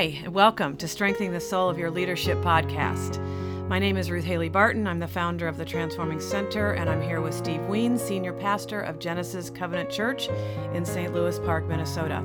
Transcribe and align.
Hi, 0.00 0.18
and 0.24 0.32
welcome 0.32 0.78
to 0.78 0.88
Strengthening 0.88 1.32
the 1.32 1.40
Soul 1.40 1.68
of 1.68 1.78
Your 1.78 1.90
Leadership 1.90 2.38
podcast. 2.38 3.18
My 3.68 3.78
name 3.78 3.98
is 3.98 4.10
Ruth 4.10 4.24
Haley 4.24 4.48
Barton. 4.48 4.86
I'm 4.86 4.98
the 4.98 5.06
founder 5.06 5.46
of 5.46 5.58
the 5.58 5.64
Transforming 5.66 6.20
Center, 6.20 6.72
and 6.72 6.88
I'm 6.88 7.02
here 7.02 7.20
with 7.20 7.34
Steve 7.34 7.60
Wiens, 7.68 8.00
Senior 8.00 8.32
Pastor 8.32 8.80
of 8.80 8.98
Genesis 8.98 9.50
Covenant 9.50 9.90
Church 9.90 10.30
in 10.72 10.86
St. 10.86 11.12
Louis 11.12 11.38
Park, 11.40 11.66
Minnesota. 11.66 12.24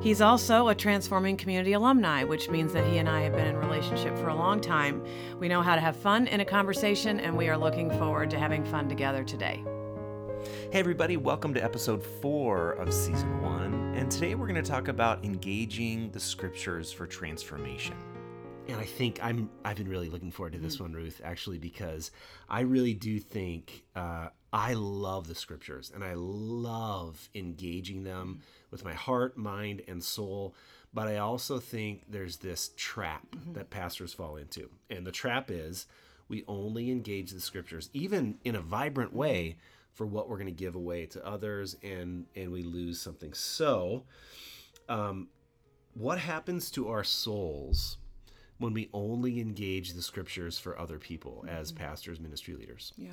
He's 0.00 0.20
also 0.20 0.66
a 0.66 0.74
Transforming 0.74 1.36
Community 1.36 1.74
alumni, 1.74 2.24
which 2.24 2.50
means 2.50 2.72
that 2.72 2.90
he 2.90 2.98
and 2.98 3.08
I 3.08 3.20
have 3.20 3.36
been 3.36 3.46
in 3.46 3.56
relationship 3.56 4.18
for 4.18 4.30
a 4.30 4.34
long 4.34 4.60
time. 4.60 5.00
We 5.38 5.46
know 5.46 5.62
how 5.62 5.76
to 5.76 5.80
have 5.80 5.94
fun 5.94 6.26
in 6.26 6.40
a 6.40 6.44
conversation, 6.44 7.20
and 7.20 7.36
we 7.36 7.48
are 7.48 7.56
looking 7.56 7.88
forward 7.88 8.30
to 8.30 8.38
having 8.40 8.64
fun 8.64 8.88
together 8.88 9.22
today. 9.22 9.62
Hey, 10.44 10.80
everybody, 10.80 11.16
welcome 11.16 11.54
to 11.54 11.62
episode 11.62 12.02
four 12.02 12.72
of 12.72 12.92
season 12.92 13.40
one. 13.42 13.94
And 13.94 14.10
today 14.10 14.34
we're 14.34 14.48
going 14.48 14.62
to 14.62 14.68
talk 14.68 14.88
about 14.88 15.24
engaging 15.24 16.10
the 16.10 16.18
scriptures 16.18 16.92
for 16.92 17.06
transformation. 17.06 17.94
And 18.66 18.76
I 18.76 18.84
think 18.84 19.22
I'm 19.22 19.48
I've 19.64 19.76
been 19.76 19.88
really 19.88 20.08
looking 20.08 20.32
forward 20.32 20.54
to 20.54 20.58
this 20.58 20.80
one, 20.80 20.92
Ruth, 20.94 21.20
actually, 21.22 21.58
because 21.58 22.10
I 22.48 22.60
really 22.60 22.94
do 22.94 23.20
think 23.20 23.84
uh, 23.94 24.28
I 24.52 24.74
love 24.74 25.28
the 25.28 25.34
scriptures 25.34 25.92
and 25.94 26.02
I 26.02 26.14
love 26.14 27.28
engaging 27.34 28.02
them 28.02 28.40
with 28.70 28.84
my 28.84 28.94
heart, 28.94 29.36
mind, 29.36 29.82
and 29.86 30.02
soul. 30.02 30.56
But 30.92 31.06
I 31.06 31.18
also 31.18 31.58
think 31.58 32.04
there's 32.08 32.38
this 32.38 32.70
trap 32.76 33.26
mm-hmm. 33.30 33.52
that 33.52 33.70
pastors 33.70 34.12
fall 34.12 34.36
into. 34.36 34.70
And 34.90 35.06
the 35.06 35.12
trap 35.12 35.50
is 35.50 35.86
we 36.28 36.44
only 36.48 36.90
engage 36.90 37.30
the 37.30 37.40
scriptures, 37.40 37.90
even 37.92 38.38
in 38.44 38.56
a 38.56 38.60
vibrant 38.60 39.12
way, 39.12 39.58
for 39.94 40.06
what 40.06 40.28
we're 40.28 40.36
going 40.36 40.46
to 40.46 40.52
give 40.52 40.74
away 40.74 41.06
to 41.06 41.24
others 41.26 41.76
and 41.82 42.26
and 42.34 42.50
we 42.50 42.62
lose 42.62 43.00
something 43.00 43.32
so 43.32 44.04
um, 44.88 45.28
what 45.94 46.18
happens 46.18 46.70
to 46.70 46.88
our 46.88 47.04
souls 47.04 47.98
when 48.58 48.72
we 48.72 48.88
only 48.92 49.40
engage 49.40 49.92
the 49.92 50.02
scriptures 50.02 50.58
for 50.58 50.78
other 50.78 50.98
people 50.98 51.44
as 51.48 51.72
mm-hmm. 51.72 51.84
pastors 51.84 52.20
ministry 52.20 52.54
leaders 52.54 52.92
yeah 52.96 53.10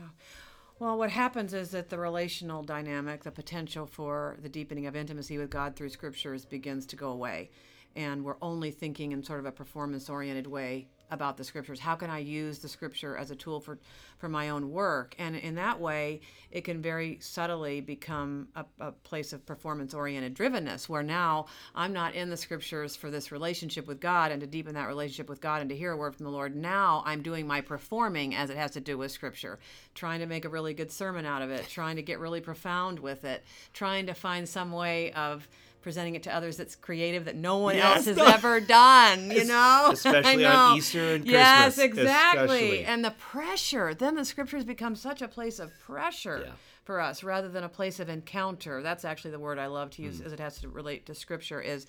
well, 0.80 0.98
what 0.98 1.10
happens 1.10 1.54
is 1.54 1.72
that 1.72 1.90
the 1.90 1.98
relational 1.98 2.64
dynamic, 2.64 3.24
the 3.24 3.32
potential 3.32 3.86
for 3.86 4.38
the 4.42 4.48
deepening 4.48 4.88
of 4.88 4.96
intimacy 4.96 5.38
with 5.38 5.50
God 5.50 5.76
through 5.76 5.90
scriptures 5.90 6.46
begins 6.46 6.86
to 6.86 6.96
go 6.96 7.10
away. 7.10 7.50
And 7.98 8.24
we're 8.24 8.38
only 8.42 8.72
thinking 8.72 9.12
in 9.12 9.22
sort 9.22 9.40
of 9.40 9.46
a 9.46 9.52
performance 9.52 10.10
oriented 10.10 10.48
way 10.48 10.88
about 11.12 11.38
the 11.38 11.44
scriptures. 11.44 11.80
How 11.80 11.96
can 11.96 12.10
i 12.10 12.20
use 12.20 12.60
the 12.60 12.70
scripture 12.70 13.18
as 13.18 13.32
a 13.32 13.36
tool 13.36 13.60
for 13.60 13.80
for 14.18 14.30
my 14.30 14.50
own 14.50 14.72
work? 14.72 15.16
And 15.18 15.36
in 15.36 15.56
that 15.56 15.80
way 15.80 16.22
it 16.52 16.62
can 16.62 16.82
very 16.82 17.18
subtly 17.22 17.82
become 17.82 18.48
a, 18.56 18.66
a 18.80 18.92
place 18.92 19.34
of 19.34 19.46
performance 19.46 19.94
oriented 19.94 20.36
drivenness 20.36 20.90
where 20.90 21.04
now 21.04 21.46
i'm 21.76 21.94
not 21.94 22.16
in 22.16 22.30
the 22.30 22.38
scriptures 22.38 22.96
for 22.96 23.12
this 23.12 23.32
relationship 23.32 23.88
with 23.88 24.00
god 24.00 24.32
and 24.32 24.42
to 24.42 24.48
deepen 24.48 24.74
that 24.74 24.88
relationship 24.88 25.30
with 25.30 25.42
god 25.42 25.62
and 25.62 25.70
to 25.70 25.76
hear 25.76 25.92
a 25.92 25.98
word 25.98 26.16
from 26.16 26.26
the 26.26 26.32
lord. 26.32 26.56
Now 26.56 27.04
i'm 27.06 27.22
doing 27.22 27.46
my 27.48 27.62
performing 27.62 28.36
as 28.36 28.50
it 28.50 28.58
has 28.58 28.72
to 28.72 28.80
do 28.80 28.98
with 28.98 29.12
scripture 29.12 29.60
trying 29.94 30.20
to 30.20 30.26
make 30.26 30.46
a 30.46 30.50
really 30.50 30.74
good 30.74 30.92
sermon 30.92 31.26
out 31.26 31.42
of 31.42 31.52
it 31.52 31.68
trying 31.68 31.96
to 31.96 32.02
get 32.02 32.20
really 32.20 32.42
profound 32.42 33.00
with 33.00 33.24
it 33.24 33.44
trying 33.74 34.08
to 34.08 34.14
find 34.14 34.48
some 34.48 34.72
way 34.72 35.12
of 35.14 35.48
presenting 35.82 36.16
it 36.16 36.24
to 36.24 36.34
others 36.36 36.58
that's 36.58 36.76
creative 36.76 37.26
that 37.26 37.36
no 37.36 37.58
one 37.58 37.76
yes, 37.76 38.08
else 38.08 38.18
has 38.18 38.18
ever 38.18 38.60
done, 38.60 39.32
you 39.32 39.46
know? 39.46 39.90
Especially 39.94 40.46
on 40.46 40.78
Easter 40.78 41.16
and 41.16 41.24
Christmas. 41.24 41.32
Yes, 41.32 41.78
exactly. 41.78 42.42
Especially. 42.42 42.86
And 42.86 43.06
the 43.06 43.12
pressure, 43.12 43.94
then 43.94 44.16
the 44.16 44.26
scriptures 44.26 44.64
become 44.64 44.96
such 44.96 45.22
a 45.22 45.28
place 45.28 45.60
of 45.60 45.72
pressure. 45.80 46.44
Yeah. 46.46 46.52
For 46.84 47.00
us, 47.00 47.24
rather 47.24 47.50
than 47.50 47.64
a 47.64 47.70
place 47.70 48.00
of 48.00 48.10
encounter, 48.10 48.82
that's 48.82 49.06
actually 49.06 49.30
the 49.30 49.40
word 49.40 49.60
I 49.60 49.68
love 49.68 49.92
to 49.92 50.02
use 50.02 50.22
mm. 50.22 50.26
as 50.26 50.34
it 50.34 50.40
has 50.40 50.60
to 50.62 50.70
relate 50.70 51.06
to 51.06 51.14
Scripture. 51.14 51.62
Is 51.62 51.86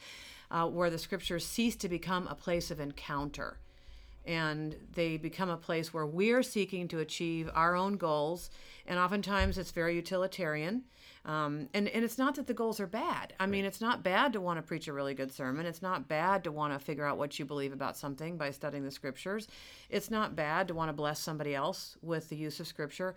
uh, 0.51 0.67
where 0.67 0.91
the 0.91 0.99
Scriptures 0.99 1.47
cease 1.47 1.75
to 1.77 1.89
become 1.89 2.27
a 2.27 2.35
place 2.35 2.71
of 2.71 2.81
encounter, 2.81 3.57
and 4.27 4.77
they 4.93 5.17
become 5.17 5.49
a 5.49 5.57
place 5.57 5.95
where 5.95 6.05
we're 6.05 6.43
seeking 6.43 6.87
to 6.89 6.99
achieve 6.99 7.49
our 7.55 7.75
own 7.75 7.97
goals, 7.97 8.51
and 8.87 8.99
oftentimes 8.99 9.57
it's 9.57 9.71
very 9.71 9.95
utilitarian 9.95 10.83
um, 11.25 11.69
and, 11.75 11.87
and 11.89 12.03
it's 12.03 12.17
not 12.17 12.35
that 12.37 12.47
the 12.47 12.55
goals 12.55 12.81
are 12.81 12.87
bad. 12.87 13.35
I 13.39 13.47
mean, 13.47 13.65
it's 13.65 13.81
not 13.81 14.03
bad 14.03 14.33
to 14.33 14.41
want 14.41 14.59
to 14.59 14.63
preach 14.63 14.89
a 14.89 14.93
really 14.93 15.13
good 15.13 15.33
sermon. 15.33 15.67
It's 15.67 15.83
not 15.83 16.09
bad 16.09 16.45
to 16.45 16.53
want 16.53 16.73
to 16.73 16.79
figure 16.79 17.05
out 17.05 17.19
what 17.19 17.39
you 17.39 17.45
believe 17.45 17.73
about 17.73 17.97
something 17.97 18.39
by 18.39 18.51
studying 18.51 18.85
the 18.85 18.91
scriptures. 18.91 19.47
It's 19.91 20.11
not 20.11 20.35
bad 20.35 20.69
to 20.69 20.75
want 20.75 20.89
to 20.89 20.95
bless 20.95 21.21
somebody 21.21 21.55
else 21.55 21.99
with 22.01 22.31
the 22.31 22.37
use 22.37 22.59
of 22.59 22.67
scripture, 22.67 23.15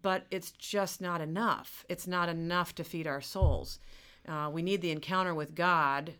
but 0.00 0.24
it's 0.30 0.52
just 0.52 1.02
not 1.02 1.20
enough. 1.20 1.84
It's 1.88 2.06
not 2.06 2.30
enough 2.30 2.74
to 2.76 2.84
feed 2.84 3.06
our 3.06 3.20
souls. 3.20 3.78
Uh, 4.26 4.48
we 4.50 4.62
need 4.62 4.80
the 4.80 4.90
encounter 4.90 5.34
with 5.34 5.54
God 5.54 6.14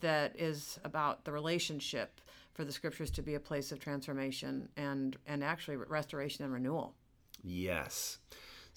that 0.00 0.34
is 0.38 0.78
about 0.84 1.24
the 1.24 1.32
relationship 1.32 2.20
for 2.54 2.64
the 2.64 2.72
scriptures 2.72 3.10
to 3.10 3.22
be 3.22 3.34
a 3.34 3.40
place 3.40 3.72
of 3.72 3.78
transformation 3.78 4.68
and, 4.76 5.16
and 5.26 5.44
actually 5.44 5.76
restoration 5.76 6.44
and 6.44 6.52
renewal. 6.52 6.94
Yes. 7.44 8.18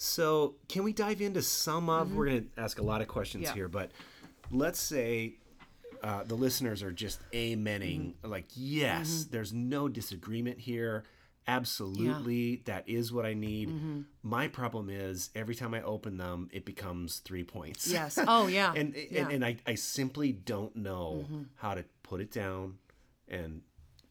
So, 0.04 0.56
can 0.68 0.84
we 0.84 0.94
dive 0.94 1.22
into 1.22 1.44
some 1.44 1.88
of? 1.88 2.08
Mm-hmm. 2.08 2.18
We're 2.18 2.26
going 2.26 2.50
to 2.56 2.62
ask 2.62 2.80
a 2.80 2.84
lot 2.84 3.02
of 3.02 3.08
questions 3.08 3.44
yeah. 3.44 3.54
here, 3.54 3.68
but 3.68 3.92
let's 4.50 4.80
say 4.80 5.36
uh, 6.02 6.24
the 6.24 6.34
listeners 6.34 6.82
are 6.82 6.92
just 6.92 7.20
amening, 7.34 8.16
mm-hmm. 8.16 8.32
like, 8.32 8.46
yes, 8.56 9.10
mm-hmm. 9.10 9.32
there's 9.32 9.54
no 9.54 9.88
disagreement 9.88 10.58
here. 10.60 11.04
Absolutely, 11.48 12.34
yeah. 12.34 12.58
that 12.66 12.90
is 12.90 13.14
what 13.14 13.28
I 13.28 13.36
need. 13.36 13.70
Mm-hmm. 13.70 14.02
My 14.24 14.48
problem 14.48 14.90
is 14.90 15.30
every 15.36 15.54
time 15.54 15.76
I 15.76 15.84
open 15.84 16.18
them, 16.18 16.50
it 16.52 16.66
becomes 16.66 17.20
three 17.20 17.44
points. 17.44 17.88
Yes. 17.88 18.18
Oh, 18.28 18.48
yeah. 18.48 18.74
and, 18.76 18.96
yeah. 18.96 19.22
and 19.22 19.32
and 19.34 19.46
I 19.46 19.58
I 19.68 19.76
simply 19.76 20.32
don't 20.32 20.76
know 20.76 21.26
mm-hmm. 21.26 21.42
how 21.58 21.76
to 21.76 21.86
put 22.02 22.22
it 22.22 22.32
down, 22.32 22.80
and 23.28 23.62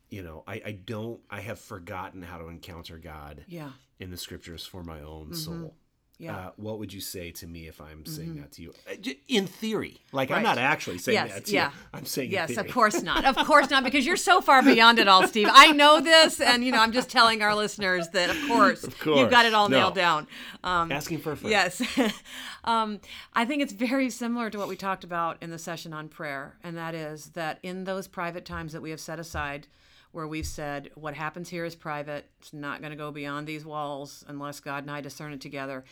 you 0.09 0.23
know 0.23 0.45
I 0.47 0.63
I 0.65 0.73
don't 0.73 1.21
I 1.29 1.41
have 1.41 1.59
forgotten 1.59 2.23
how 2.23 2.39
to 2.39 2.47
encounter 2.47 2.97
God. 2.97 3.45
Yeah. 3.49 3.71
In 3.99 4.11
the 4.11 4.17
scriptures 4.17 4.65
for 4.65 4.85
my 4.85 5.01
own 5.01 5.27
mm-hmm. 5.27 5.35
soul. 5.35 5.75
Yeah. 6.21 6.37
Uh, 6.37 6.51
what 6.57 6.79
would 6.79 6.93
you 6.93 7.01
say 7.01 7.31
to 7.31 7.47
me 7.47 7.67
if 7.67 7.81
I'm 7.81 8.05
saying 8.05 8.33
mm-hmm. 8.33 8.41
that 8.43 8.53
to 8.53 8.63
you? 8.63 8.75
Uh, 8.87 9.13
in 9.27 9.47
theory, 9.47 10.03
like 10.13 10.29
right. 10.29 10.37
I'm 10.37 10.43
not 10.43 10.59
actually 10.59 10.99
saying 10.99 11.15
yes, 11.15 11.33
that 11.33 11.45
to 11.47 11.53
yeah. 11.53 11.69
you. 11.69 11.77
I'm 11.95 12.05
saying 12.05 12.31
yes, 12.31 12.59
of 12.59 12.69
course 12.69 13.03
not, 13.03 13.25
of 13.25 13.37
course 13.47 13.71
not, 13.71 13.85
because 13.85 14.05
you're 14.05 14.19
so 14.19 14.43
far 14.43 14.63
beyond 14.63 14.99
it 14.99 15.09
all, 15.09 15.27
Steve. 15.27 15.49
I 15.51 15.73
know 15.73 15.99
this, 15.99 16.39
and 16.43 16.63
you 16.63 16.73
know 16.73 16.79
I'm 16.79 16.93
just 16.93 17.09
telling 17.09 17.41
our 17.41 17.55
listeners 17.55 18.07
that 18.11 18.29
of 18.29 18.37
course, 18.47 18.85
of 18.85 19.01
course. 19.01 19.19
you've 19.19 19.31
got 19.31 19.47
it 19.47 19.55
all 19.55 19.71
no. 19.71 19.79
nailed 19.79 19.95
down. 19.95 20.27
Um, 20.63 20.93
Asking 20.93 21.21
for 21.21 21.33
a 21.33 21.37
friend. 21.39 21.53
Yes, 21.53 21.83
um, 22.65 23.01
I 23.33 23.47
think 23.47 23.63
it's 23.63 23.73
very 23.73 24.11
similar 24.11 24.51
to 24.51 24.59
what 24.59 24.69
we 24.69 24.77
talked 24.77 25.05
about 25.05 25.39
in 25.41 25.49
the 25.49 25.59
session 25.59 25.95
on 25.95 26.09
prayer, 26.09 26.59
and 26.63 26.77
that 26.77 26.95
is 26.95 27.31
that 27.31 27.61
in 27.63 27.85
those 27.85 28.07
private 28.07 28.45
times 28.45 28.75
that 28.75 28.83
we 28.83 28.91
have 28.91 29.01
set 29.01 29.19
aside 29.19 29.69
where 30.13 30.27
we've 30.27 30.47
said 30.47 30.91
what 30.95 31.15
happens 31.15 31.49
here 31.49 31.65
is 31.65 31.75
private. 31.75 32.27
It's 32.41 32.53
not 32.53 32.81
going 32.81 32.91
to 32.91 32.97
go 32.97 33.11
beyond 33.11 33.47
these 33.47 33.65
walls 33.65 34.25
unless 34.29 34.61
God 34.61 34.85
and 34.85 34.91
I 34.91 35.01
discern 35.01 35.33
it 35.33 35.41
together. 35.41 35.85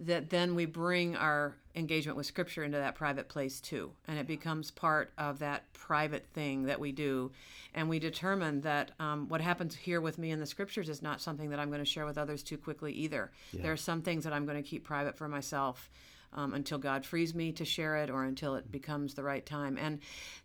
That 0.00 0.30
then 0.30 0.54
we 0.54 0.64
bring 0.64 1.14
our 1.16 1.54
engagement 1.76 2.16
with 2.16 2.26
Scripture 2.26 2.64
into 2.64 2.78
that 2.78 2.96
private 2.96 3.28
place 3.28 3.60
too. 3.60 3.92
And 4.08 4.18
it 4.18 4.26
becomes 4.26 4.70
part 4.70 5.12
of 5.16 5.38
that 5.38 5.72
private 5.72 6.26
thing 6.34 6.64
that 6.64 6.80
we 6.80 6.92
do. 6.92 7.30
And 7.72 7.88
we 7.88 7.98
determine 7.98 8.62
that 8.62 8.90
um, 8.98 9.28
what 9.28 9.40
happens 9.40 9.76
here 9.76 10.00
with 10.00 10.18
me 10.18 10.30
in 10.30 10.40
the 10.40 10.46
Scriptures 10.46 10.88
is 10.88 11.02
not 11.02 11.20
something 11.20 11.50
that 11.50 11.60
I'm 11.60 11.68
going 11.68 11.80
to 11.80 11.84
share 11.84 12.04
with 12.04 12.18
others 12.18 12.42
too 12.42 12.58
quickly 12.58 12.92
either. 12.92 13.30
Yeah. 13.52 13.62
There 13.62 13.72
are 13.72 13.76
some 13.76 14.02
things 14.02 14.24
that 14.24 14.32
I'm 14.32 14.44
going 14.44 14.60
to 14.60 14.68
keep 14.68 14.84
private 14.84 15.16
for 15.16 15.28
myself 15.28 15.90
um, 16.32 16.54
until 16.54 16.78
God 16.78 17.04
frees 17.04 17.34
me 17.34 17.52
to 17.52 17.64
share 17.64 17.96
it 17.96 18.10
or 18.10 18.24
until 18.24 18.54
it 18.54 18.70
becomes 18.70 19.14
the 19.14 19.22
right 19.22 19.44
time. 19.44 19.78
And, 19.78 20.00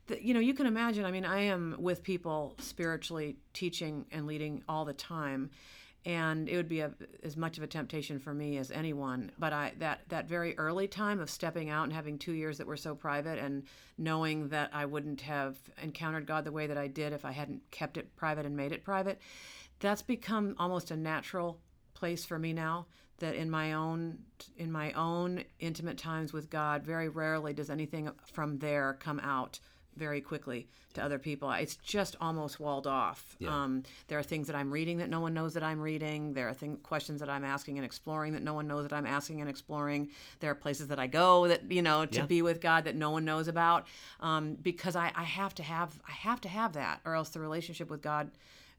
the, 0.08 0.24
you 0.24 0.34
know, 0.34 0.40
you 0.40 0.54
can 0.54 0.66
imagine, 0.66 1.06
I 1.06 1.12
mean, 1.12 1.26
I 1.26 1.42
am 1.42 1.76
with 1.80 2.04
people 2.04 2.56
spiritually 2.60 3.38
teaching 3.54 4.06
and 4.12 4.28
leading 4.28 4.64
all 4.68 4.86
the 4.86 4.94
time. 4.94 5.50
And 6.06 6.48
it 6.48 6.56
would 6.56 6.70
be 6.70 6.80
a, 6.82 6.92
as 7.24 7.36
much 7.36 7.58
of 7.58 7.64
a 7.64 7.68
temptation 7.68 8.20
for 8.20 8.34
me 8.34 8.58
as 8.58 8.72
anyone. 8.72 9.32
But 9.38 9.52
I 9.52 9.74
that 9.80 10.02
that 10.08 10.30
very 10.30 10.58
early 10.58 10.88
time 10.88 11.20
of 11.20 11.30
stepping 11.30 11.70
out 11.70 11.84
and 11.84 11.92
having 11.92 12.18
two 12.18 12.32
years 12.32 12.60
that 12.60 12.68
were 12.68 12.78
so 12.78 12.96
private, 12.96 13.40
and 13.40 13.64
knowing 13.98 14.48
that 14.50 14.70
I 14.72 14.86
wouldn't 14.86 15.20
have 15.22 15.58
encountered 15.82 16.26
God 16.26 16.46
the 16.46 16.52
way 16.54 16.68
that 16.68 16.78
I 16.78 16.88
did 16.88 17.12
if 17.12 17.26
I 17.26 17.32
hadn't 17.32 17.70
kept 17.72 17.98
it 17.98 18.16
private 18.16 18.46
and 18.46 18.56
made 18.56 18.72
it 18.72 18.86
private, 18.86 19.20
that's 19.80 20.02
become 20.02 20.56
almost 20.58 20.92
a 20.92 20.96
natural 20.96 21.60
place 21.94 22.24
for 22.24 22.40
me 22.40 22.54
now 22.54 22.86
that 23.20 23.36
in 23.36 23.50
my 23.50 23.74
own 23.74 24.20
in 24.58 24.72
my 24.72 24.92
own 24.94 25.44
intimate 25.60 25.98
times 25.98 26.34
with 26.34 26.50
God, 26.50 26.84
very 26.84 27.10
rarely 27.10 27.54
does 27.54 27.70
anything 27.70 28.10
from 28.26 28.60
there 28.60 28.98
come 29.00 29.20
out 29.20 29.60
very 29.98 30.22
quickly 30.22 30.68
to 30.94 31.04
other 31.04 31.18
people. 31.18 31.52
It's 31.52 31.76
just 31.78 32.16
almost 32.22 32.60
walled 32.60 32.88
off. 32.88 33.36
Yeah. 33.40 33.50
Um, 33.50 33.84
there 34.08 34.20
are 34.20 34.24
things 34.24 34.48
that 34.48 34.56
I'm 34.56 34.72
reading 34.72 34.98
that 35.00 35.10
no 35.10 35.20
one 35.20 35.34
knows 35.34 35.54
that 35.56 35.64
I'm 35.64 35.80
reading. 35.80 36.34
There 36.34 36.48
are 36.48 36.54
thing, 36.54 36.78
questions 36.78 37.20
that 37.20 37.30
I'm 37.30 37.44
asking 37.44 37.78
and 37.78 37.86
exploring 37.86 38.34
that 38.34 38.44
no 38.44 38.54
one 38.54 38.68
knows 38.68 38.88
that 38.88 38.96
I'm 38.96 39.06
asking 39.06 39.42
and 39.42 39.50
exploring. 39.50 40.10
There 40.40 40.52
are 40.52 40.56
places 40.56 40.88
that 40.88 41.00
I 41.00 41.08
go 41.08 41.48
that 41.48 41.72
you 41.72 41.82
know 41.82 42.06
to 42.06 42.20
yeah. 42.20 42.26
be 42.26 42.42
with 42.42 42.62
God 42.62 42.86
that 42.86 42.96
no 42.96 43.10
one 43.10 43.26
knows 43.26 43.48
about 43.48 43.88
um, 44.20 44.56
because 44.62 44.96
I, 44.96 45.12
I 45.16 45.24
have 45.24 45.56
to 45.56 45.64
have 45.64 46.00
I 46.08 46.12
have 46.12 46.42
to 46.42 46.50
have 46.50 46.74
that, 46.74 47.02
or 47.06 47.16
else 47.16 47.30
the 47.30 47.40
relationship 47.40 47.90
with 47.90 48.02
God 48.02 48.32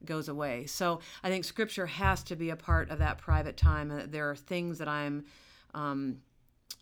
goes 0.04 0.28
away. 0.28 0.66
So 0.66 1.00
I 1.22 1.28
think 1.28 1.44
scripture 1.44 1.86
has 1.86 2.22
to 2.24 2.36
be 2.36 2.50
a 2.50 2.56
part 2.56 2.90
of 2.90 2.98
that 3.00 3.18
private 3.18 3.56
time. 3.56 4.06
There 4.10 4.30
are 4.30 4.36
things 4.36 4.78
that 4.78 4.88
I'm 4.88 5.24
um, 5.74 6.18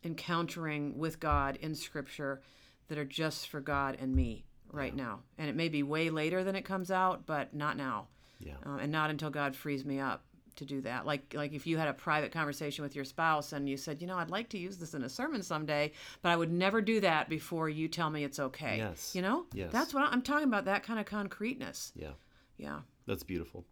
encountering 0.05 0.97
with 0.99 1.21
God 1.21 1.57
in 1.61 1.75
scripture 1.75 2.41
that 2.89 2.99
are 2.99 3.05
just 3.05 3.49
for 3.49 3.61
God 3.61 3.97
and 4.01 4.15
me. 4.15 4.45
right 4.73 4.95
now. 4.95 5.21
And 5.39 5.49
it 5.49 5.55
may 5.57 5.69
be 5.69 5.83
way 5.83 6.11
later 6.11 6.45
than 6.45 6.57
it 6.57 6.63
comes 6.65 6.91
out, 6.91 7.25
but 7.27 7.55
not 7.55 7.77
now. 7.77 8.09
Yeah. 8.41 8.55
Um, 8.65 8.79
and 8.81 8.93
not 8.93 9.11
until 9.11 9.31
God 9.31 9.55
frees 9.57 9.85
me 9.85 10.01
up 10.01 10.25
to 10.57 10.65
do 10.65 10.81
that. 10.83 11.07
Like 11.07 11.33
like 11.35 11.53
if 11.53 11.67
you 11.67 11.79
had 11.79 11.89
a 11.89 11.93
private 11.95 12.33
conversation 12.33 12.83
with 12.83 12.95
your 12.97 13.05
spouse 13.05 13.53
and 13.53 13.69
you 13.69 13.77
said, 13.77 14.01
you 14.01 14.07
know, 14.07 14.17
I'd 14.19 14.31
like 14.31 14.49
to 14.51 14.59
use 14.59 14.77
this 14.79 14.95
in 14.95 15.05
a 15.05 15.09
sermon 15.09 15.43
someday, 15.43 15.93
but 16.23 16.31
I 16.31 16.37
would 16.37 16.51
never 16.53 16.81
do 16.83 17.01
that 17.01 17.29
before 17.29 17.69
you 17.69 17.89
tell 17.89 18.11
me 18.11 18.25
it's 18.25 18.39
okay. 18.41 18.79
Yes. 18.79 19.15
You 19.15 19.23
know, 19.23 19.47
Yes. 19.53 19.71
that's 19.73 19.95
what 19.95 20.03
I'm 20.13 20.23
talking 20.23 20.49
about. 20.49 20.65
That 20.67 20.83
kind 20.83 20.99
of 20.99 21.07
concreteness. 21.07 21.93
Yeah. 21.95 22.11
Yeah. 22.59 22.81
That's 23.07 23.23
beautiful. 23.23 23.65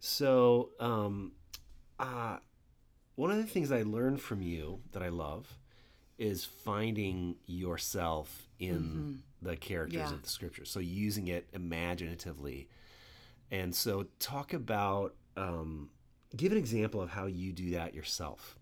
So, 0.00 0.70
um, 0.80 1.32
uh, 1.98 2.38
one 3.16 3.30
of 3.30 3.36
the 3.38 3.44
things 3.44 3.72
I 3.72 3.82
learned 3.82 4.20
from 4.20 4.42
you 4.42 4.80
that 4.92 5.02
I 5.02 5.08
love 5.08 5.56
is 6.18 6.44
finding 6.44 7.36
yourself 7.46 8.48
in 8.58 9.22
the 9.42 9.56
characters 9.56 10.00
Mm-hmm. 10.02 10.10
Yeah. 10.10 10.14
of 10.16 10.22
the 10.22 10.28
scripture. 10.28 10.64
So, 10.64 10.80
using 10.80 11.28
it 11.28 11.48
imaginatively. 11.52 12.68
And 13.50 13.74
so, 13.74 14.06
talk 14.18 14.52
about, 14.52 15.14
um, 15.36 15.90
give 16.36 16.52
an 16.52 16.58
example 16.58 17.00
of 17.00 17.10
how 17.10 17.26
you 17.26 17.52
do 17.52 17.70
that 17.72 17.94
yourself. 17.94 18.58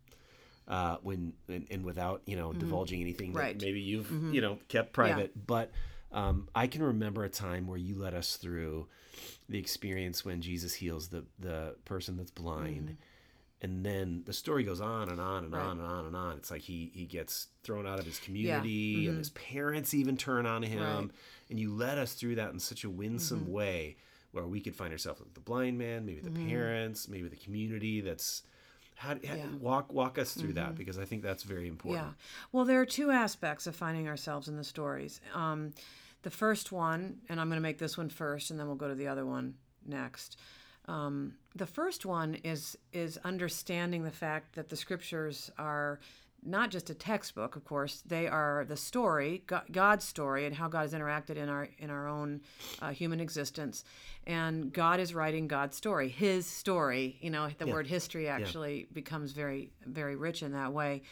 Uh, 0.69 0.97
when 1.03 1.33
and, 1.49 1.67
and 1.73 1.85
without 1.85 2.23
you 2.25 2.37
know 2.37 2.53
divulging 2.53 3.01
anything 3.01 3.31
Mm-hmm. 3.31 3.39
Right. 3.39 3.51
Mm-hmm. 3.51 3.59
that 3.59 3.65
maybe 3.67 3.81
you've 3.81 4.33
you 4.35 4.41
know 4.41 4.59
kept 4.69 4.93
private, 4.93 5.33
but 5.47 5.73
um, 6.13 6.49
I 6.55 6.67
can 6.67 6.83
remember 6.83 7.25
a 7.25 7.29
time 7.29 7.67
where 7.67 7.79
you 7.79 7.97
led 7.97 8.15
us 8.15 8.37
through 8.37 8.89
the 9.49 9.59
experience 9.59 10.25
when 10.25 10.41
Jesus 10.41 10.75
heals 10.75 11.09
the 11.09 11.25
the 11.39 11.77
person 11.85 12.17
that's 12.17 12.31
blind, 12.31 12.97
and 13.61 13.85
then 13.85 14.23
the 14.27 14.33
story 14.33 14.65
goes 14.65 14.81
on 14.81 15.09
and 15.09 15.21
on 15.21 15.45
and 15.45 15.53
Mm-hmm. 15.53 15.55
Right. 15.55 15.67
on 15.71 15.79
and 15.79 15.87
on 15.87 16.07
and 16.07 16.17
on. 16.17 16.37
It's 16.37 16.51
like 16.51 16.63
he 16.63 16.91
he 16.95 17.05
gets 17.07 17.49
thrown 17.63 17.87
out 17.87 17.99
of 17.99 18.05
his 18.07 18.19
community, 18.19 19.07
and 19.09 19.19
his 19.19 19.31
parents 19.31 19.95
even 19.95 20.17
turn 20.17 20.47
on 20.47 20.63
him, 20.63 20.81
Mm-hmm. 20.81 21.01
Right. 21.01 21.11
and 21.51 21.61
you 21.61 21.73
led 21.75 21.99
us 21.99 22.15
through 22.15 22.37
that 22.37 22.53
in 22.53 22.59
such 22.59 22.85
a 22.85 22.91
winsome 22.91 23.51
way 23.51 23.97
where 24.33 24.47
we 24.47 24.61
could 24.61 24.75
find 24.75 24.93
ourselves 24.93 25.21
with 25.21 25.35
the 25.35 25.41
blind 25.41 25.77
man, 25.79 26.07
maybe 26.07 26.21
the 26.21 26.31
parents, 26.31 27.09
maybe 27.09 27.29
the 27.29 27.37
community 27.37 28.01
that's. 28.01 28.43
How, 29.03 29.09
how- 29.11 29.17
Mm-hmm. 29.17 29.37
Yeah. 29.37 29.45
Mm-hmm. 29.47 29.61
walk 29.61 29.93
walk 29.93 30.19
us 30.19 30.35
through 30.35 30.53
that 30.55 30.77
because 30.77 30.99
I 30.99 31.05
think 31.05 31.23
that's 31.23 31.43
very 31.43 31.67
important. 31.69 32.05
Yeah. 32.07 32.13
Well, 32.53 32.65
there 32.65 32.81
are 32.81 32.87
two 32.87 33.11
aspects 33.11 33.67
of 33.67 33.75
finding 33.75 34.07
ourselves 34.09 34.47
in 34.49 34.57
the 34.57 34.65
stories. 34.65 35.21
Um, 35.35 35.73
the 36.23 36.31
first 36.31 36.71
one, 36.71 37.19
and 37.29 37.41
I'm 37.41 37.49
going 37.49 37.57
to 37.57 37.69
make 37.69 37.79
this 37.79 37.99
one 37.99 38.09
first, 38.09 38.51
and 38.51 38.59
then 38.61 38.67
we'll 38.69 38.77
go 38.77 38.89
to 38.89 38.95
the 38.95 39.09
other 39.09 39.27
one 39.27 39.55
next. 39.85 40.39
Um, 40.87 41.35
the 41.57 41.67
first 41.67 42.07
one 42.07 42.37
is 42.45 42.77
is 42.93 43.19
understanding 43.25 44.05
the 44.05 44.11
fact 44.13 44.55
that 44.55 44.69
the 44.69 44.77
scriptures 44.77 45.51
are 45.59 45.99
not 46.45 46.71
just 46.71 46.91
a 46.91 46.95
textbook, 46.95 47.57
of 47.57 47.65
course. 47.65 48.03
They 48.05 48.27
are 48.27 48.65
the 48.69 48.77
story, 48.77 49.45
God's 49.71 50.05
story, 50.05 50.47
and 50.47 50.55
how 50.55 50.69
God 50.69 50.83
has 50.83 50.93
interacted 50.93 51.37
in 51.37 51.49
our 51.49 51.69
in 51.79 51.91
our 51.91 52.09
own 52.09 52.41
uh, 52.81 52.91
human 52.91 53.21
existence. 53.21 53.85
And 54.27 54.73
God 54.73 55.01
is 55.01 55.15
writing 55.15 55.49
God's 55.49 55.77
story, 55.77 56.09
His 56.09 56.47
story. 56.47 57.19
You 57.21 57.31
know, 57.31 57.49
the 57.59 57.67
word 57.67 57.87
history 57.87 58.29
actually 58.29 58.87
becomes 58.93 59.33
very 59.33 59.71
very 59.87 60.17
rich 60.17 60.43
in 60.43 60.53
that 60.53 60.73
way, 60.73 61.03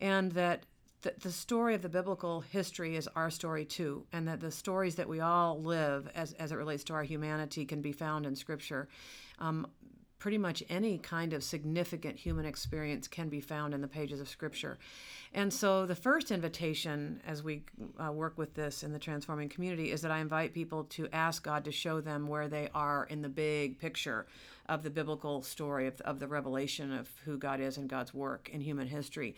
and 0.00 0.32
that 0.32 0.64
the, 1.02 1.14
the 1.20 1.30
story 1.30 1.74
of 1.74 1.82
the 1.82 1.88
biblical 1.88 2.40
history 2.40 2.96
is 2.96 3.08
our 3.14 3.30
story 3.30 3.64
too, 3.64 4.06
and 4.12 4.26
that 4.26 4.40
the 4.40 4.50
stories 4.50 4.96
that 4.96 5.08
we 5.08 5.20
all 5.20 5.62
live 5.62 6.08
as, 6.14 6.32
as 6.32 6.50
it 6.50 6.56
relates 6.56 6.82
to 6.84 6.94
our 6.94 7.04
humanity 7.04 7.64
can 7.66 7.80
be 7.80 7.92
found 7.92 8.26
in 8.26 8.34
Scripture. 8.34 8.88
Um, 9.38 9.66
pretty 10.18 10.38
much 10.38 10.62
any 10.68 10.98
kind 10.98 11.32
of 11.32 11.42
significant 11.42 12.16
human 12.18 12.46
experience 12.46 13.08
can 13.08 13.28
be 13.28 13.40
found 13.40 13.74
in 13.74 13.80
the 13.80 13.88
pages 13.88 14.20
of 14.20 14.28
Scripture. 14.28 14.78
And 15.32 15.52
so, 15.52 15.84
the 15.84 15.94
first 15.94 16.30
invitation 16.30 17.20
as 17.26 17.42
we 17.42 17.64
uh, 17.98 18.12
work 18.12 18.38
with 18.38 18.54
this 18.54 18.82
in 18.82 18.92
the 18.92 18.98
transforming 18.98 19.48
community 19.48 19.90
is 19.90 20.02
that 20.02 20.10
I 20.10 20.20
invite 20.20 20.54
people 20.54 20.84
to 20.84 21.08
ask 21.12 21.42
God 21.42 21.64
to 21.64 21.72
show 21.72 22.00
them 22.00 22.28
where 22.28 22.48
they 22.48 22.68
are 22.74 23.04
in 23.04 23.22
the 23.22 23.28
big 23.28 23.78
picture 23.78 24.26
of 24.66 24.82
the 24.82 24.90
biblical 24.90 25.42
story 25.42 25.86
of, 25.86 26.00
of 26.02 26.18
the 26.18 26.26
revelation 26.26 26.92
of 26.92 27.10
who 27.24 27.36
God 27.36 27.60
is 27.60 27.76
and 27.76 27.88
God's 27.88 28.14
work 28.14 28.48
in 28.52 28.60
human 28.60 28.86
history. 28.86 29.34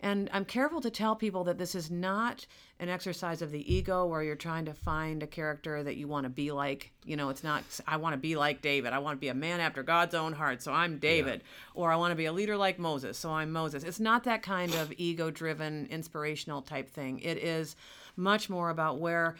And 0.00 0.28
I'm 0.32 0.44
careful 0.44 0.80
to 0.82 0.90
tell 0.90 1.16
people 1.16 1.44
that 1.44 1.56
this 1.56 1.74
is 1.74 1.90
not 1.90 2.46
an 2.78 2.90
exercise 2.90 3.40
of 3.40 3.50
the 3.50 3.74
ego 3.74 4.04
where 4.04 4.22
you're 4.22 4.36
trying 4.36 4.66
to 4.66 4.74
find 4.74 5.22
a 5.22 5.26
character 5.26 5.82
that 5.82 5.96
you 5.96 6.08
want 6.08 6.24
to 6.24 6.30
be 6.30 6.52
like. 6.52 6.92
You 7.04 7.16
know, 7.16 7.30
it's 7.30 7.42
not, 7.42 7.64
I 7.86 7.96
want 7.96 8.12
to 8.12 8.18
be 8.18 8.36
like 8.36 8.60
David. 8.60 8.92
I 8.92 8.98
want 8.98 9.16
to 9.16 9.20
be 9.20 9.28
a 9.28 9.34
man 9.34 9.60
after 9.60 9.82
God's 9.82 10.14
own 10.14 10.34
heart, 10.34 10.62
so 10.62 10.72
I'm 10.72 10.98
David. 10.98 11.42
Or 11.74 11.90
I 11.90 11.96
want 11.96 12.12
to 12.12 12.16
be 12.16 12.26
a 12.26 12.32
leader 12.32 12.56
like 12.56 12.78
Moses, 12.78 13.16
so 13.16 13.30
I'm 13.30 13.52
Moses. 13.52 13.82
It's 13.82 14.00
not 14.00 14.24
that 14.24 14.42
kind 14.42 14.74
of 14.74 14.92
ego 14.98 15.30
driven, 15.30 15.86
inspirational 15.86 16.60
type 16.60 16.90
thing. 16.90 17.20
It 17.20 17.38
is 17.38 17.76
much 18.16 18.50
more 18.50 18.68
about 18.68 18.98
where 18.98 19.36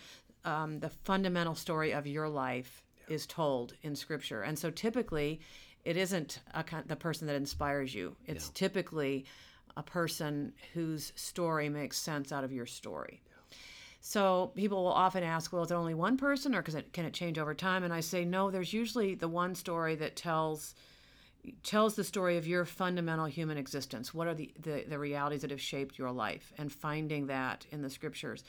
um, 0.47 0.79
the 0.79 0.89
fundamental 0.89 1.55
story 1.55 1.93
of 1.93 2.07
your 2.07 2.29
life 2.29 2.83
is 3.09 3.27
told 3.27 3.75
in 3.83 3.95
scripture. 3.97 4.43
And 4.43 4.59
so 4.59 4.71
typically, 4.71 5.41
it 5.85 5.97
isn't 5.97 6.41
a, 6.55 6.65
the 6.87 6.97
person 6.97 7.27
that 7.27 7.37
inspires 7.37 7.95
you. 7.95 8.17
It's 8.27 8.49
typically 8.51 9.25
a 9.77 9.83
person 9.83 10.53
whose 10.75 11.13
story 11.15 11.69
makes 11.69 11.99
sense 11.99 12.33
out 12.33 12.45
of 12.45 12.53
your 12.53 12.67
story. 12.67 13.23
So 14.01 14.53
people 14.55 14.85
will 14.85 14.93
often 14.93 15.25
ask, 15.25 15.53
well, 15.53 15.65
is 15.65 15.71
it 15.71 15.75
only 15.75 15.95
one 15.95 16.17
person 16.17 16.55
or 16.55 16.61
it, 16.61 16.93
can 16.93 17.05
it 17.05 17.13
change 17.13 17.39
over 17.39 17.55
time? 17.55 17.83
And 17.83 17.93
I 17.93 18.01
say, 18.01 18.25
no, 18.25 18.51
there's 18.51 18.73
usually 18.73 19.15
the 19.15 19.29
one 19.29 19.55
story 19.55 19.95
that 19.97 20.17
tells 20.17 20.75
tells 21.63 21.95
the 21.95 22.03
story 22.03 22.37
of 22.37 22.47
your 22.47 22.65
fundamental 22.65 23.27
human 23.27 23.57
existence. 23.57 24.13
What 24.13 24.27
are 24.27 24.35
the, 24.35 24.53
the, 24.61 24.85
the 24.89 24.99
realities 24.99 25.43
that 25.43 25.51
have 25.51 25.61
shaped 25.61 25.99
your 25.99 26.11
life? 26.11 26.53
And 26.59 26.73
finding 26.73 27.27
that 27.29 27.67
in 27.71 27.83
the 27.83 27.91
scriptures. 27.91 28.43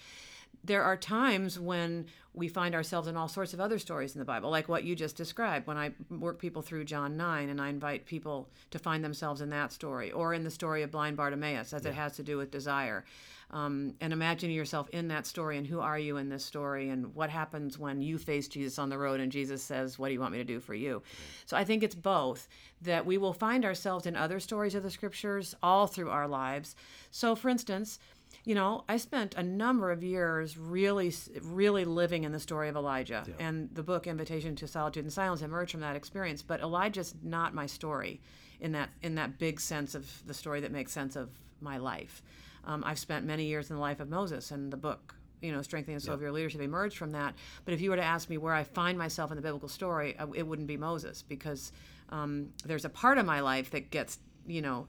There 0.63 0.83
are 0.83 0.97
times 0.97 1.59
when 1.59 2.07
we 2.33 2.47
find 2.47 2.75
ourselves 2.75 3.07
in 3.07 3.17
all 3.17 3.27
sorts 3.27 3.53
of 3.53 3.59
other 3.59 3.79
stories 3.79 4.13
in 4.13 4.19
the 4.19 4.25
Bible, 4.25 4.51
like 4.51 4.69
what 4.69 4.83
you 4.83 4.95
just 4.95 5.15
described. 5.15 5.65
When 5.65 5.77
I 5.77 5.91
work 6.09 6.39
people 6.39 6.61
through 6.61 6.85
John 6.85 7.17
9 7.17 7.49
and 7.49 7.59
I 7.59 7.69
invite 7.69 8.05
people 8.05 8.49
to 8.71 8.79
find 8.79 9.03
themselves 9.03 9.41
in 9.41 9.49
that 9.49 9.71
story, 9.71 10.11
or 10.11 10.33
in 10.33 10.43
the 10.43 10.51
story 10.51 10.83
of 10.83 10.91
blind 10.91 11.17
Bartimaeus, 11.17 11.73
as 11.73 11.85
it 11.85 11.95
has 11.95 12.15
to 12.17 12.23
do 12.23 12.37
with 12.37 12.51
desire. 12.51 13.05
Um, 13.49 13.93
and 14.01 14.11
imagining 14.11 14.57
yourself 14.57 14.89
in 14.89 15.07
that 15.07 15.25
story 15.25 15.57
and 15.57 15.65
who 15.65 15.79
are 15.79 15.97
you 15.97 16.17
in 16.17 16.27
this 16.27 16.43
story 16.43 16.89
and 16.89 17.15
what 17.15 17.29
happens 17.29 17.79
when 17.79 18.01
you 18.01 18.17
face 18.17 18.49
Jesus 18.49 18.77
on 18.77 18.89
the 18.89 18.97
road 18.97 19.21
and 19.21 19.31
Jesus 19.31 19.63
says, 19.63 19.97
What 19.97 20.09
do 20.09 20.13
you 20.13 20.19
want 20.19 20.33
me 20.33 20.39
to 20.39 20.43
do 20.43 20.59
for 20.59 20.73
you? 20.73 21.01
So 21.45 21.55
I 21.55 21.63
think 21.63 21.81
it's 21.81 21.95
both 21.95 22.49
that 22.81 23.05
we 23.05 23.17
will 23.17 23.31
find 23.31 23.63
ourselves 23.63 24.05
in 24.05 24.17
other 24.17 24.41
stories 24.41 24.75
of 24.75 24.83
the 24.83 24.91
scriptures 24.91 25.55
all 25.63 25.87
through 25.87 26.09
our 26.09 26.27
lives. 26.27 26.75
So, 27.09 27.35
for 27.37 27.47
instance, 27.47 27.99
you 28.43 28.55
know, 28.55 28.83
I 28.87 28.97
spent 28.97 29.35
a 29.35 29.43
number 29.43 29.91
of 29.91 30.03
years 30.03 30.57
really, 30.57 31.13
really 31.41 31.83
living 31.85 32.23
in 32.23 32.31
the 32.31 32.39
story 32.39 32.69
of 32.69 32.75
Elijah, 32.75 33.23
and 33.39 33.69
the 33.73 33.83
book 33.83 34.07
"Invitation 34.07 34.55
to 34.55 34.67
Solitude 34.67 35.03
and 35.03 35.11
Silence" 35.11 35.41
emerged 35.41 35.71
from 35.71 35.81
that 35.81 35.95
experience. 35.95 36.41
But 36.41 36.61
Elijah's 36.61 37.13
not 37.21 37.53
my 37.53 37.65
story, 37.65 38.21
in 38.59 38.71
that 38.71 38.89
in 39.01 39.15
that 39.15 39.37
big 39.37 39.59
sense 39.59 39.95
of 39.95 40.25
the 40.25 40.33
story 40.33 40.61
that 40.61 40.71
makes 40.71 40.91
sense 40.91 41.15
of 41.15 41.29
my 41.59 41.77
life. 41.77 42.21
Um, 42.63 42.83
I've 42.85 42.99
spent 42.99 43.25
many 43.25 43.45
years 43.45 43.69
in 43.69 43.75
the 43.75 43.81
life 43.81 43.99
of 43.99 44.09
Moses, 44.09 44.51
and 44.51 44.71
the 44.71 44.77
book, 44.77 45.15
you 45.41 45.51
know, 45.51 45.61
"Strengthening 45.61 45.97
the 45.97 46.01
Soul 46.01 46.15
of 46.15 46.21
Your 46.21 46.31
Leadership" 46.31 46.61
emerged 46.61 46.97
from 46.97 47.11
that. 47.11 47.35
But 47.65 47.73
if 47.73 47.81
you 47.81 47.89
were 47.89 47.95
to 47.97 48.03
ask 48.03 48.29
me 48.29 48.37
where 48.37 48.53
I 48.53 48.63
find 48.63 48.97
myself 48.97 49.31
in 49.31 49.35
the 49.35 49.41
biblical 49.41 49.69
story, 49.69 50.15
it 50.35 50.47
wouldn't 50.47 50.67
be 50.67 50.77
Moses, 50.77 51.21
because 51.21 51.71
um, 52.09 52.53
there's 52.65 52.85
a 52.85 52.89
part 52.89 53.17
of 53.17 53.25
my 53.25 53.41
life 53.41 53.71
that 53.71 53.89
gets, 53.91 54.19
you 54.45 54.61
know, 54.61 54.87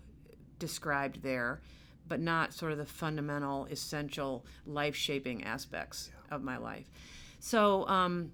described 0.59 1.23
there 1.23 1.61
but 2.09 2.21
not 2.21 2.53
sort 2.53 2.73
of 2.73 2.79
the 2.79 2.87
fundamental, 2.87 3.67
essential, 3.67 4.45
life 4.67 4.97
shaping 4.97 5.45
aspects 5.45 6.11
of 6.31 6.43
my 6.43 6.57
life. 6.57 6.87
So, 7.41 7.87
um, 7.89 8.33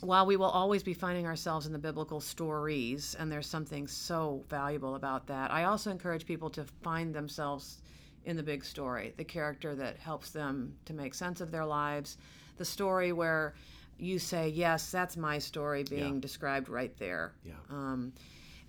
while 0.00 0.24
we 0.24 0.36
will 0.36 0.46
always 0.46 0.82
be 0.82 0.94
finding 0.94 1.26
ourselves 1.26 1.66
in 1.66 1.72
the 1.72 1.78
biblical 1.78 2.20
stories, 2.20 3.14
and 3.18 3.30
there's 3.30 3.46
something 3.46 3.86
so 3.86 4.44
valuable 4.48 4.94
about 4.94 5.26
that, 5.26 5.50
I 5.50 5.64
also 5.64 5.90
encourage 5.90 6.24
people 6.24 6.48
to 6.50 6.64
find 6.82 7.14
themselves 7.14 7.82
in 8.24 8.36
the 8.36 8.42
big 8.42 8.64
story, 8.64 9.12
the 9.16 9.24
character 9.24 9.74
that 9.74 9.98
helps 9.98 10.30
them 10.30 10.74
to 10.86 10.94
make 10.94 11.14
sense 11.14 11.40
of 11.40 11.50
their 11.50 11.64
lives, 11.66 12.16
the 12.56 12.64
story 12.64 13.12
where 13.12 13.54
you 13.98 14.18
say, 14.18 14.48
Yes, 14.48 14.90
that's 14.90 15.16
my 15.16 15.38
story 15.38 15.84
being 15.84 16.20
described 16.20 16.68
right 16.68 16.96
there. 16.98 17.32
Yeah. 17.44 17.52
Um, 17.70 18.12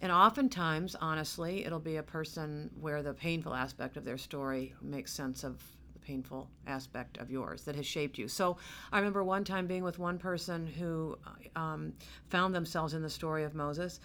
and 0.01 0.11
oftentimes, 0.11 0.95
honestly, 0.99 1.63
it'll 1.63 1.79
be 1.79 1.97
a 1.97 2.03
person 2.03 2.71
where 2.79 3.03
the 3.03 3.13
painful 3.13 3.53
aspect 3.53 3.97
of 3.97 4.03
their 4.03 4.17
story 4.17 4.73
makes 4.81 5.13
sense 5.13 5.43
of 5.43 5.61
the 5.93 5.99
painful 5.99 6.49
aspect 6.65 7.17
of 7.17 7.29
yours 7.29 7.63
that 7.65 7.75
has 7.75 7.85
shaped 7.85 8.17
you. 8.17 8.27
So 8.27 8.57
I 8.91 8.97
remember 8.97 9.23
one 9.23 9.43
time 9.43 9.67
being 9.67 9.83
with 9.83 9.99
one 9.99 10.17
person 10.17 10.65
who 10.65 11.19
um, 11.55 11.93
found 12.29 12.55
themselves 12.55 12.95
in 12.95 13.03
the 13.03 13.09
story 13.09 13.43
of 13.43 13.53
Moses, 13.53 13.99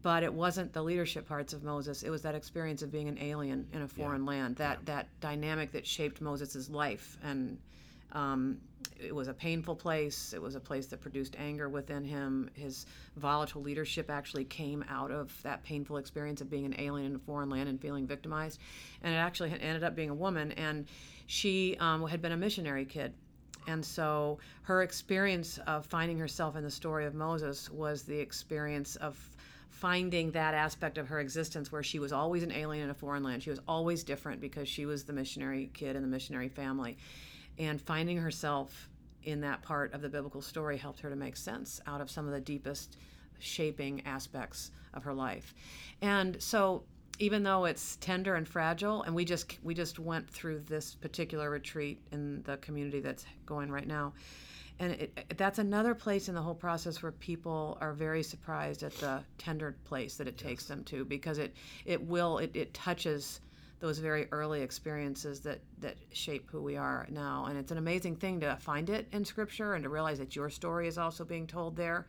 but 0.00 0.22
it 0.22 0.32
wasn't 0.32 0.72
the 0.72 0.82
leadership 0.82 1.28
parts 1.28 1.52
of 1.52 1.64
Moses. 1.64 2.04
It 2.04 2.10
was 2.10 2.22
that 2.22 2.36
experience 2.36 2.82
of 2.82 2.92
being 2.92 3.08
an 3.08 3.18
alien 3.18 3.66
in 3.72 3.82
a 3.82 3.88
foreign 3.88 4.24
land, 4.24 4.56
that, 4.56 4.86
that 4.86 5.08
dynamic 5.20 5.72
that 5.72 5.86
shaped 5.86 6.20
Moses' 6.20 6.70
life. 6.70 7.18
And 7.22 7.58
um, 8.12 8.58
it 9.00 9.14
was 9.14 9.28
a 9.28 9.34
painful 9.34 9.74
place. 9.74 10.32
It 10.32 10.40
was 10.40 10.54
a 10.54 10.60
place 10.60 10.86
that 10.86 11.00
produced 11.00 11.34
anger 11.38 11.68
within 11.68 12.04
him. 12.04 12.50
His 12.54 12.86
volatile 13.16 13.62
leadership 13.62 14.10
actually 14.10 14.44
came 14.44 14.84
out 14.88 15.10
of 15.10 15.36
that 15.42 15.62
painful 15.64 15.96
experience 15.96 16.40
of 16.40 16.50
being 16.50 16.64
an 16.64 16.74
alien 16.78 17.06
in 17.06 17.16
a 17.16 17.18
foreign 17.18 17.50
land 17.50 17.68
and 17.68 17.80
feeling 17.80 18.06
victimized. 18.06 18.60
And 19.02 19.12
it 19.12 19.16
actually 19.16 19.50
ended 19.50 19.82
up 19.82 19.96
being 19.96 20.10
a 20.10 20.14
woman, 20.14 20.52
and 20.52 20.86
she 21.26 21.76
um, 21.80 22.06
had 22.06 22.22
been 22.22 22.32
a 22.32 22.36
missionary 22.36 22.84
kid. 22.84 23.12
And 23.66 23.84
so 23.84 24.38
her 24.62 24.82
experience 24.82 25.58
of 25.66 25.86
finding 25.86 26.18
herself 26.18 26.56
in 26.56 26.64
the 26.64 26.70
story 26.70 27.06
of 27.06 27.14
Moses 27.14 27.70
was 27.70 28.02
the 28.02 28.18
experience 28.18 28.96
of 28.96 29.16
finding 29.68 30.30
that 30.32 30.54
aspect 30.54 30.98
of 30.98 31.08
her 31.08 31.20
existence 31.20 31.72
where 31.72 31.82
she 31.82 31.98
was 31.98 32.12
always 32.12 32.42
an 32.42 32.52
alien 32.52 32.84
in 32.84 32.90
a 32.90 32.94
foreign 32.94 33.22
land. 33.22 33.42
She 33.42 33.50
was 33.50 33.60
always 33.66 34.04
different 34.04 34.40
because 34.40 34.68
she 34.68 34.86
was 34.86 35.04
the 35.04 35.12
missionary 35.12 35.70
kid 35.74 35.96
in 35.96 36.02
the 36.02 36.08
missionary 36.08 36.48
family. 36.48 36.98
And 37.62 37.80
finding 37.80 38.16
herself 38.16 38.88
in 39.22 39.40
that 39.42 39.62
part 39.62 39.94
of 39.94 40.02
the 40.02 40.08
biblical 40.08 40.42
story 40.42 40.76
helped 40.76 40.98
her 41.00 41.08
to 41.08 41.14
make 41.14 41.36
sense 41.36 41.80
out 41.86 42.00
of 42.00 42.10
some 42.10 42.26
of 42.26 42.32
the 42.32 42.40
deepest 42.40 42.96
shaping 43.38 44.04
aspects 44.04 44.72
of 44.94 45.04
her 45.04 45.14
life. 45.14 45.54
And 46.00 46.42
so 46.42 46.82
even 47.20 47.44
though 47.44 47.66
it's 47.66 47.96
tender 48.00 48.34
and 48.34 48.48
fragile 48.48 49.02
and 49.02 49.14
we 49.14 49.24
just 49.24 49.58
we 49.62 49.74
just 49.74 50.00
went 50.00 50.28
through 50.28 50.58
this 50.66 50.96
particular 50.96 51.50
retreat 51.50 52.00
in 52.10 52.42
the 52.42 52.56
community 52.56 52.98
that's 52.98 53.24
going 53.46 53.70
right 53.70 53.86
now 53.86 54.12
and 54.80 54.92
it, 54.92 55.24
that's 55.36 55.58
another 55.60 55.94
place 55.94 56.28
in 56.28 56.34
the 56.34 56.42
whole 56.42 56.54
process 56.54 57.02
where 57.02 57.12
people 57.12 57.78
are 57.80 57.92
very 57.92 58.22
surprised 58.22 58.82
at 58.82 58.92
the 58.94 59.22
tender 59.38 59.76
place 59.84 60.16
that 60.16 60.26
it 60.26 60.36
takes 60.36 60.64
them 60.64 60.82
to 60.84 61.04
because 61.04 61.38
it 61.38 61.54
it 61.84 62.00
will 62.00 62.38
it, 62.38 62.50
it 62.54 62.74
touches 62.74 63.40
those 63.82 63.98
very 63.98 64.28
early 64.30 64.62
experiences 64.62 65.40
that 65.40 65.58
that 65.80 65.96
shape 66.12 66.48
who 66.50 66.62
we 66.62 66.76
are 66.76 67.04
now. 67.10 67.46
And 67.48 67.58
it's 67.58 67.72
an 67.72 67.78
amazing 67.78 68.14
thing 68.14 68.38
to 68.40 68.56
find 68.60 68.88
it 68.88 69.08
in 69.12 69.24
scripture 69.24 69.74
and 69.74 69.82
to 69.82 69.90
realize 69.90 70.18
that 70.18 70.36
your 70.36 70.48
story 70.50 70.86
is 70.86 70.96
also 70.98 71.24
being 71.24 71.48
told 71.48 71.76
there. 71.76 72.06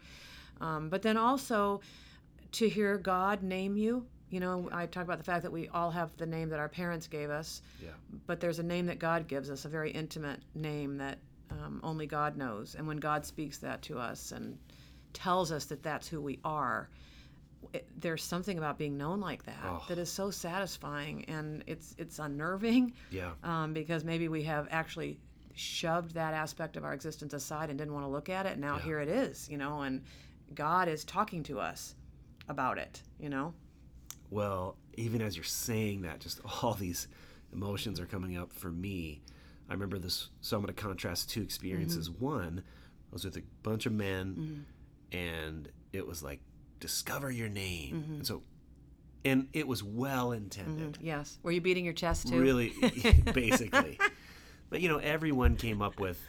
Um, 0.61 0.87
but 0.89 1.01
then 1.01 1.17
also 1.17 1.81
to 2.53 2.69
hear 2.69 2.97
god 2.99 3.41
name 3.41 3.75
you. 3.75 4.05
You 4.29 4.39
know 4.39 4.69
i 4.71 4.85
talk 4.87 5.03
about 5.03 5.17
the 5.19 5.23
fact 5.23 5.43
that 5.43 5.51
we 5.51 5.67
all 5.69 5.91
have 5.91 6.15
the 6.17 6.25
name 6.25 6.49
that 6.49 6.59
our 6.59 6.69
parents 6.69 7.07
gave 7.07 7.29
us 7.29 7.61
Yeah. 7.83 7.89
but 8.25 8.39
there's 8.39 8.57
a 8.57 8.63
name 8.63 8.87
that 8.87 8.97
god 8.97 9.27
gives 9.27 9.51
us 9.51 9.65
a 9.65 9.69
very 9.69 9.91
intimate 9.91 10.39
name 10.55 10.97
that 10.97 11.19
um, 11.51 11.79
only 11.83 12.07
god 12.07 12.35
knows. 12.37 12.75
And 12.75 12.87
when 12.87 12.97
god 12.97 13.25
speaks 13.25 13.57
that 13.59 13.81
to 13.83 13.97
us 13.99 14.31
and 14.31 14.57
tells 15.13 15.51
us 15.51 15.65
that 15.65 15.81
that's 15.83 16.07
who 16.07 16.19
we 16.21 16.39
are 16.43 16.89
it, 17.73 17.87
there's 17.99 18.23
something 18.23 18.57
about 18.57 18.77
being 18.77 18.97
known 18.97 19.19
like 19.19 19.43
that 19.45 19.57
Oh. 19.63 19.83
that 19.87 19.97
is 19.97 20.09
so 20.11 20.29
satisfying 20.31 21.25
and 21.25 21.63
it's 21.67 21.95
it's 21.97 22.19
unnerving 22.19 22.93
Yeah. 23.11 23.31
um, 23.43 23.73
because 23.73 24.03
maybe 24.03 24.27
we 24.27 24.43
have 24.43 24.67
actually 24.71 25.19
shoved 25.55 26.13
that 26.15 26.33
aspect 26.33 26.77
of 26.77 26.83
our 26.83 26.93
existence 26.93 27.33
aside 27.33 27.69
and 27.69 27.77
didn't 27.77 27.93
want 27.93 28.05
to 28.05 28.09
look 28.09 28.27
at 28.29 28.45
it. 28.47 28.53
And 28.53 28.61
now 28.61 28.77
Yeah. 28.77 28.81
here 28.83 28.99
it 28.99 29.09
is, 29.09 29.47
you 29.49 29.57
know, 29.57 29.81
and 29.83 30.01
God 30.55 30.87
is 30.87 31.05
talking 31.05 31.43
to 31.43 31.59
us 31.59 31.95
about 32.49 32.77
it, 32.77 33.01
you 33.19 33.29
know. 33.29 33.53
Well, 34.29 34.77
even 34.95 35.21
as 35.21 35.35
you're 35.37 35.43
saying 35.43 36.01
that, 36.01 36.19
just 36.19 36.41
all 36.63 36.73
these 36.73 37.07
emotions 37.53 37.99
are 37.99 38.05
coming 38.07 38.35
up 38.35 38.51
for 38.51 38.71
me. 38.71 39.21
I 39.69 39.73
remember 39.73 39.97
this, 39.99 40.29
so 40.41 40.57
I'm 40.57 40.63
going 40.63 40.73
to 40.73 40.81
contrast 40.81 41.29
two 41.29 41.41
experiences. 41.41 42.09
Mm-hmm. 42.09 42.25
One, 42.25 42.63
I 42.65 43.13
was 43.13 43.23
with 43.25 43.37
a 43.37 43.43
bunch 43.61 43.85
of 43.85 43.93
men, 43.93 44.65
and 45.11 45.69
it 45.93 46.05
was 46.05 46.21
like, 46.23 46.41
discover 46.83 47.31
your 47.31 47.47
name. 47.49 47.95
Mm-hmm. 47.95 48.13
And 48.15 48.27
so, 48.27 48.41
and 49.23 49.47
it 49.53 49.65
was 49.67 49.81
well 49.81 50.33
intended. 50.33 50.97
Yes. 51.01 51.39
Were 51.43 51.51
you 51.51 51.61
beating 51.61 51.85
your 51.85 51.93
chest 51.93 52.27
too? 52.27 52.37
Really, 52.41 52.73
basically. 53.33 53.97
But, 54.69 54.81
you 54.81 54.89
know, 54.89 54.97
everyone 54.97 55.55
came 55.55 55.81
up 55.81 55.97
with 55.97 56.19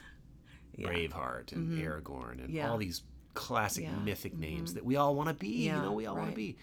Yeah. 0.76 0.88
Braveheart 0.88 1.50
and 1.52 1.76
Aragorn 1.82 2.38
and 2.44 2.50
Yeah. 2.50 2.70
all 2.70 2.78
these 2.78 3.02
classic 3.34 3.82
Yeah. 3.84 3.90
Mm-hmm. 3.90 4.04
mythic 4.04 4.38
names 4.38 4.74
that 4.74 4.84
we 4.84 4.94
all 4.94 5.16
want 5.16 5.28
to 5.28 5.34
be. 5.34 5.66
You 5.66 5.72
know, 5.72 5.92
we 5.92 6.06
all 6.06 6.14
want 6.16 6.30
to 6.30 6.36
be. 6.36 6.56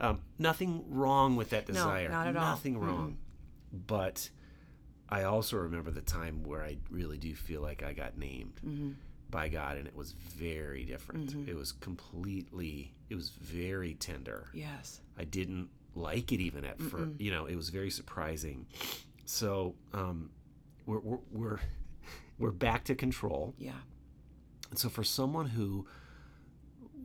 Um, 0.00 0.20
nothing 0.38 0.84
wrong 0.88 1.36
with 1.36 1.50
that 1.50 1.66
desire. 1.66 2.08
No, 2.08 2.14
not 2.14 2.26
at 2.26 2.36
all. 2.36 2.44
Nothing 2.50 2.78
wrong. 2.78 3.18
But 3.72 4.28
I 5.08 5.22
also 5.24 5.56
remember 5.58 5.92
the 5.92 6.00
time 6.00 6.42
where 6.42 6.62
I 6.64 6.78
really 6.90 7.18
do 7.18 7.32
feel 7.36 7.60
like 7.62 7.82
I 7.84 7.92
got 7.92 8.18
named 8.18 8.60
Mm-hmm. 8.66 8.90
by 9.30 9.48
God, 9.48 9.76
and 9.76 9.86
it 9.86 9.94
was 9.94 10.12
very 10.12 10.84
different. 10.84 11.48
It 11.48 11.54
was 11.54 11.70
completely. 11.70 12.92
It 13.10 13.14
was 13.16 13.30
very 13.30 13.94
tender. 13.94 14.48
Yes. 14.54 15.00
I 15.18 15.24
didn't 15.24 15.68
like 15.94 16.32
it 16.32 16.40
even 16.40 16.64
at 16.64 16.80
first. 16.80 17.20
You 17.20 17.32
know, 17.32 17.46
it 17.46 17.56
was 17.56 17.68
very 17.68 17.90
surprising. 17.90 18.66
So 19.24 19.74
um, 19.92 20.30
we're, 20.86 21.00
we're 21.00 21.18
we're 21.30 21.58
we're 22.38 22.50
back 22.52 22.84
to 22.84 22.94
control. 22.94 23.54
Yeah. 23.58 23.72
And 24.70 24.78
so 24.78 24.88
for 24.88 25.04
someone 25.04 25.46
who 25.46 25.86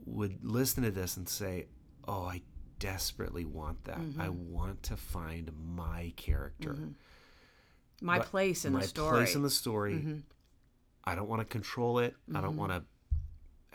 would 0.06 0.38
listen 0.44 0.84
to 0.84 0.92
this 0.92 1.18
and 1.18 1.28
say, 1.28 1.66
"Oh, 2.08 2.26
I 2.26 2.42
desperately 2.80 3.46
want 3.46 3.84
that. 3.86 4.00
Mm-hmm. 4.00 4.22
I 4.22 4.30
want 4.30 4.84
to 4.84 4.98
find 4.98 5.52
my 5.76 6.14
character, 6.16 6.74
mm-hmm. 6.74 6.92
My 8.02 8.20
But 8.20 8.28
place 8.28 8.66
in 8.66 8.74
my 8.74 8.82
the 8.82 8.88
story. 8.88 9.12
My 9.12 9.26
place 9.26 9.36
in 9.36 9.42
the 9.42 9.50
story. 9.50 9.94
Mm-hmm. 9.94 10.18
I 11.06 11.16
don't 11.16 11.30
want 11.30 11.42
to 11.42 11.46
control 11.46 12.00
it. 12.00 12.16
I 12.34 12.42
don't 12.42 12.58
want 12.58 12.72
to. 12.72 12.84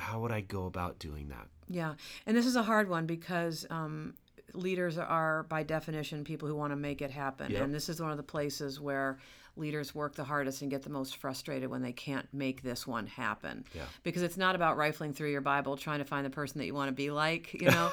How 0.00 0.20
would 0.20 0.32
I 0.32 0.40
go 0.40 0.66
about 0.66 0.98
doing 0.98 1.28
that? 1.28 1.46
Yeah, 1.68 1.94
and 2.26 2.36
this 2.36 2.46
is 2.46 2.56
a 2.56 2.62
hard 2.62 2.88
one 2.88 3.06
because 3.06 3.64
um, 3.70 4.14
leaders 4.54 4.98
are, 4.98 5.44
by 5.44 5.62
definition, 5.62 6.24
people 6.24 6.48
who 6.48 6.54
want 6.54 6.72
to 6.72 6.76
make 6.76 7.02
it 7.02 7.10
happen. 7.10 7.52
Yep. 7.52 7.62
And 7.62 7.74
this 7.74 7.88
is 7.88 8.00
one 8.00 8.10
of 8.10 8.16
the 8.16 8.22
places 8.22 8.80
where 8.80 9.18
leaders 9.56 9.94
work 9.94 10.14
the 10.14 10.24
hardest 10.24 10.62
and 10.62 10.70
get 10.70 10.82
the 10.82 10.90
most 10.90 11.16
frustrated 11.16 11.68
when 11.70 11.82
they 11.82 11.92
can't 11.92 12.26
make 12.32 12.62
this 12.62 12.86
one 12.86 13.06
happen. 13.06 13.64
Yeah. 13.74 13.82
Because 14.02 14.22
it's 14.22 14.36
not 14.36 14.54
about 14.54 14.76
rifling 14.76 15.12
through 15.12 15.30
your 15.30 15.40
Bible 15.40 15.76
trying 15.76 15.98
to 15.98 16.04
find 16.04 16.24
the 16.24 16.30
person 16.30 16.58
that 16.58 16.66
you 16.66 16.74
want 16.74 16.88
to 16.88 16.92
be 16.92 17.10
like, 17.10 17.54
you 17.54 17.70
know? 17.70 17.90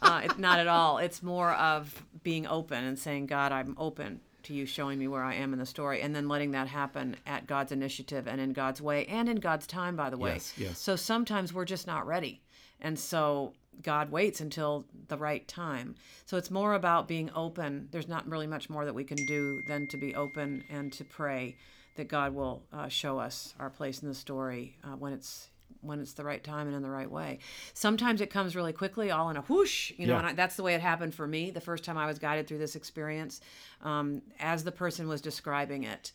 uh, 0.00 0.22
it's 0.24 0.38
not 0.38 0.58
at 0.58 0.66
all. 0.66 0.98
It's 0.98 1.22
more 1.22 1.52
of 1.52 2.02
being 2.22 2.46
open 2.46 2.84
and 2.84 2.98
saying, 2.98 3.26
God, 3.26 3.52
I'm 3.52 3.74
open 3.78 4.20
to 4.44 4.54
you 4.54 4.66
showing 4.66 4.98
me 4.98 5.08
where 5.08 5.22
I 5.22 5.34
am 5.34 5.52
in 5.52 5.58
the 5.58 5.66
story, 5.66 6.02
and 6.02 6.14
then 6.14 6.28
letting 6.28 6.50
that 6.52 6.68
happen 6.68 7.16
at 7.26 7.46
God's 7.46 7.72
initiative 7.72 8.26
and 8.26 8.40
in 8.40 8.52
God's 8.52 8.80
way 8.80 9.06
and 9.06 9.28
in 9.28 9.36
God's 9.36 9.66
time, 9.66 9.96
by 9.96 10.10
the 10.10 10.16
way. 10.16 10.34
Yes, 10.34 10.54
yes. 10.56 10.78
So 10.78 10.96
sometimes 10.96 11.52
we're 11.52 11.64
just 11.64 11.86
not 11.86 12.06
ready. 12.06 12.42
And 12.80 12.98
so 12.98 13.52
God 13.82 14.10
waits 14.10 14.40
until 14.40 14.86
the 15.08 15.16
right 15.16 15.46
time. 15.46 15.94
So 16.26 16.36
it's 16.36 16.50
more 16.50 16.74
about 16.74 17.08
being 17.08 17.30
open. 17.34 17.88
There's 17.90 18.08
not 18.08 18.28
really 18.28 18.46
much 18.46 18.70
more 18.70 18.84
that 18.84 18.94
we 18.94 19.04
can 19.04 19.24
do 19.26 19.62
than 19.68 19.86
to 19.88 19.96
be 19.96 20.14
open 20.14 20.64
and 20.70 20.92
to 20.94 21.04
pray 21.04 21.56
that 21.96 22.08
God 22.08 22.34
will 22.34 22.62
uh, 22.72 22.88
show 22.88 23.18
us 23.18 23.54
our 23.58 23.70
place 23.70 24.00
in 24.02 24.08
the 24.08 24.14
story 24.14 24.76
uh, 24.84 24.96
when 24.96 25.12
it's 25.12 25.48
when 25.80 26.00
it's 26.00 26.12
the 26.12 26.24
right 26.24 26.42
time 26.44 26.66
and 26.66 26.76
in 26.76 26.82
the 26.82 26.90
right 26.90 27.10
way. 27.10 27.38
Sometimes 27.74 28.20
it 28.20 28.30
comes 28.30 28.54
really 28.54 28.72
quickly, 28.72 29.10
all 29.10 29.30
in 29.30 29.36
a 29.36 29.42
whoosh, 29.42 29.92
you 29.96 30.06
know, 30.06 30.12
Yeah. 30.14 30.18
and 30.20 30.26
I, 30.28 30.32
that's 30.34 30.56
the 30.56 30.62
way 30.62 30.74
it 30.74 30.80
happened 30.80 31.14
for 31.14 31.26
me 31.26 31.50
the 31.50 31.60
first 31.60 31.84
time 31.84 31.96
I 31.96 32.06
was 32.06 32.18
guided 32.18 32.46
through 32.46 32.58
this 32.58 32.76
experience. 32.76 33.40
Um, 33.82 34.22
as 34.38 34.64
the 34.64 34.72
person 34.72 35.08
was 35.08 35.20
describing 35.20 35.84
it, 35.84 36.12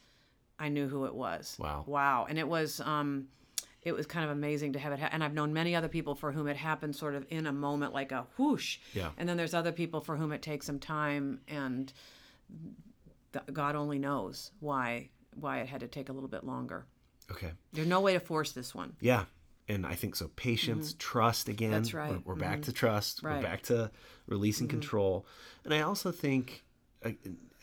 I 0.60 0.70
knew 0.70 0.88
who 0.88 1.06
it 1.06 1.14
was. 1.16 1.58
Wow. 1.60 1.84
Wow. 1.88 2.28
And 2.30 2.38
it 2.40 2.48
was 2.48 2.80
um 2.82 3.28
it 3.82 3.94
was 3.94 4.08
kind 4.08 4.26
of 4.26 4.32
amazing 4.32 4.74
to 4.74 4.80
have 4.80 4.94
it 4.94 5.00
ha- 5.00 5.10
and 5.12 5.24
I've 5.24 5.34
known 5.34 5.54
many 5.54 5.76
other 5.76 5.88
people 5.88 6.16
for 6.16 6.32
whom 6.32 6.48
it 6.48 6.58
happened 6.58 6.96
sort 6.96 7.14
of 7.14 7.26
in 7.30 7.46
a 7.46 7.52
moment 7.54 7.94
like 7.94 8.12
a 8.12 8.26
whoosh. 8.38 8.80
Yeah. 8.94 9.10
And 9.18 9.28
then 9.30 9.38
there's 9.38 9.54
other 9.54 9.72
people 9.72 10.02
for 10.02 10.16
whom 10.16 10.32
it 10.32 10.42
takes 10.42 10.66
some 10.66 10.80
time 10.80 11.42
and 11.48 11.92
th- 13.34 13.46
God 13.54 13.76
only 13.76 14.00
knows 14.00 14.52
why 14.60 15.10
why 15.36 15.60
it 15.60 15.68
had 15.68 15.82
to 15.82 15.88
take 15.88 16.10
a 16.10 16.14
little 16.14 16.30
bit 16.30 16.44
longer. 16.46 16.86
Okay. 17.30 17.52
There's 17.74 17.88
no 17.88 18.00
way 18.02 18.14
to 18.14 18.20
force 18.20 18.52
this 18.54 18.74
one. 18.74 18.96
Yeah. 19.02 19.26
And 19.68 19.86
I 19.86 19.96
think 19.96 20.16
so. 20.16 20.30
Patience, 20.36 20.96
trust 21.00 21.50
again. 21.50 21.72
Mm-hmm. 21.72 21.78
That's 21.82 21.94
right. 21.94 22.12
We're, 22.12 22.34
we're 22.34 22.40
back 22.40 22.62
to 22.64 22.74
trust. 22.74 23.24
Right. 23.24 23.34
Mm-hmm. 23.34 23.44
We're 23.44 23.50
back 23.50 23.62
to 23.64 23.92
releasing 24.28 24.68
control. 24.68 25.26
And 25.64 25.74
I 25.74 25.82
also 25.82 26.12
think 26.12 26.64
uh, 27.04 27.10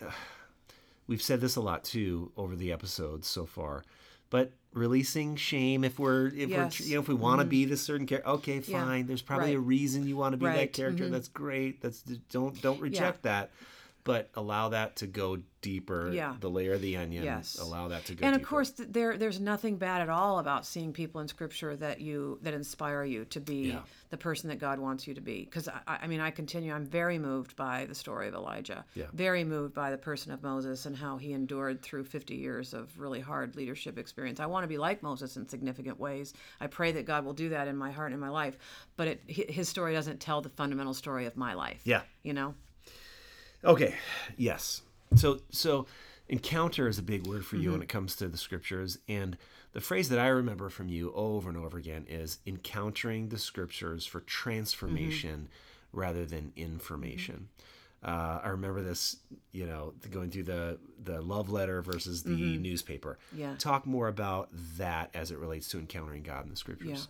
uh, 0.05 0.11
we've 1.07 1.23
said 1.23 1.41
this 1.41 1.57
a 1.57 1.61
lot 1.61 1.85
too 1.85 2.33
over 2.37 2.57
the 2.57 2.73
episodes 2.73 3.29
so 3.29 3.47
far, 3.47 3.85
but 4.31 4.53
releasing 4.73 5.37
shame 5.37 5.85
if 5.85 5.99
we're 5.99 6.29
if 6.29 6.49
Yes. 6.49 6.81
we're 6.81 6.87
you 6.87 6.95
know 6.95 7.01
if 7.03 7.09
we 7.09 7.15
want 7.15 7.41
to 7.41 7.47
be 7.47 7.65
this 7.67 7.83
certain 7.83 8.07
character, 8.07 8.31
okay, 8.31 8.61
Yeah. 8.67 8.85
fine. 8.85 9.07
There's 9.07 9.23
probably 9.23 9.55
a 9.55 9.59
reason 9.61 10.07
you 10.07 10.17
want 10.17 10.33
to 10.33 10.39
be 10.39 10.47
that 10.47 10.57
Right. 10.57 10.73
character. 10.73 11.09
That's 11.09 11.29
great. 11.29 11.81
That's 11.83 12.03
don't 12.03 12.61
don't 12.63 12.81
reject 12.81 13.23
that. 13.23 13.51
But 14.05 14.31
allow 14.35 14.71
that 14.71 14.97
to 14.97 15.07
go 15.07 15.39
deeper. 15.61 16.11
Yeah. 16.13 16.35
The 16.41 16.51
layer 16.51 16.73
of 16.75 16.81
the 16.81 16.97
onion. 16.97 17.23
Yes. 17.23 17.57
Allow 17.61 17.87
that 17.89 18.05
to 18.07 18.15
go 18.17 18.27
and 18.27 18.35
deeper. 18.35 18.43
of 18.43 18.49
course 18.49 18.71
there 18.77 19.17
there's 19.17 19.39
nothing 19.39 19.77
bad 19.77 20.01
at 20.03 20.09
all 20.09 20.41
about 20.41 20.67
seeing 20.67 20.93
people 20.93 21.21
in 21.21 21.29
scripture 21.29 21.77
that 21.77 22.01
you 22.01 22.41
that 22.43 22.53
inspire 22.53 23.05
you 23.05 23.25
to 23.27 23.39
be 23.41 23.69
Yeah. 23.69 23.83
the 24.11 24.17
person 24.17 24.49
that 24.49 24.59
god 24.59 24.81
wants 24.81 25.07
you 25.07 25.15
to 25.15 25.21
be 25.21 25.45
because 25.45 25.69
I, 25.69 25.81
I 25.87 26.07
mean 26.09 26.19
i 26.19 26.33
continue 26.33 26.73
i'm 26.75 26.85
very 26.85 27.17
moved 27.17 27.55
by 27.55 27.85
the 27.87 27.95
story 27.95 28.27
of 28.27 28.35
elijah 28.35 28.85
Yeah. 28.95 29.05
very 29.13 29.45
moved 29.45 29.73
by 29.73 29.93
the 29.93 29.99
person 29.99 30.33
of 30.33 30.43
moses 30.43 30.85
and 30.87 30.97
how 30.97 31.17
he 31.17 31.33
endured 31.33 31.81
through 31.81 32.03
50 32.05 32.35
years 32.35 32.75
of 32.75 32.99
really 32.99 33.21
hard 33.21 33.55
leadership 33.55 33.99
experience 33.99 34.41
i 34.41 34.47
want 34.47 34.65
to 34.65 34.69
be 34.69 34.79
like 34.79 35.01
moses 35.01 35.37
in 35.37 35.47
significant 35.49 36.01
ways 36.01 36.35
i 36.61 36.67
pray 36.67 36.91
that 36.91 37.05
god 37.07 37.25
will 37.25 37.35
do 37.35 37.51
that 37.51 37.69
in 37.69 37.77
my 37.77 37.93
heart 37.93 38.07
and 38.09 38.15
in 38.15 38.21
my 38.21 38.31
life 38.31 38.59
but 38.97 39.07
it, 39.07 39.21
his 39.29 39.69
story 39.69 39.93
doesn't 39.95 40.19
tell 40.19 40.41
the 40.41 40.49
fundamental 40.49 40.93
story 40.95 41.27
of 41.27 41.37
my 41.37 41.55
life 41.55 41.83
Yeah. 41.85 42.03
you 42.25 42.33
know 42.33 42.57
Okay. 43.65 43.95
Yes. 44.37 44.83
So 45.15 45.41
so 45.51 45.87
encounter 46.29 46.89
is 46.89 46.99
a 46.99 47.03
big 47.03 47.27
word 47.27 47.45
for 47.45 47.57
you 47.57 47.73
when 47.73 47.83
it 47.83 47.89
comes 47.89 48.17
to 48.17 48.29
the 48.29 48.39
scriptures 48.39 48.99
and 49.09 49.37
the 49.73 49.81
phrase 49.81 50.09
that 50.11 50.19
I 50.19 50.29
remember 50.29 50.69
from 50.69 50.89
you 50.89 51.13
over 51.15 51.49
and 51.49 51.59
over 51.59 51.79
again 51.79 52.07
is 52.09 52.39
encountering 52.47 53.29
the 53.29 53.39
scriptures 53.39 54.07
for 54.07 54.21
transformation 54.21 55.49
rather 55.93 56.25
than 56.25 56.53
information. 56.57 57.49
Uh, 58.05 58.41
I 58.43 58.49
remember 58.49 58.83
this, 58.83 59.17
you 59.53 59.67
know, 59.67 59.95
going 60.11 60.31
through 60.31 60.45
the 60.45 60.79
the 61.03 61.21
love 61.23 61.51
letter 61.51 61.83
versus 61.83 62.23
the 62.23 62.59
newspaper. 62.59 63.19
Mm-hmm. 63.29 63.41
Yeah. 63.41 63.55
Talk 63.59 63.87
more 63.87 64.09
about 64.09 64.49
that 64.77 65.11
as 65.15 65.31
it 65.31 65.39
relates 65.39 65.69
to 65.69 65.79
encountering 65.79 66.23
God 66.23 66.45
in 66.45 66.51
the 66.51 66.57
scriptures. 66.57 67.09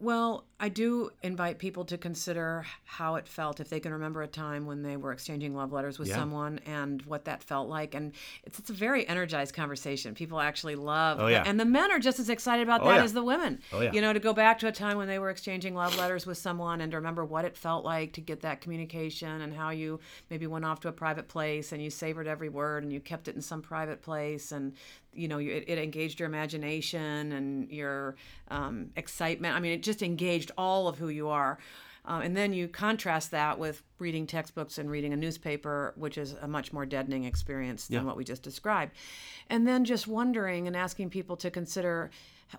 Well, 0.00 0.44
I 0.58 0.70
do 0.70 1.10
invite 1.22 1.58
people 1.58 1.84
to 1.86 1.98
consider 1.98 2.64
how 2.84 3.16
it 3.16 3.28
felt 3.28 3.60
if 3.60 3.68
they 3.68 3.80
can 3.80 3.92
remember 3.92 4.22
a 4.22 4.26
time 4.26 4.64
when 4.64 4.82
they 4.82 4.96
were 4.96 5.12
exchanging 5.12 5.54
love 5.54 5.72
letters 5.72 5.98
with 5.98 6.08
Yeah. 6.08 6.16
someone 6.16 6.58
and 6.64 7.02
what 7.02 7.26
that 7.26 7.42
felt 7.42 7.68
like. 7.68 7.94
And 7.94 8.12
it's, 8.44 8.58
it's 8.58 8.70
a 8.70 8.74
very 8.74 9.06
energized 9.06 9.54
conversation. 9.54 10.14
People 10.14 10.40
actually 10.40 10.74
love 10.74 11.18
Oh, 11.20 11.26
yeah. 11.26 11.42
And 11.46 11.60
the 11.60 11.64
men 11.66 11.90
are 11.92 11.98
just 11.98 12.18
as 12.18 12.30
excited 12.30 12.62
about 12.62 12.80
Oh, 12.80 12.86
that 12.88 12.96
yeah. 12.96 13.02
as 13.04 13.12
the 13.12 13.22
women. 13.22 13.60
Oh, 13.72 13.80
yeah. 13.82 13.92
You 13.92 14.00
know, 14.00 14.12
to 14.14 14.20
go 14.20 14.32
back 14.32 14.58
to 14.60 14.68
a 14.68 14.72
time 14.72 14.96
when 14.96 15.06
they 15.06 15.18
were 15.18 15.28
exchanging 15.30 15.74
love 15.74 15.96
letters 15.98 16.24
with 16.26 16.38
someone 16.38 16.80
and 16.80 16.90
to 16.92 16.96
remember 16.96 17.24
what 17.24 17.44
it 17.44 17.56
felt 17.56 17.84
like 17.84 18.14
to 18.14 18.22
get 18.22 18.40
that 18.40 18.62
communication 18.62 19.42
and 19.42 19.52
how 19.54 19.68
you 19.70 20.00
maybe 20.30 20.46
went 20.46 20.64
off 20.64 20.80
to 20.80 20.88
a 20.88 20.92
private 20.92 21.28
place 21.28 21.72
and 21.72 21.82
you 21.82 21.90
savored 21.90 22.26
every 22.26 22.48
word 22.48 22.82
and 22.84 22.92
you 22.92 23.00
kept 23.00 23.28
it 23.28 23.34
in 23.36 23.42
some 23.42 23.60
private 23.60 24.00
place 24.00 24.50
and 24.50 24.72
you 25.12 25.28
know 25.28 25.38
it, 25.38 25.64
it 25.66 25.78
engaged 25.78 26.20
your 26.20 26.28
imagination 26.28 27.32
and 27.32 27.70
your 27.70 28.16
um, 28.48 28.90
excitement. 28.96 29.54
I 29.56 29.60
mean 29.60 29.72
it 29.72 29.82
just 29.82 30.02
engaged 30.02 30.50
all 30.56 30.88
of 30.88 30.98
who 30.98 31.08
you 31.08 31.28
are. 31.28 31.58
Uh, 32.02 32.20
and 32.24 32.34
then 32.34 32.54
you 32.54 32.66
contrast 32.66 33.30
that 33.30 33.58
with 33.58 33.82
reading 33.98 34.26
textbooks 34.26 34.78
and 34.78 34.90
reading 34.90 35.12
a 35.12 35.16
newspaper 35.16 35.92
which 35.96 36.16
is 36.16 36.32
a 36.40 36.48
much 36.48 36.72
more 36.72 36.86
deadening 36.86 37.24
experience 37.24 37.88
than 37.88 37.98
Yeah. 38.00 38.04
what 38.04 38.16
we 38.16 38.24
just 38.24 38.42
described. 38.42 38.92
And 39.48 39.66
then 39.66 39.84
just 39.84 40.06
wondering 40.08 40.66
and 40.66 40.74
asking 40.74 41.10
people 41.10 41.36
to 41.38 41.50
consider 41.50 42.10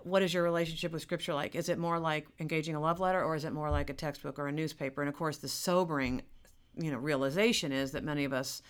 what 0.04 0.22
is 0.22 0.32
your 0.32 0.42
relationship 0.44 0.92
with 0.92 1.02
scripture 1.02 1.34
like? 1.34 1.54
Is 1.54 1.68
it 1.68 1.76
more 1.78 1.98
like 1.98 2.26
engaging 2.38 2.74
a 2.76 2.80
love 2.80 3.00
letter 3.00 3.22
or 3.22 3.34
is 3.34 3.44
it 3.44 3.52
more 3.52 3.70
like 3.70 3.90
a 3.90 3.94
textbook 3.94 4.38
or 4.38 4.46
a 4.46 4.52
newspaper? 4.52 5.02
And 5.02 5.08
of 5.08 5.16
course 5.16 5.38
the 5.38 5.48
sobering 5.48 6.22
you 6.78 6.90
know 6.90 6.98
realization 6.98 7.72
is 7.72 7.92
that 7.92 8.04
many 8.04 8.24
of 8.24 8.32
us 8.32 8.62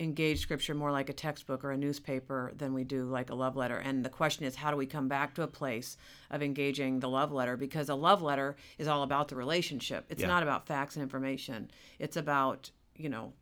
engage 0.00 0.40
scripture 0.40 0.74
more 0.74 0.90
like 0.90 1.08
a 1.10 1.12
textbook 1.12 1.62
or 1.62 1.70
a 1.70 1.76
newspaper 1.76 2.52
than 2.56 2.72
we 2.72 2.82
do 2.84 3.04
like 3.04 3.30
a 3.30 3.34
love 3.34 3.54
letter. 3.54 3.76
And 3.76 4.04
the 4.04 4.08
question 4.08 4.44
is, 4.46 4.56
how 4.56 4.70
do 4.70 4.76
we 4.76 4.86
come 4.86 5.08
back 5.08 5.34
to 5.34 5.42
a 5.42 5.46
place 5.46 5.96
of 6.30 6.42
engaging 6.42 7.00
the 7.00 7.08
love 7.08 7.30
letter? 7.32 7.56
Because 7.56 7.88
a 7.90 7.94
love 7.94 8.22
letter 8.22 8.56
is 8.78 8.88
all 8.88 9.02
about 9.02 9.28
the 9.28 9.36
relationship. 9.36 10.06
It's 10.08 10.22
Yeah. 10.22 10.28
not 10.28 10.42
about 10.42 10.66
facts 10.66 10.96
and 10.96 11.02
information. 11.02 11.70
It's 11.98 12.16
about, 12.16 12.70
you 12.96 13.10
know, 13.10 13.34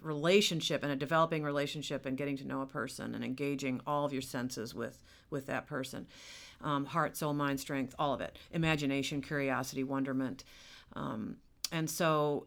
relationship 0.00 0.84
and 0.84 0.92
a 0.92 0.96
developing 0.96 1.42
relationship 1.42 2.06
and 2.06 2.16
getting 2.16 2.36
to 2.36 2.46
know 2.46 2.60
a 2.62 2.66
person 2.66 3.14
and 3.14 3.24
engaging 3.24 3.80
all 3.86 4.04
of 4.04 4.12
your 4.12 4.22
senses 4.22 4.72
with 4.74 5.02
with 5.30 5.46
that 5.46 5.66
person 5.66 6.06
um, 6.60 6.84
heart 6.84 7.16
soul 7.16 7.32
mind 7.34 7.58
strength 7.58 7.92
all 7.98 8.14
of 8.14 8.20
it 8.20 8.38
imagination 8.52 9.20
curiosity 9.20 9.82
wonderment 9.82 10.44
um, 10.94 11.36
and 11.72 11.90
so 11.90 12.46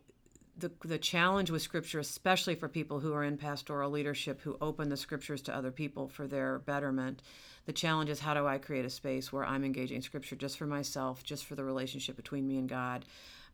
the, 0.60 0.72
the 0.86 0.98
challenge 0.98 1.50
with 1.52 1.62
scripture, 1.62 2.00
especially 2.00 2.56
for 2.56 2.68
people 2.68 3.00
who 3.00 3.14
are 3.14 3.24
in 3.24 3.38
pastoral 3.38 3.90
leadership 3.92 4.42
who 4.42 4.58
open 4.62 4.90
the 4.90 4.98
scriptures 4.98 5.42
to 5.44 5.56
other 5.56 5.72
people 5.72 6.08
for 6.08 6.28
their 6.28 6.60
betterment, 6.60 7.22
the 7.66 7.74
challenge 7.74 8.10
is 8.10 8.20
how 8.20 8.34
do 8.34 8.48
I 8.48 8.58
create 8.58 8.86
a 8.86 8.90
space 8.90 9.32
where 9.32 9.46
I'm 9.46 9.64
engaging 9.64 10.02
scripture 10.02 10.36
just 10.36 10.58
for 10.58 10.66
myself, 10.66 11.24
just 11.24 11.46
for 11.46 11.56
the 11.56 11.64
relationship 11.64 12.16
between 12.16 12.48
me 12.48 12.58
and 12.58 12.68
God? 12.70 13.06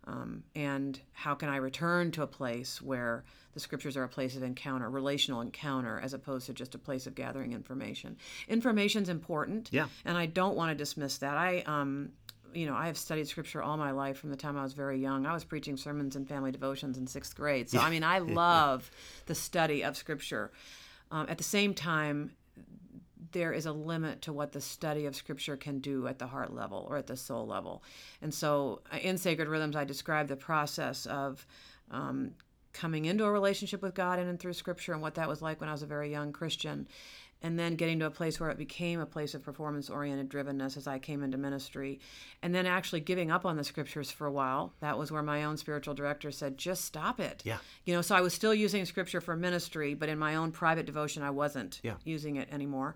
Um, 0.08 0.44
and 0.56 1.00
how 1.14 1.34
can 1.34 1.50
I 1.50 1.58
return 1.58 2.12
to 2.12 2.22
a 2.22 2.28
place 2.28 2.80
where 2.82 3.24
the 3.56 3.60
scriptures 3.60 3.98
are 3.98 4.04
a 4.04 4.10
place 4.10 4.36
of 4.36 4.44
encounter, 4.44 4.88
relational 4.90 5.42
encounter, 5.42 6.00
as 6.04 6.14
opposed 6.14 6.46
to 6.46 6.54
just 6.54 6.76
a 6.76 6.78
place 6.78 7.08
of 7.08 7.16
gathering 7.16 7.54
information? 7.54 8.18
Information's 8.48 9.10
important, 9.10 9.70
Yeah. 9.72 9.88
and 10.06 10.16
I 10.16 10.28
don't 10.28 10.56
want 10.56 10.70
to 10.70 10.76
dismiss 10.76 11.18
that. 11.20 11.38
I, 11.38 11.62
um, 11.66 12.12
you 12.56 12.66
know, 12.66 12.76
I 12.76 12.88
have 12.88 12.98
studied 12.98 13.28
scripture 13.28 13.62
all 13.62 13.78
my 13.78 13.92
life 13.92 14.18
from 14.18 14.30
the 14.30 14.36
time 14.38 14.58
I 14.58 14.64
was 14.64 14.74
very 14.74 15.00
young. 15.00 15.26
I 15.26 15.34
was 15.34 15.44
preaching 15.44 15.78
sermons 15.78 16.16
and 16.16 16.28
family 16.28 16.52
devotions 16.52 16.98
in 16.98 17.06
sixth 17.06 17.36
grade. 17.36 17.70
So, 17.70 17.80
I 17.80 17.90
mean, 17.90 18.04
I 18.04 18.20
love 18.20 18.90
the 19.26 19.36
study 19.36 19.84
of 19.84 19.98
scripture. 19.98 20.52
Um, 21.12 21.28
at 21.30 21.38
the 21.38 21.44
same 21.44 21.74
time, 21.74 22.32
there 23.32 23.52
is 23.52 23.66
a 23.66 23.72
limit 23.72 24.22
to 24.24 24.34
what 24.34 24.54
the 24.54 24.62
study 24.62 25.06
of 25.06 25.16
scripture 25.16 25.58
can 25.58 25.80
do 25.80 26.08
at 26.08 26.20
the 26.20 26.28
heart 26.28 26.54
level 26.54 26.88
or 26.90 26.98
at 26.98 27.08
the 27.08 27.18
soul 27.18 27.46
level. 27.46 27.84
And 28.22 28.34
so 28.34 28.82
uh, 28.92 28.98
in 28.98 29.18
Sacred 29.18 29.50
Rhythms, 29.50 29.76
I 29.76 29.84
describe 29.84 30.28
the 30.30 30.38
process 30.38 31.06
of 31.06 31.46
um, 31.92 32.32
coming 32.72 33.06
into 33.06 33.26
a 33.26 33.32
relationship 33.32 33.82
with 33.82 33.94
God 33.94 34.20
in 34.20 34.28
and 34.28 34.40
through 34.40 34.54
scripture 34.54 34.94
and 34.94 35.02
what 35.02 35.16
that 35.16 35.28
was 35.28 35.42
like 35.42 35.60
when 35.60 35.70
I 35.70 35.72
was 35.72 35.84
a 35.84 35.88
very 35.88 36.12
young 36.12 36.32
Christian. 36.32 36.88
And 37.42 37.60
then 37.60 37.76
getting 37.76 38.00
to 38.00 38.06
a 38.08 38.12
place 38.12 38.40
where 38.40 38.50
it 38.50 38.58
became 38.58 39.00
a 39.00 39.06
place 39.06 39.36
of 39.36 39.44
performance 39.44 39.90
oriented 39.90 40.30
drivenness 40.30 40.78
as 40.78 40.88
I 40.88 40.98
came 40.98 41.22
into 41.22 41.38
ministry. 41.38 42.00
And 42.42 42.56
then 42.56 42.66
actually 42.66 43.02
giving 43.02 43.30
up 43.30 43.46
on 43.46 43.56
the 43.56 43.64
scriptures 43.64 44.10
for 44.10 44.26
a 44.26 44.32
while. 44.32 44.74
That 44.80 44.98
was 44.98 45.12
where 45.12 45.22
my 45.22 45.44
own 45.44 45.58
spiritual 45.58 45.94
director 45.94 46.32
said, 46.32 46.58
just 46.58 46.86
stop 46.86 47.20
it. 47.20 47.42
Yeah. 47.46 47.58
You 47.86 47.94
know, 47.94 48.02
so 48.02 48.16
I 48.16 48.22
was 48.22 48.34
still 48.34 48.54
using 48.54 48.84
scripture 48.86 49.22
for 49.22 49.36
ministry, 49.36 49.94
but 49.94 50.10
in 50.10 50.18
my 50.18 50.36
own 50.36 50.52
private 50.52 50.86
devotion, 50.88 51.22
I 51.22 51.30
wasn't 51.30 51.82
Yeah. 51.84 51.96
using 52.04 52.38
it 52.38 52.50
anymore 52.52 52.96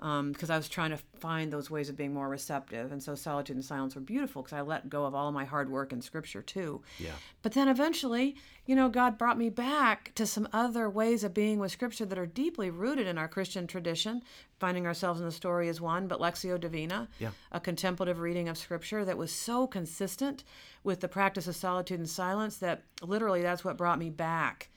Um, 0.00 0.32
because 0.32 0.48
I 0.48 0.56
was 0.56 0.66
trying 0.68 0.90
to 0.92 0.96
find 1.18 1.52
those 1.52 1.70
ways 1.70 1.90
of 1.90 1.96
being 1.96 2.14
more 2.14 2.26
receptive. 2.28 2.90
And 2.90 3.02
so 3.02 3.14
solitude 3.14 3.56
and 3.56 3.64
silence 3.64 3.94
were 3.94 4.00
beautiful 4.00 4.40
because 4.42 4.56
I 4.56 4.62
let 4.62 4.88
go 4.88 5.04
of 5.04 5.14
all 5.14 5.28
of 5.28 5.34
my 5.34 5.44
hard 5.44 5.70
work 5.70 5.92
in 5.92 6.00
scripture 6.00 6.40
too. 6.40 6.80
Yeah. 6.98 7.10
But 7.42 7.52
then 7.52 7.68
eventually, 7.68 8.34
you 8.64 8.74
know, 8.74 8.88
God 8.88 9.18
brought 9.18 9.36
me 9.36 9.50
back 9.50 10.12
to 10.14 10.26
some 10.26 10.48
other 10.54 10.88
ways 10.88 11.22
of 11.22 11.34
being 11.34 11.58
with 11.58 11.72
Scripture 11.72 12.06
that 12.06 12.18
are 12.18 12.24
deeply 12.26 12.70
rooted 12.70 13.06
in 13.06 13.18
our 13.18 13.28
Christian 13.28 13.66
tradition. 13.66 14.22
Finding 14.58 14.86
ourselves 14.86 15.20
in 15.20 15.26
the 15.26 15.32
story 15.32 15.68
is 15.68 15.80
one, 15.80 16.06
but 16.06 16.20
Lectio 16.20 16.58
Divina, 16.58 17.08
Yeah. 17.18 17.30
a 17.52 17.60
contemplative 17.60 18.20
reading 18.20 18.48
of 18.48 18.56
Scripture 18.56 19.04
that 19.04 19.18
was 19.18 19.32
so 19.32 19.66
consistent 19.66 20.44
with 20.84 21.00
the 21.00 21.08
practice 21.08 21.46
of 21.48 21.56
solitude 21.56 21.98
and 21.98 22.08
silence 22.08 22.56
that 22.58 22.84
literally 23.02 23.42
that's 23.42 23.64
what 23.64 23.76
brought 23.76 23.98
me 23.98 24.08
back 24.08 24.70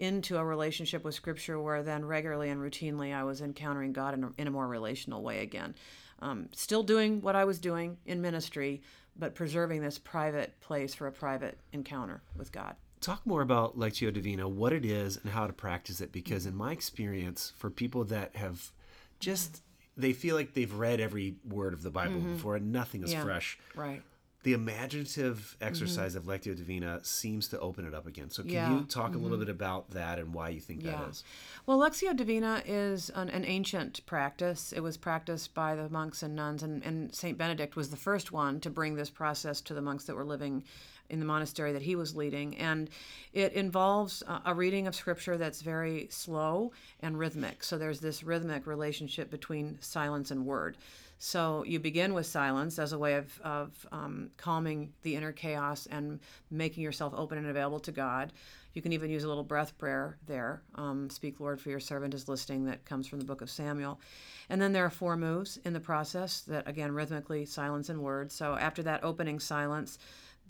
into 0.00 0.36
a 0.38 0.44
relationship 0.44 1.04
with 1.04 1.14
Scripture 1.14 1.60
where 1.60 1.82
then 1.82 2.04
regularly 2.04 2.48
and 2.50 2.60
routinely 2.60 3.14
I 3.14 3.22
was 3.24 3.40
encountering 3.40 3.92
God 3.92 4.14
in 4.14 4.24
a, 4.24 4.30
in 4.38 4.46
a 4.46 4.50
more 4.50 4.66
relational 4.66 5.22
way 5.22 5.40
again. 5.42 5.74
Um, 6.20 6.48
still 6.52 6.82
doing 6.82 7.20
what 7.20 7.36
I 7.36 7.44
was 7.44 7.58
doing 7.58 7.96
in 8.06 8.20
ministry, 8.20 8.82
but 9.16 9.34
preserving 9.34 9.82
this 9.82 9.98
private 9.98 10.58
place 10.60 10.94
for 10.94 11.06
a 11.06 11.12
private 11.12 11.58
encounter 11.72 12.22
with 12.36 12.50
God. 12.52 12.76
Talk 13.00 13.26
more 13.26 13.40
about 13.42 13.78
Lectio 13.78 14.12
Divina, 14.12 14.46
what 14.48 14.72
it 14.74 14.84
is, 14.84 15.16
and 15.16 15.30
how 15.32 15.46
to 15.46 15.52
practice 15.52 16.00
it. 16.02 16.12
Because 16.12 16.44
in 16.44 16.54
my 16.54 16.72
experience, 16.72 17.52
for 17.56 17.70
people 17.70 18.04
that 18.04 18.36
have 18.36 18.72
just 19.18 19.62
they 19.96 20.12
feel 20.14 20.34
like 20.36 20.54
they've 20.54 20.72
read 20.74 21.00
every 21.00 21.34
word 21.46 21.74
of 21.74 21.82
the 21.82 21.90
Bible 21.90 22.20
before 22.20 22.56
and 22.56 22.72
nothing 22.72 23.02
is 23.02 23.10
Mm-hmm. 23.10 23.18
Yeah. 23.18 23.24
fresh. 23.24 23.58
Right. 23.74 24.02
The 24.42 24.54
imaginative 24.54 25.36
mm-hmm. 25.36 25.68
exercise 25.68 26.14
of 26.14 26.24
Lectio 26.24 26.56
Divina 26.56 27.00
seems 27.02 27.48
to 27.48 27.58
open 27.58 27.86
it 27.86 27.94
up 27.94 28.06
again. 28.06 28.30
So 28.30 28.42
can 28.42 28.52
Yeah. 28.52 28.72
you 28.72 28.84
talk 28.84 29.14
a 29.14 29.18
little 29.18 29.36
mm-hmm. 29.36 29.46
bit 29.46 29.50
about 29.50 29.90
that 29.90 30.18
and 30.18 30.32
why 30.32 30.48
you 30.48 30.60
think 30.60 30.82
that 30.84 31.08
is? 31.08 31.24
Well, 31.66 31.78
Lectio 31.78 32.16
Divina 32.16 32.62
is 32.64 33.10
an, 33.10 33.28
an 33.28 33.44
ancient 33.44 34.04
practice. 34.06 34.72
It 34.72 34.80
was 34.80 34.96
practiced 34.96 35.52
by 35.54 35.74
the 35.76 35.88
monks 35.88 36.22
and 36.22 36.34
nuns, 36.34 36.62
and, 36.62 36.82
and 36.84 37.14
St. 37.14 37.36
Benedict 37.36 37.76
was 37.76 37.90
the 37.90 37.96
first 37.96 38.32
one 38.32 38.60
to 38.60 38.70
bring 38.70 38.94
this 38.94 39.10
process 39.10 39.60
to 39.62 39.74
the 39.74 39.82
monks 39.82 40.04
that 40.04 40.16
were 40.16 40.24
living 40.24 40.64
in 41.10 41.18
the 41.18 41.26
monastery 41.26 41.72
that 41.72 41.82
he 41.82 41.96
was 41.96 42.16
leading. 42.16 42.56
And 42.56 42.88
it 43.32 43.52
involves 43.52 44.22
a, 44.26 44.40
a 44.46 44.54
reading 44.54 44.86
of 44.86 44.94
scripture 44.94 45.36
that's 45.36 45.60
very 45.60 46.06
slow 46.10 46.72
and 47.00 47.18
rhythmic. 47.18 47.62
So 47.64 47.76
there's 47.76 48.00
this 48.00 48.22
rhythmic 48.22 48.66
relationship 48.66 49.30
between 49.30 49.78
silence 49.80 50.30
and 50.30 50.46
word. 50.46 50.76
So 51.22 51.64
you 51.66 51.78
begin 51.78 52.14
with 52.14 52.24
silence 52.24 52.78
as 52.78 52.94
a 52.94 52.98
way 52.98 53.16
of, 53.16 53.38
of 53.42 53.86
um, 53.92 54.30
calming 54.38 54.94
the 55.02 55.14
inner 55.14 55.32
chaos 55.32 55.86
and 55.90 56.18
making 56.50 56.82
yourself 56.82 57.12
open 57.14 57.36
and 57.36 57.46
available 57.46 57.78
to 57.80 57.92
God. 57.92 58.32
You 58.72 58.80
can 58.80 58.94
even 58.94 59.10
use 59.10 59.22
a 59.22 59.28
little 59.28 59.44
breath 59.44 59.76
prayer 59.76 60.16
there. 60.26 60.62
Um, 60.76 61.10
Speak, 61.10 61.38
Lord, 61.38 61.60
for 61.60 61.68
your 61.68 61.78
servant 61.78 62.14
is 62.14 62.26
listening, 62.26 62.64
that 62.64 62.86
comes 62.86 63.06
from 63.06 63.18
the 63.18 63.26
book 63.26 63.42
of 63.42 63.50
Samuel. 63.50 64.00
And 64.48 64.62
then 64.62 64.72
there 64.72 64.86
are 64.86 64.90
four 64.90 65.14
moves 65.14 65.58
in 65.66 65.74
the 65.74 65.78
process 65.78 66.40
that, 66.48 66.66
again, 66.66 66.92
rhythmically 66.92 67.44
silence 67.44 67.90
and 67.90 68.00
words. 68.00 68.34
So 68.34 68.54
after 68.54 68.82
that 68.84 69.04
opening 69.04 69.40
silence, 69.40 69.98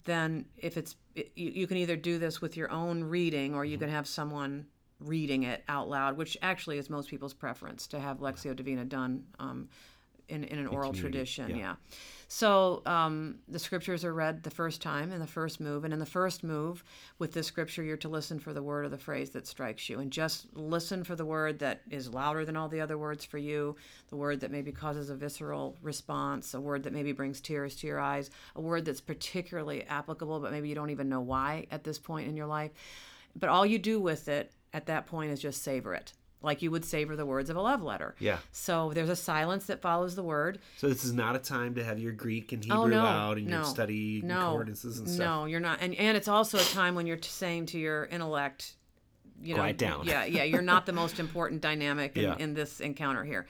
then 0.05 0.45
if 0.55 0.77
it's, 0.77 0.95
it, 1.15 1.33
you, 1.35 1.51
you 1.51 1.67
can 1.67 1.77
either 1.77 1.97
do 1.97 2.17
this 2.17 2.39
with 2.39 2.55
your 2.55 2.71
own 2.71 3.03
reading 3.03 3.53
or 3.53 3.65
you 3.65 3.77
can 3.77 3.89
have 3.89 4.07
someone 4.07 4.67
reading 5.01 5.43
it 5.43 5.63
out 5.67 5.89
loud, 5.89 6.15
which 6.15 6.37
actually 6.41 6.77
is 6.77 6.89
most 6.89 7.09
people's 7.09 7.33
preference 7.33 7.87
to 7.87 7.99
have 7.99 8.19
Lectio 8.19 8.55
Divina 8.55 8.85
done 8.85 9.25
um, 9.39 9.67
in, 10.31 10.45
in 10.45 10.59
an 10.59 10.67
oral 10.67 10.93
tradition. 10.93 11.49
yeah. 11.49 11.57
Yeah. 11.57 11.75
So 12.27 12.81
um, 12.85 13.39
the 13.49 13.59
scriptures 13.59 14.05
are 14.05 14.13
read 14.13 14.43
the 14.43 14.49
first 14.49 14.81
time 14.81 15.11
in 15.11 15.19
the 15.19 15.27
first 15.27 15.59
move. 15.59 15.83
And 15.83 15.93
in 15.93 15.99
the 15.99 16.05
first 16.05 16.45
move, 16.45 16.81
with 17.19 17.33
this 17.33 17.45
scripture, 17.45 17.83
you're 17.83 17.97
to 17.97 18.07
listen 18.07 18.39
for 18.39 18.53
the 18.53 18.63
word 18.63 18.85
or 18.85 18.89
the 18.89 18.97
phrase 18.97 19.31
that 19.31 19.45
strikes 19.45 19.89
you. 19.89 19.99
And 19.99 20.09
just 20.09 20.47
listen 20.53 21.03
for 21.03 21.13
the 21.13 21.25
word 21.25 21.59
that 21.59 21.81
is 21.89 22.13
louder 22.13 22.45
than 22.45 22.55
all 22.55 22.69
the 22.69 22.79
other 22.79 22.97
words 22.97 23.25
for 23.25 23.37
you, 23.37 23.75
the 24.07 24.15
word 24.15 24.39
that 24.39 24.49
maybe 24.49 24.71
causes 24.71 25.09
a 25.09 25.15
visceral 25.15 25.77
response, 25.81 26.53
a 26.53 26.61
word 26.61 26.83
that 26.83 26.93
maybe 26.93 27.11
brings 27.11 27.41
tears 27.41 27.75
to 27.75 27.87
your 27.87 27.99
eyes, 27.99 28.29
a 28.55 28.61
word 28.61 28.85
that's 28.85 29.01
particularly 29.01 29.83
applicable, 29.83 30.39
but 30.39 30.53
maybe 30.53 30.69
you 30.69 30.75
don't 30.75 30.89
even 30.89 31.09
know 31.09 31.21
why 31.21 31.67
at 31.69 31.83
this 31.83 31.99
point 31.99 32.29
in 32.29 32.37
your 32.37 32.47
life. 32.47 32.71
But 33.35 33.49
all 33.49 33.65
you 33.65 33.77
do 33.77 33.99
with 33.99 34.29
it 34.29 34.53
at 34.71 34.85
that 34.85 35.05
point 35.05 35.31
is 35.31 35.41
just 35.41 35.63
savor 35.63 35.93
it. 35.93 36.13
Like 36.41 36.61
you 36.61 36.71
would 36.71 36.83
savor 36.85 37.15
the 37.15 37.25
words 37.25 37.49
of 37.49 37.55
a 37.55 37.61
love 37.61 37.81
letter. 37.83 38.15
Yeah. 38.19 38.37
So 38.51 38.91
there's 38.93 39.09
a 39.09 39.15
silence 39.15 39.65
that 39.67 39.81
follows 39.81 40.15
the 40.15 40.23
word. 40.23 40.59
So 40.77 40.87
this 40.89 41.03
is 41.03 41.13
not 41.13 41.35
a 41.35 41.39
time 41.39 41.75
to 41.75 41.83
have 41.83 41.99
your 41.99 42.11
Greek 42.13 42.51
and 42.51 42.63
oh, 42.69 42.83
Hebrew 42.85 42.97
Oh 42.97 43.01
no, 43.01 43.05
out 43.05 43.37
and 43.37 43.47
no, 43.47 43.57
your 43.57 43.65
study 43.65 44.21
no, 44.23 44.39
concordances 44.39 44.99
and 44.99 45.07
stuff. 45.09 45.19
No, 45.25 45.45
you're 45.45 45.59
not, 45.59 45.79
and 45.81 45.93
and 45.95 46.17
it's 46.17 46.27
also 46.27 46.57
a 46.57 46.63
time 46.63 46.95
when 46.95 47.05
you're 47.05 47.17
t- 47.17 47.29
saying 47.29 47.67
to 47.67 47.79
your 47.79 48.05
intellect, 48.05 48.73
you 49.41 49.53
know, 49.55 49.61
Quiet 49.61 49.77
down. 49.77 50.05
Yeah, 50.05 50.25
yeah, 50.25 50.43
you're 50.43 50.61
not 50.61 50.85
the 50.85 50.93
most 50.93 51.19
important 51.19 51.61
dynamic 51.61 52.15
in, 52.17 52.23
Yeah. 52.23 52.35
in 52.37 52.53
this 52.53 52.79
encounter 52.79 53.23
here. 53.23 53.47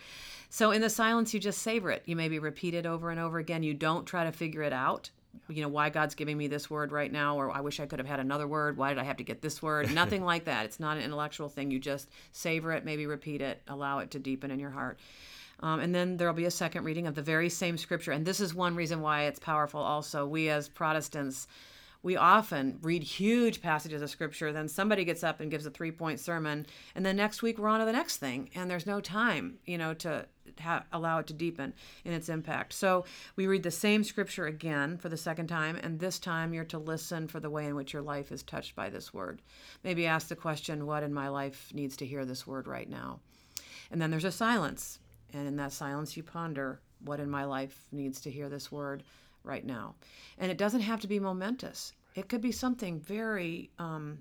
So 0.50 0.72
in 0.72 0.82
the 0.82 0.90
silence, 0.90 1.34
you 1.34 1.40
just 1.40 1.62
savor 1.62 1.92
it. 1.92 2.04
You 2.06 2.18
maybe 2.18 2.38
repeat 2.40 2.74
it 2.74 2.86
over 2.86 3.10
and 3.10 3.20
over 3.20 3.38
again. 3.40 3.64
You 3.64 3.74
don't 3.74 4.06
try 4.06 4.26
to 4.26 4.32
figure 4.34 4.64
it 4.64 4.74
out. 4.74 5.10
You 5.50 5.62
know 5.62 5.70
why 5.70 5.90
God's 5.90 6.16
giving 6.16 6.38
me 6.38 6.48
this 6.48 6.70
word 6.70 6.92
right 6.92 7.12
now, 7.12 7.38
or 7.38 7.52
I 7.52 7.62
wish 7.62 7.80
I 7.80 7.86
could 7.86 8.00
have 8.00 8.08
had 8.08 8.20
another 8.20 8.48
word. 8.48 8.78
Why 8.78 8.90
did 8.90 8.98
I 8.98 9.04
have 9.04 9.18
to 9.18 9.24
get 9.24 9.42
this 9.42 9.62
word? 9.62 9.92
Nothing 9.94 10.24
like 10.24 10.46
that. 10.46 10.66
It's 10.66 10.80
not 10.80 10.98
an 10.98 11.04
intellectual 11.04 11.50
thing. 11.50 11.72
You 11.72 11.80
just 11.80 12.10
savor 12.32 12.72
it, 12.74 12.86
maybe 12.86 13.06
repeat 13.06 13.42
it, 13.42 13.62
allow 13.68 14.00
it 14.00 14.12
to 14.12 14.20
deepen 14.20 14.52
in 14.52 14.60
your 14.60 14.72
heart. 14.72 15.00
Um, 15.62 15.80
and 15.80 15.94
then 15.94 16.18
there'll 16.18 16.34
be 16.34 16.46
a 16.46 16.52
second 16.52 16.84
reading 16.84 17.08
of 17.08 17.16
the 17.16 17.22
very 17.22 17.50
same 17.50 17.78
scripture. 17.78 18.12
And 18.12 18.26
this 18.26 18.40
is 18.40 18.54
one 18.54 18.76
reason 18.76 19.02
why 19.02 19.24
it's 19.24 19.40
powerful 19.40 19.80
also. 19.80 20.26
We 20.26 20.50
as 20.50 20.68
Protestants, 20.68 21.48
we 22.04 22.18
often 22.18 22.80
read 22.82 23.04
huge 23.04 23.62
passages 23.62 24.02
of 24.02 24.10
scripture, 24.10 24.52
then 24.52 24.68
somebody 24.68 25.06
gets 25.06 25.24
up 25.24 25.40
and 25.40 25.52
gives 25.52 25.66
a 25.66 25.72
three 25.72 25.92
point 25.92 26.20
sermon, 26.20 26.66
and 26.96 27.06
then 27.06 27.16
next 27.16 27.42
week 27.42 27.58
we're 27.58 27.68
on 27.68 27.80
to 27.80 27.86
the 27.86 27.92
next 27.92 28.18
thing. 28.18 28.50
And 28.56 28.70
there's 28.70 28.88
no 28.88 29.00
time, 29.00 29.60
you 29.66 29.78
know, 29.78 29.94
to 29.96 30.26
ha- 30.60 30.86
allow 30.92 31.20
it 31.20 31.28
to 31.28 31.34
deepen 31.34 31.74
in 32.04 32.14
its 32.14 32.30
impact. 32.30 32.74
So 32.74 33.06
we 33.36 33.48
read 33.48 33.64
the 33.64 33.72
same 33.72 34.04
scripture 34.04 34.48
again 34.48 34.98
for 34.98 35.10
the 35.10 35.18
second 35.18 35.48
time, 35.48 35.76
and 35.76 36.00
this 36.00 36.18
time 36.18 36.54
you're 36.54 36.66
to 36.66 36.80
listen 36.80 37.28
for 37.28 37.40
the 37.40 37.50
way 37.50 37.66
in 37.66 37.76
which 37.76 37.94
your 37.94 38.02
life 38.02 38.32
is 38.32 38.44
touched 38.44 38.76
by 38.76 38.90
this 38.90 39.14
word. 39.14 39.42
Maybe 39.84 40.08
ask 40.08 40.28
the 40.28 40.36
question, 40.36 40.88
what 40.88 41.04
in 41.04 41.14
my 41.14 41.28
life 41.28 41.70
needs 41.74 41.96
to 41.98 42.06
hear 42.06 42.26
this 42.26 42.48
word 42.48 42.68
right 42.68 42.90
now? 42.90 43.20
And 43.92 44.02
then 44.02 44.10
there's 44.10 44.26
a 44.26 44.32
silence. 44.32 45.00
And 45.34 45.48
in 45.48 45.56
that 45.58 45.72
silence, 45.72 46.18
you 46.18 46.24
ponder 46.24 46.82
what 47.04 47.20
in 47.20 47.30
my 47.30 47.46
life 47.46 47.86
needs 47.92 48.22
to 48.22 48.32
hear 48.32 48.50
this 48.50 48.72
word 48.72 49.04
right 49.44 49.66
now. 49.66 49.96
And 50.38 50.52
it 50.52 50.58
doesn't 50.58 50.82
have 50.82 51.00
to 51.02 51.08
be 51.08 51.20
momentous, 51.20 51.94
it 52.16 52.28
could 52.30 52.42
be 52.42 52.52
something 52.52 53.00
very. 53.00 53.70
Um, 53.80 54.20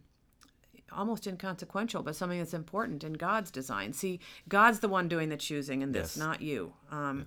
almost 0.93 1.29
inconsequential, 1.29 2.03
but 2.03 2.17
something 2.17 2.41
that's 2.41 2.53
important 2.53 3.05
in 3.05 3.13
God's 3.13 3.53
design. 3.53 3.93
See, 3.93 4.19
God's 4.49 4.81
the 4.81 4.89
one 4.89 5.07
doing 5.07 5.29
the 5.29 5.37
choosing 5.37 5.83
in 5.83 5.93
this, 5.93 6.17
Yes. 6.17 6.17
not 6.17 6.43
you. 6.43 6.73
Um, 6.91 7.27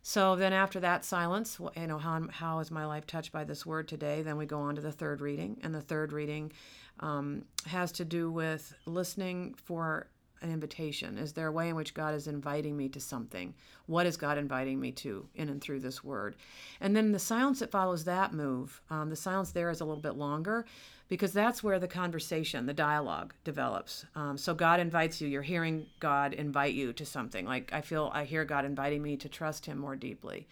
So 0.00 0.36
then, 0.36 0.52
after 0.54 0.80
that 0.80 1.04
silence, 1.04 1.58
you 1.76 1.86
know, 1.86 1.98
how, 1.98 2.28
how 2.30 2.58
is 2.60 2.70
my 2.70 2.86
life 2.86 3.06
touched 3.06 3.30
by 3.32 3.44
this 3.44 3.66
word 3.66 3.88
today? 3.88 4.22
Then 4.22 4.38
we 4.38 4.46
go 4.46 4.58
on 4.60 4.74
to 4.76 4.80
the 4.80 4.92
third 4.92 5.20
reading, 5.20 5.58
and 5.62 5.74
the 5.74 5.80
third 5.82 6.12
reading 6.14 6.52
um, 7.00 7.44
has 7.66 7.92
to 7.92 8.06
do 8.06 8.30
with 8.30 8.74
listening 8.86 9.54
for 9.54 10.06
an 10.44 10.52
invitation. 10.52 11.18
Is 11.18 11.32
there 11.32 11.48
a 11.48 11.52
way 11.52 11.68
in 11.68 11.74
which 11.74 11.94
God 11.94 12.14
is 12.14 12.28
inviting 12.28 12.76
me 12.76 12.88
to 12.90 13.00
something? 13.00 13.54
What 13.86 14.06
is 14.06 14.16
God 14.16 14.38
inviting 14.38 14.78
me 14.78 14.92
to 14.92 15.26
in 15.34 15.48
and 15.48 15.60
through 15.60 15.80
this 15.80 16.04
word? 16.04 16.36
And 16.80 16.94
then 16.94 17.12
the 17.12 17.18
silence 17.18 17.58
that 17.60 17.70
follows 17.70 18.04
that 18.04 18.32
move, 18.32 18.80
um, 18.90 19.10
the 19.10 19.16
silence 19.16 19.50
there 19.50 19.70
is 19.70 19.80
a 19.80 19.84
little 19.84 20.02
bit 20.02 20.16
longer 20.16 20.66
because 21.08 21.32
that's 21.32 21.62
where 21.62 21.78
the 21.78 21.88
conversation, 21.88 22.66
the 22.66 22.74
dialogue 22.74 23.34
develops. 23.42 24.04
Um, 24.14 24.38
so 24.38 24.54
God 24.54 24.80
invites 24.80 25.20
you, 25.20 25.28
you're 25.28 25.42
hearing 25.42 25.86
God 26.00 26.32
invite 26.32 26.74
you 26.74 26.92
to 26.92 27.04
something. 27.04 27.46
Like 27.46 27.72
I 27.72 27.80
feel, 27.80 28.10
I 28.14 28.24
hear 28.24 28.44
God 28.44 28.64
inviting 28.64 29.02
me 29.02 29.16
to 29.18 29.28
trust 29.28 29.66
Him 29.66 29.78
more 29.78 29.96
deeply. 29.96 30.46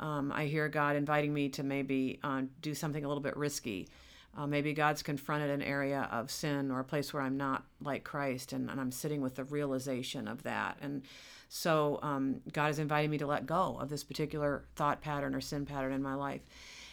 Um, 0.00 0.32
I 0.32 0.46
hear 0.46 0.68
God 0.68 0.96
inviting 0.96 1.32
me 1.32 1.48
to 1.50 1.62
maybe 1.62 2.18
uh, 2.22 2.42
do 2.62 2.74
something 2.74 3.04
a 3.04 3.08
little 3.08 3.22
bit 3.22 3.36
risky. 3.36 3.88
Uh, 4.36 4.46
maybe 4.46 4.72
God's 4.72 5.02
confronted 5.02 5.50
an 5.50 5.62
area 5.62 6.08
of 6.10 6.30
sin 6.30 6.70
or 6.70 6.80
a 6.80 6.84
place 6.84 7.12
where 7.12 7.22
I'm 7.22 7.36
not 7.36 7.64
like 7.80 8.02
Christ, 8.02 8.52
and, 8.52 8.68
and 8.68 8.80
I'm 8.80 8.90
sitting 8.90 9.20
with 9.20 9.36
the 9.36 9.44
realization 9.44 10.26
of 10.26 10.42
that. 10.42 10.76
And 10.80 11.02
so 11.48 12.00
um, 12.02 12.40
God 12.52 12.70
is 12.70 12.80
inviting 12.80 13.10
me 13.10 13.18
to 13.18 13.26
let 13.26 13.46
go 13.46 13.78
of 13.80 13.90
this 13.90 14.02
particular 14.02 14.64
thought 14.74 15.00
pattern 15.00 15.34
or 15.34 15.40
sin 15.40 15.66
pattern 15.66 15.92
in 15.92 16.02
my 16.02 16.14
life. 16.14 16.40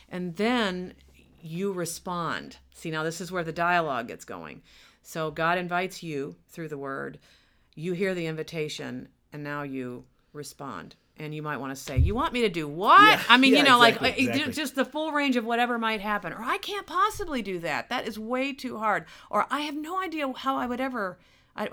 And 0.10 0.36
then 0.36 0.94
you 1.42 1.72
respond. 1.72 2.58
See, 2.76 2.92
now 2.92 3.04
this 3.04 3.22
is 3.22 3.32
where 3.32 3.44
the 3.44 3.52
dialogue 3.52 4.10
gets 4.10 4.26
going. 4.26 4.62
So 5.02 5.32
God 5.32 5.58
invites 5.58 6.04
you 6.04 6.36
through 6.50 6.68
the 6.68 6.78
word, 6.78 7.18
you 7.74 7.94
hear 7.94 8.14
the 8.14 8.28
invitation, 8.28 9.10
and 9.34 9.44
now 9.44 9.64
you 9.64 10.06
respond. 10.34 10.96
And 11.18 11.36
you 11.36 11.42
might 11.42 11.58
want 11.58 11.76
to 11.76 11.82
say, 11.82 11.98
You 11.98 12.16
want 12.16 12.34
me 12.34 12.42
to 12.42 12.50
do 12.50 12.68
what? 12.68 13.02
Yeah, 13.02 13.22
I 13.30 13.38
mean, 13.38 13.54
yeah, 13.54 13.60
you 13.60 13.66
know, 13.66 13.82
exactly, 13.82 14.10
like 14.10 14.18
uh, 14.18 14.22
exactly. 14.22 14.54
just 14.54 14.76
the 14.76 14.86
full 14.86 15.12
range 15.12 15.36
of 15.36 15.46
whatever 15.46 15.78
might 15.78 16.02
happen. 16.02 16.34
Or 16.34 16.42
I 16.42 16.58
can't 16.58 16.88
possibly 16.88 17.42
do 17.42 17.60
that. 17.60 17.90
That 17.90 18.08
is 18.08 18.18
way 18.18 18.54
too 18.54 18.78
hard. 18.78 19.06
Or 19.30 19.46
I 19.50 19.62
have 19.62 19.76
no 19.76 20.02
idea 20.02 20.32
how 20.36 20.58
I 20.58 20.66
would 20.66 20.82
ever 20.82 21.20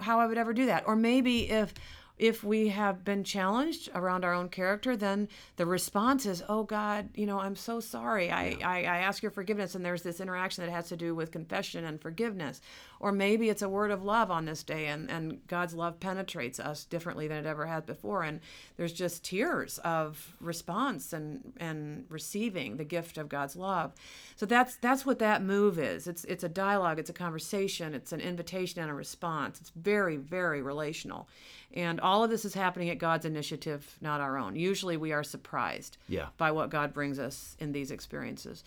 how 0.00 0.18
I 0.18 0.26
would 0.26 0.38
ever 0.38 0.52
do 0.52 0.66
that. 0.66 0.84
Or 0.86 0.96
maybe 0.96 1.50
if 1.50 1.72
if 2.18 2.42
we 2.42 2.68
have 2.68 3.04
been 3.04 3.22
challenged 3.22 3.88
around 3.94 4.24
our 4.24 4.34
own 4.34 4.48
character, 4.48 4.96
then 4.96 5.28
the 5.56 5.66
response 5.66 6.26
is, 6.26 6.42
"Oh 6.48 6.64
God, 6.64 7.10
you 7.14 7.26
know, 7.26 7.38
I'm 7.38 7.54
so 7.54 7.78
sorry. 7.80 8.30
I, 8.30 8.56
I, 8.64 8.78
I 8.80 8.98
ask 8.98 9.22
your 9.22 9.30
forgiveness." 9.30 9.74
And 9.74 9.84
there's 9.84 10.02
this 10.02 10.20
interaction 10.20 10.64
that 10.64 10.72
has 10.72 10.88
to 10.88 10.96
do 10.96 11.14
with 11.14 11.30
confession 11.30 11.84
and 11.84 12.00
forgiveness. 12.00 12.60
Or 13.00 13.12
maybe 13.12 13.48
it's 13.48 13.62
a 13.62 13.68
word 13.68 13.90
of 13.90 14.02
love 14.02 14.30
on 14.30 14.44
this 14.44 14.62
day, 14.62 14.86
and, 14.86 15.08
and 15.10 15.46
God's 15.46 15.74
love 15.74 16.00
penetrates 16.00 16.58
us 16.58 16.84
differently 16.84 17.28
than 17.28 17.38
it 17.38 17.46
ever 17.46 17.66
has 17.66 17.84
before, 17.84 18.22
and 18.24 18.40
there's 18.76 18.92
just 18.92 19.24
tears 19.24 19.78
of 19.78 20.34
response 20.40 21.12
and 21.12 21.52
and 21.58 22.06
receiving 22.08 22.76
the 22.76 22.84
gift 22.84 23.16
of 23.18 23.28
God's 23.28 23.54
love. 23.56 23.92
So 24.36 24.46
that's 24.46 24.76
that's 24.76 25.06
what 25.06 25.18
that 25.20 25.42
move 25.42 25.78
is. 25.78 26.06
It's 26.08 26.24
it's 26.24 26.42
a 26.44 26.48
dialogue, 26.48 26.98
it's 26.98 27.10
a 27.10 27.12
conversation, 27.14 27.94
it's 27.94 28.12
an 28.12 28.20
invitation 28.20 28.80
and 28.80 28.90
a 28.90 28.94
response. 28.94 29.60
It's 29.60 29.70
very 29.70 30.16
very 30.16 30.60
relational. 30.62 31.28
And 31.74 32.00
all 32.00 32.24
of 32.24 32.30
this 32.30 32.44
is 32.44 32.54
happening 32.54 32.88
at 32.90 32.98
God's 32.98 33.26
initiative, 33.26 33.96
not 34.00 34.20
our 34.20 34.38
own. 34.38 34.56
Usually 34.56 34.96
we 34.96 35.12
are 35.12 35.22
surprised 35.22 35.98
Yeah. 36.08 36.28
by 36.38 36.50
what 36.50 36.70
God 36.70 36.92
brings 36.94 37.18
us 37.18 37.56
in 37.60 37.72
these 37.72 37.90
experiences. 37.90 38.64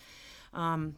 Um, 0.54 0.94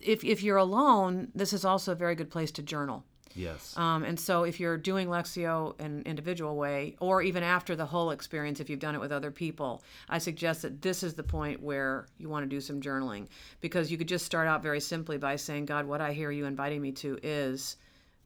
if, 0.00 0.24
if 0.24 0.42
you're 0.42 0.56
alone, 0.56 1.28
this 1.34 1.52
is 1.52 1.64
also 1.64 1.92
a 1.92 1.96
very 1.96 2.14
good 2.14 2.30
place 2.30 2.50
to 2.52 2.62
journal. 2.62 3.04
Yes. 3.34 3.76
Um, 3.76 4.04
and 4.04 4.18
so, 4.18 4.44
if 4.44 4.60
you're 4.60 4.76
doing 4.76 5.08
Lectio 5.08 5.78
in 5.80 5.86
an 5.86 6.02
individual 6.04 6.56
way, 6.56 6.96
or 7.00 7.22
even 7.22 7.42
after 7.42 7.74
the 7.74 7.86
whole 7.86 8.10
experience, 8.10 8.60
if 8.60 8.68
you've 8.68 8.78
done 8.80 8.94
it 8.94 9.00
with 9.00 9.12
other 9.12 9.30
people, 9.30 9.82
I 10.08 10.18
suggest 10.18 10.62
that 10.62 10.82
this 10.82 11.02
is 11.02 11.14
the 11.14 11.22
point 11.22 11.62
where 11.62 12.06
you 12.18 12.28
want 12.28 12.44
to 12.44 12.48
do 12.48 12.60
some 12.60 12.80
journaling 12.80 13.28
because 13.60 13.90
you 13.90 13.98
could 13.98 14.08
just 14.08 14.26
start 14.26 14.48
out 14.48 14.62
very 14.62 14.80
simply 14.80 15.18
by 15.18 15.36
saying, 15.36 15.66
God, 15.66 15.86
what 15.86 16.00
I 16.00 16.12
hear 16.12 16.30
you 16.30 16.44
inviting 16.44 16.82
me 16.82 16.92
to 16.92 17.18
is 17.22 17.76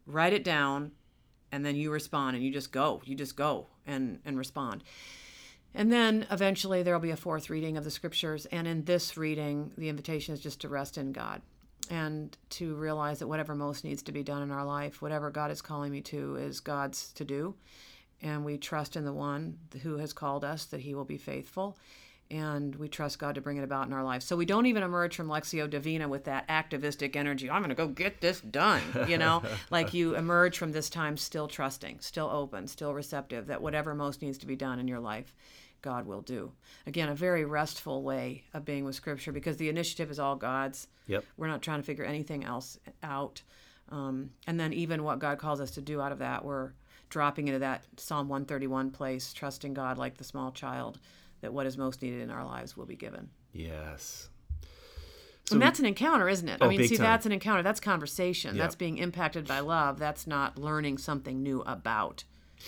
write 0.07 0.33
it 0.33 0.44
down, 0.44 0.92
and 1.53 1.64
then 1.64 1.77
you 1.77 1.90
respond, 1.90 2.37
and 2.37 2.44
you 2.44 2.53
just 2.53 2.72
go, 2.72 3.01
you 3.05 3.14
just 3.14 3.37
go 3.37 3.68
and, 3.87 4.18
and 4.25 4.37
respond. 4.37 4.83
And 5.77 5.93
then 5.93 6.27
eventually 6.31 6.83
there 6.83 6.95
will 6.95 7.01
be 7.03 7.11
a 7.11 7.17
fourth 7.17 7.51
reading 7.51 7.77
of 7.77 7.85
the 7.85 7.91
scriptures. 7.91 8.47
And 8.47 8.67
in 8.67 8.85
this 8.85 9.19
reading, 9.19 9.73
the 9.77 9.91
invitation 9.91 10.33
is 10.33 10.41
just 10.41 10.62
to 10.62 10.71
rest 10.71 10.97
in 10.97 11.12
God 11.12 11.43
and 11.91 12.37
to 12.49 12.75
realize 12.77 13.19
that 13.19 13.29
whatever 13.29 13.55
most 13.55 13.85
needs 13.85 14.03
to 14.05 14.12
be 14.12 14.23
done 14.23 14.43
in 14.43 14.51
our 14.51 14.65
life, 14.65 15.03
whatever 15.03 15.31
God 15.31 15.51
is 15.51 15.61
calling 15.61 15.93
me 15.93 16.01
to, 16.01 16.37
is 16.37 16.61
God's 16.61 17.12
to 17.12 17.27
do. 17.27 17.55
And 18.23 18.43
we 18.43 18.57
trust 18.57 18.97
in 18.97 19.05
the 19.05 19.12
one 19.12 19.59
who 19.83 19.99
has 19.99 20.15
called 20.15 20.47
us 20.47 20.65
that 20.65 20.81
he 20.81 20.95
will 20.95 21.05
be 21.05 21.19
faithful. 21.19 21.77
And 22.31 22.75
we 22.75 22.89
trust 22.89 23.19
God 23.19 23.35
to 23.37 23.43
bring 23.43 23.59
it 23.59 23.62
about 23.62 23.87
in 23.87 23.93
our 23.93 24.03
life. 24.03 24.23
So 24.23 24.35
we 24.35 24.47
don't 24.47 24.67
even 24.67 24.83
emerge 24.83 25.15
from 25.15 25.29
Lectio 25.29 25.69
Divina 25.69 26.09
with 26.09 26.25
that 26.25 26.47
activistic 26.49 27.15
energy. 27.15 27.51
I'm 27.51 27.61
going 27.61 27.69
to 27.69 27.77
go 27.77 27.87
get 27.87 28.23
this 28.23 28.41
done. 28.41 28.83
You 29.07 29.19
know, 29.19 29.43
like 29.71 29.93
you 29.93 30.17
emerge 30.17 30.57
from 30.57 30.73
this 30.73 30.91
time 30.91 31.19
still 31.19 31.47
trusting, 31.47 32.01
still 32.01 32.29
open, 32.29 32.67
still 32.67 32.95
receptive 32.95 33.47
that 33.49 33.61
whatever 33.61 33.95
most 33.95 34.23
needs 34.23 34.39
to 34.39 34.47
be 34.47 34.57
done 34.57 34.81
in 34.81 34.89
your 34.89 34.99
life, 34.99 35.33
God 35.83 36.07
will 36.07 36.21
do. 36.23 36.53
Again, 36.87 37.09
a 37.09 37.15
very 37.15 37.45
restful 37.45 38.03
way 38.03 38.45
of 38.55 38.65
being 38.65 38.85
with 38.85 38.95
Scripture 38.95 39.33
because 39.33 39.57
the 39.57 39.69
initiative 39.69 40.11
is 40.11 40.19
all 40.19 40.37
God's. 40.37 40.89
Yep. 41.07 41.25
We're 41.37 41.47
not 41.49 41.62
trying 41.62 41.81
to 41.81 41.87
figure 41.87 42.05
anything 42.05 42.45
else 42.45 42.79
out. 43.03 43.43
Um, 43.91 44.31
and 44.47 44.59
then 44.59 44.73
even 44.73 45.05
what 45.05 45.19
God 45.21 45.39
calls 45.39 45.61
us 45.61 45.71
to 45.73 45.81
do 45.81 46.01
out 46.01 46.11
of 46.12 46.19
that, 46.19 46.45
we're 46.45 46.73
dropping 47.09 47.47
into 47.49 47.61
that 47.61 47.85
Psalm 47.99 48.29
131 48.29 48.91
place, 48.91 49.33
trusting 49.33 49.75
God 49.75 49.97
like 49.97 50.17
the 50.17 50.25
small 50.25 50.51
child, 50.51 50.99
that 51.41 51.53
what 51.53 51.67
is 51.67 51.79
most 51.79 52.03
needed 52.03 52.21
in 52.21 52.31
our 52.31 52.45
lives 52.45 52.77
will 52.77 52.87
be 52.87 52.97
given. 52.97 53.29
Yes. 53.53 54.29
and 55.53 55.62
that's 55.62 55.79
an 55.79 55.87
encounter, 55.87 56.29
isn't 56.29 56.49
it? 56.49 56.59
I 56.61 56.65
Oh, 56.65 56.69
mean, 56.69 56.87
see, 56.89 56.97
time. 56.97 57.05
that's 57.05 57.27
an 57.27 57.33
encounter. 57.33 57.62
That's 57.62 57.79
conversation. 57.79 58.57
Yep. 58.57 58.62
That's 58.65 58.75
being 58.75 58.99
impacted 58.99 59.47
by 59.47 59.61
love. 59.61 59.99
That's 60.01 60.27
not 60.27 60.59
learning 60.59 60.99
something 60.99 61.43
new 61.43 61.61
about 61.62 62.25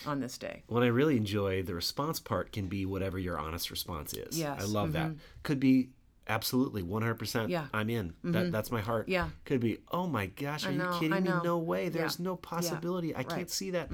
on 0.06 0.20
this 0.20 0.38
day. 0.38 0.62
What 0.66 0.82
I 0.82 0.86
really 0.88 1.16
enjoy, 1.16 1.62
the 1.62 1.74
response 1.74 2.20
part 2.20 2.52
can 2.52 2.66
be 2.68 2.86
whatever 2.86 3.18
your 3.18 3.38
honest 3.38 3.70
response 3.70 4.12
is. 4.14 4.38
Yes. 4.38 4.60
I 4.60 4.64
love 4.64 4.92
that. 4.92 5.12
Could 5.42 5.60
be 5.60 5.90
absolutely 6.26 6.82
100% 6.82 7.48
Yeah. 7.48 7.66
I'm 7.72 7.88
in. 7.88 8.12
That, 8.24 8.52
that's 8.52 8.70
my 8.70 8.80
heart. 8.82 9.08
Yeah. 9.08 9.28
Could 9.44 9.60
be, 9.60 9.78
oh 9.90 10.06
my 10.06 10.26
gosh, 10.26 10.66
are 10.66 10.72
know, 10.72 10.92
you 10.94 10.98
kidding 11.00 11.12
I 11.14 11.20
me? 11.20 11.30
No 11.42 11.58
way. 11.58 11.88
There's 11.88 12.18
Yeah. 12.18 12.24
no 12.24 12.36
possibility. 12.36 13.14
I 13.14 13.18
Right. 13.18 13.26
Mm-hmm. 13.28 13.36
can't 13.38 13.50
see 13.50 13.70
that. 13.70 13.90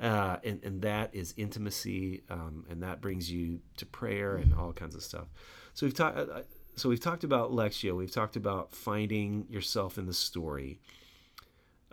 Uh, 0.00 0.36
and, 0.44 0.62
and 0.64 0.82
that 0.82 1.14
is 1.14 1.34
intimacy, 1.36 2.22
um, 2.28 2.64
and 2.68 2.82
that 2.82 3.00
brings 3.00 3.30
you 3.30 3.60
to 3.76 3.86
prayer 3.86 4.36
and 4.36 4.52
all 4.54 4.72
kinds 4.72 4.94
of 4.96 5.02
stuff. 5.02 5.28
So 5.74 5.86
we've 5.86 5.94
talked. 5.94 6.18
Uh, 6.18 6.42
so 6.76 6.88
we've 6.88 6.98
talked 7.00 7.22
about 7.22 7.52
Lectio. 7.52 7.96
We've 7.96 8.10
talked 8.10 8.34
about 8.34 8.72
finding 8.74 9.46
yourself 9.48 9.96
in 9.96 10.06
the 10.06 10.12
story. 10.12 10.80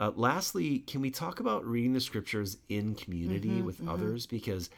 Uh, 0.01 0.11
lastly, 0.15 0.79
can 0.79 0.99
we 0.99 1.11
talk 1.11 1.39
about 1.39 1.63
reading 1.63 1.93
the 1.93 2.01
scriptures 2.01 2.57
in 2.69 2.95
community 2.95 3.49
Mm-hmm, 3.49 3.65
with 3.65 3.87
others? 3.87 4.25
Because 4.25 4.69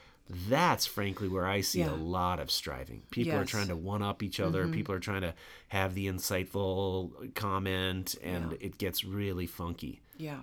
that's 0.50 0.86
frankly 0.86 1.30
where 1.30 1.48
I 1.48 1.62
see 1.62 1.80
Yeah. 1.80 1.94
a 1.94 1.96
lot 1.96 2.40
of 2.42 2.52
striving. 2.52 3.04
People 3.10 3.32
are 3.34 3.36
Yes. 3.38 3.48
Mm-hmm. 3.48 3.58
trying 3.58 3.68
to 3.70 3.76
one 3.78 4.02
up 4.04 4.22
each 4.22 4.40
other. 4.42 4.68
People 4.68 4.94
are 4.96 5.00
trying 5.00 5.22
to 5.22 5.34
have 5.70 5.96
the 5.96 6.08
insightful 6.08 7.34
comment, 7.36 8.16
and 8.22 8.58
it 8.60 8.78
gets 8.78 9.06
really 9.06 9.48
funky. 9.48 10.02
Yeah. 10.18 10.42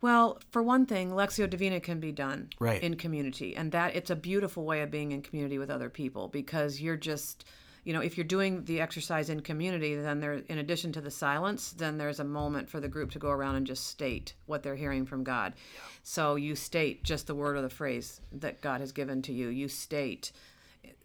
Well, 0.00 0.40
for 0.50 0.62
one 0.62 0.86
thing, 0.86 1.10
Lectio 1.10 1.50
Divina 1.50 1.80
can 1.80 1.98
be 2.00 2.12
done 2.12 2.48
Right. 2.60 2.82
in 2.82 2.96
community. 2.96 3.54
And 3.56 3.70
that 3.72 3.94
it's 3.96 4.08
a 4.10 4.16
beautiful 4.16 4.64
way 4.64 4.82
of 4.82 4.90
being 4.90 5.10
in 5.12 5.20
community 5.20 5.58
with 5.58 5.68
other 5.68 5.90
people 5.90 6.28
because 6.28 6.80
you're 6.80 6.96
just 6.96 7.44
you 7.84 7.92
know, 7.92 8.00
if 8.00 8.16
you're 8.16 8.24
doing 8.24 8.64
the 8.64 8.80
exercise 8.80 9.30
in 9.30 9.40
community, 9.40 9.94
then 9.94 10.20
there 10.20 10.42
in 10.48 10.58
addition 10.58 10.92
to 10.92 11.00
the 11.00 11.10
silence, 11.10 11.70
then 11.72 11.98
there's 11.98 12.20
a 12.20 12.24
moment 12.24 12.68
for 12.68 12.80
the 12.80 12.88
group 12.88 13.10
to 13.12 13.18
go 13.18 13.30
around 13.30 13.56
and 13.56 13.66
just 13.66 13.86
state 13.86 14.34
what 14.46 14.62
they're 14.62 14.76
hearing 14.76 15.06
from 15.06 15.24
God. 15.24 15.54
So 16.02 16.36
you 16.36 16.54
state 16.54 17.04
just 17.04 17.26
the 17.26 17.34
word 17.34 17.56
or 17.56 17.62
the 17.62 17.70
phrase 17.70 18.20
that 18.32 18.60
God 18.60 18.80
has 18.80 18.92
given 18.92 19.22
to 19.22 19.32
you. 19.32 19.48
You 19.48 19.68
state 19.68 20.32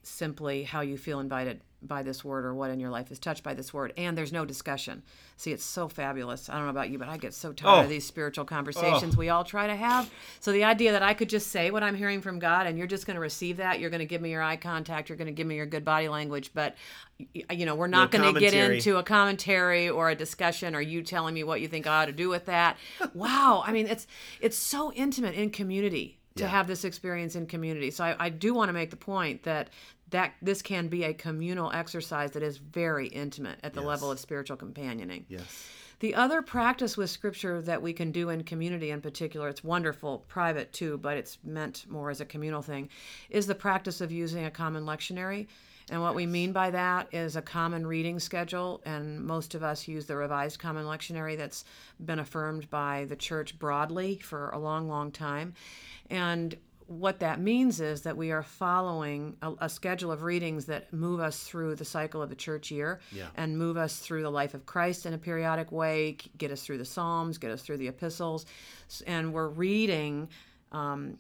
simply 0.04 0.64
how 0.64 0.82
you 0.82 0.98
feel 0.98 1.20
invited 1.20 1.62
by 1.88 2.04
this 2.04 2.24
word 2.24 2.46
or 2.46 2.54
what 2.54 2.70
in 2.72 2.80
your 2.80 2.90
life 2.90 3.12
is 3.12 3.20
touched 3.20 3.44
by 3.44 3.54
this 3.54 3.74
word 3.74 3.94
and 3.98 4.18
there's 4.18 4.32
no 4.34 4.46
discussion 4.46 5.04
see 5.38 5.52
it's 5.52 5.64
so 5.64 5.88
fabulous 5.88 6.50
i 6.50 6.54
don't 6.56 6.64
know 6.64 6.70
about 6.70 6.90
you 6.90 6.98
but 6.98 7.08
i 7.08 7.18
get 7.18 7.34
so 7.34 7.52
tired 7.54 7.80
Oh. 7.80 7.84
of 7.84 7.90
these 7.90 8.06
spiritual 8.06 8.44
oh. 8.44 8.46
conversations 8.46 9.16
we 9.18 9.30
all 9.30 9.44
try 9.44 9.68
to 9.68 9.76
have 9.76 10.10
so 10.40 10.52
the 10.52 10.64
idea 10.64 10.92
that 10.92 11.02
i 11.04 11.14
could 11.14 11.30
just 11.30 11.48
say 11.48 11.72
what 11.72 11.84
i'm 11.84 11.96
hearing 11.96 12.22
from 12.22 12.40
god 12.40 12.68
and 12.68 12.78
you're 12.78 12.88
just 12.88 13.06
going 13.06 13.16
to 13.16 13.22
receive 13.22 13.58
that 13.58 13.80
you're 13.80 13.90
going 13.90 14.00
to 14.00 14.06
give 14.06 14.22
me 14.22 14.32
your 14.32 14.42
eye 14.44 14.58
contact 14.58 15.10
you're 15.10 15.18
going 15.18 15.28
to 15.28 15.32
give 15.34 15.48
me 15.48 15.56
your 15.56 15.66
good 15.66 15.86
body 15.86 16.08
language 16.10 16.52
but 16.54 16.76
you 17.34 17.66
know 17.66 17.76
we're 17.76 17.88
not 17.88 18.12
No 18.12 18.20
going 18.20 18.34
to 18.34 18.40
get 18.40 18.54
into 18.54 18.98
a 18.98 19.04
commentary 19.04 19.90
or 19.90 20.10
a 20.10 20.16
discussion 20.16 20.76
or 20.76 20.82
you 20.82 21.02
telling 21.02 21.34
me 21.34 21.44
what 21.44 21.62
you 21.62 21.68
think 21.68 21.88
i 21.88 22.02
ought 22.02 22.06
to 22.08 22.12
do 22.12 22.30
with 22.30 22.46
that 22.46 22.78
wow 23.14 23.64
i 23.66 23.72
mean 23.72 23.88
it's 23.88 24.08
it's 24.42 24.58
so 24.58 24.92
intimate 24.94 25.36
in 25.36 25.50
community 25.50 26.20
to 26.36 26.44
Yeah. 26.44 26.50
have 26.50 26.68
this 26.68 26.84
experience 26.84 27.38
in 27.38 27.46
community. 27.48 27.92
So 27.92 28.04
I, 28.04 28.16
I 28.26 28.30
do 28.30 28.54
want 28.54 28.68
to 28.68 28.74
make 28.74 28.90
the 28.90 28.98
point 28.98 29.44
that 29.44 29.70
that 30.16 30.34
this 30.42 30.62
can 30.62 30.88
be 30.88 31.04
a 31.04 31.14
communal 31.14 31.70
exercise 31.74 32.32
that 32.32 32.42
is 32.42 32.56
very 32.56 33.08
intimate 33.08 33.60
at 33.64 33.74
the 33.74 33.82
level 33.82 34.10
of 34.10 34.18
spiritual 34.18 34.56
companioning. 34.56 35.26
Yes. 35.28 35.68
The 36.00 36.16
other 36.16 36.42
practice 36.42 36.96
with 36.96 37.10
scripture 37.10 37.62
that 37.64 37.82
we 37.82 37.92
can 37.92 38.14
do 38.14 38.30
in 38.30 38.46
community 38.46 38.92
in 38.92 39.02
particular, 39.02 39.50
it's 39.50 39.62
wonderful, 39.62 40.20
private 40.30 40.72
too, 40.72 40.98
but 41.00 41.18
it's 41.18 41.38
meant 41.44 41.86
more 41.90 42.10
as 42.10 42.22
a 42.22 42.26
communal 42.26 42.62
thing, 42.62 42.88
is 43.30 43.46
the 43.46 43.56
practice 43.56 44.00
of 44.00 44.10
using 44.10 44.46
a 44.46 44.52
common 44.52 44.86
lectionary. 44.86 45.48
And 45.90 46.02
what 46.02 46.16
we 46.16 46.26
mean 46.26 46.54
by 46.54 46.72
that 46.72 47.14
is 47.14 47.36
a 47.36 47.42
common 47.42 47.86
reading 47.86 48.18
schedule, 48.18 48.82
and 48.86 49.22
most 49.22 49.54
of 49.54 49.64
us 49.64 49.86
use 49.86 50.06
the 50.06 50.16
Revised 50.16 50.60
Common 50.60 50.86
Lectionary 50.86 51.38
that's 51.38 51.66
been 52.00 52.20
affirmed 52.20 52.70
by 52.70 53.06
the 53.10 53.18
church 53.18 53.60
broadly 53.60 54.18
for 54.18 54.50
a 54.52 54.58
long, 54.60 54.88
long 54.88 55.12
time. 55.12 55.54
And 56.10 56.56
what 56.88 57.20
that 57.20 57.40
means 57.40 57.82
is 57.82 58.02
that 58.04 58.16
we 58.16 58.32
are 58.32 58.44
following 58.44 59.36
a, 59.42 59.54
a 59.62 59.70
schedule 59.70 60.12
of 60.12 60.22
readings 60.22 60.66
that 60.66 60.94
move 60.94 61.20
us 61.20 61.44
through 61.44 61.76
the 61.76 61.86
cycle 61.86 62.22
of 62.22 62.30
the 62.30 62.36
church 62.36 62.70
year 62.70 63.00
Yeah. 63.12 63.28
and 63.36 63.58
move 63.58 63.76
us 63.78 63.98
through 64.00 64.22
the 64.22 64.30
life 64.30 64.54
of 64.54 64.66
Christ 64.66 65.06
in 65.06 65.14
a 65.14 65.18
periodic 65.18 65.72
way, 65.72 66.18
get 66.38 66.52
us 66.52 66.64
through 66.64 66.78
the 66.78 66.86
Psalms, 66.86 67.38
get 67.40 67.50
us 67.52 67.64
through 67.64 67.78
the 67.78 67.88
epistles. 67.88 68.46
And 69.08 69.34
we're 69.34 69.48
reading 69.48 70.30
um, 70.76 71.18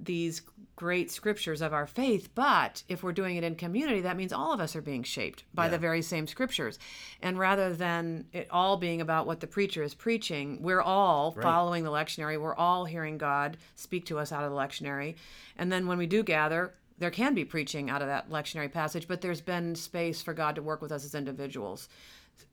these 0.00 0.42
great 0.76 1.10
scriptures 1.10 1.60
of 1.60 1.72
our 1.72 1.86
faith. 1.86 2.30
But 2.34 2.82
if 2.88 3.02
we're 3.02 3.12
doing 3.12 3.36
it 3.36 3.44
in 3.44 3.54
community, 3.54 4.00
that 4.00 4.16
means 4.16 4.32
all 4.32 4.52
of 4.52 4.60
us 4.60 4.74
are 4.74 4.82
being 4.82 5.02
shaped 5.04 5.44
by 5.54 5.68
the 5.68 5.78
very 5.78 6.02
same 6.02 6.26
scriptures. 6.26 6.78
And 7.22 7.38
rather 7.38 7.72
than 7.72 8.26
it 8.32 8.48
all 8.50 8.76
being 8.76 9.00
about 9.00 9.26
what 9.26 9.40
the 9.40 9.46
preacher 9.46 9.82
is 9.82 9.94
preaching, 9.94 10.60
we're 10.62 10.80
all 10.82 11.32
following 11.42 11.84
the 11.84 11.90
lectionary. 11.90 12.40
We're 12.40 12.56
all 12.56 12.86
hearing 12.86 13.18
God 13.18 13.56
speak 13.76 14.06
to 14.06 14.18
us 14.18 14.32
out 14.32 14.42
of 14.42 14.50
the 14.50 14.56
lectionary. 14.56 15.14
And 15.56 15.70
then 15.70 15.86
when 15.86 15.98
we 15.98 16.06
do 16.06 16.24
gather, 16.24 16.72
there 16.98 17.10
can 17.10 17.34
be 17.34 17.44
preaching 17.44 17.90
out 17.90 18.02
of 18.02 18.08
that 18.08 18.30
lectionary 18.30 18.72
passage, 18.72 19.06
but 19.06 19.20
there's 19.20 19.40
been 19.40 19.74
space 19.76 20.22
for 20.22 20.32
God 20.34 20.56
to 20.56 20.62
work 20.62 20.80
with 20.80 20.92
us 20.92 21.04
as 21.04 21.14
individuals, 21.14 21.88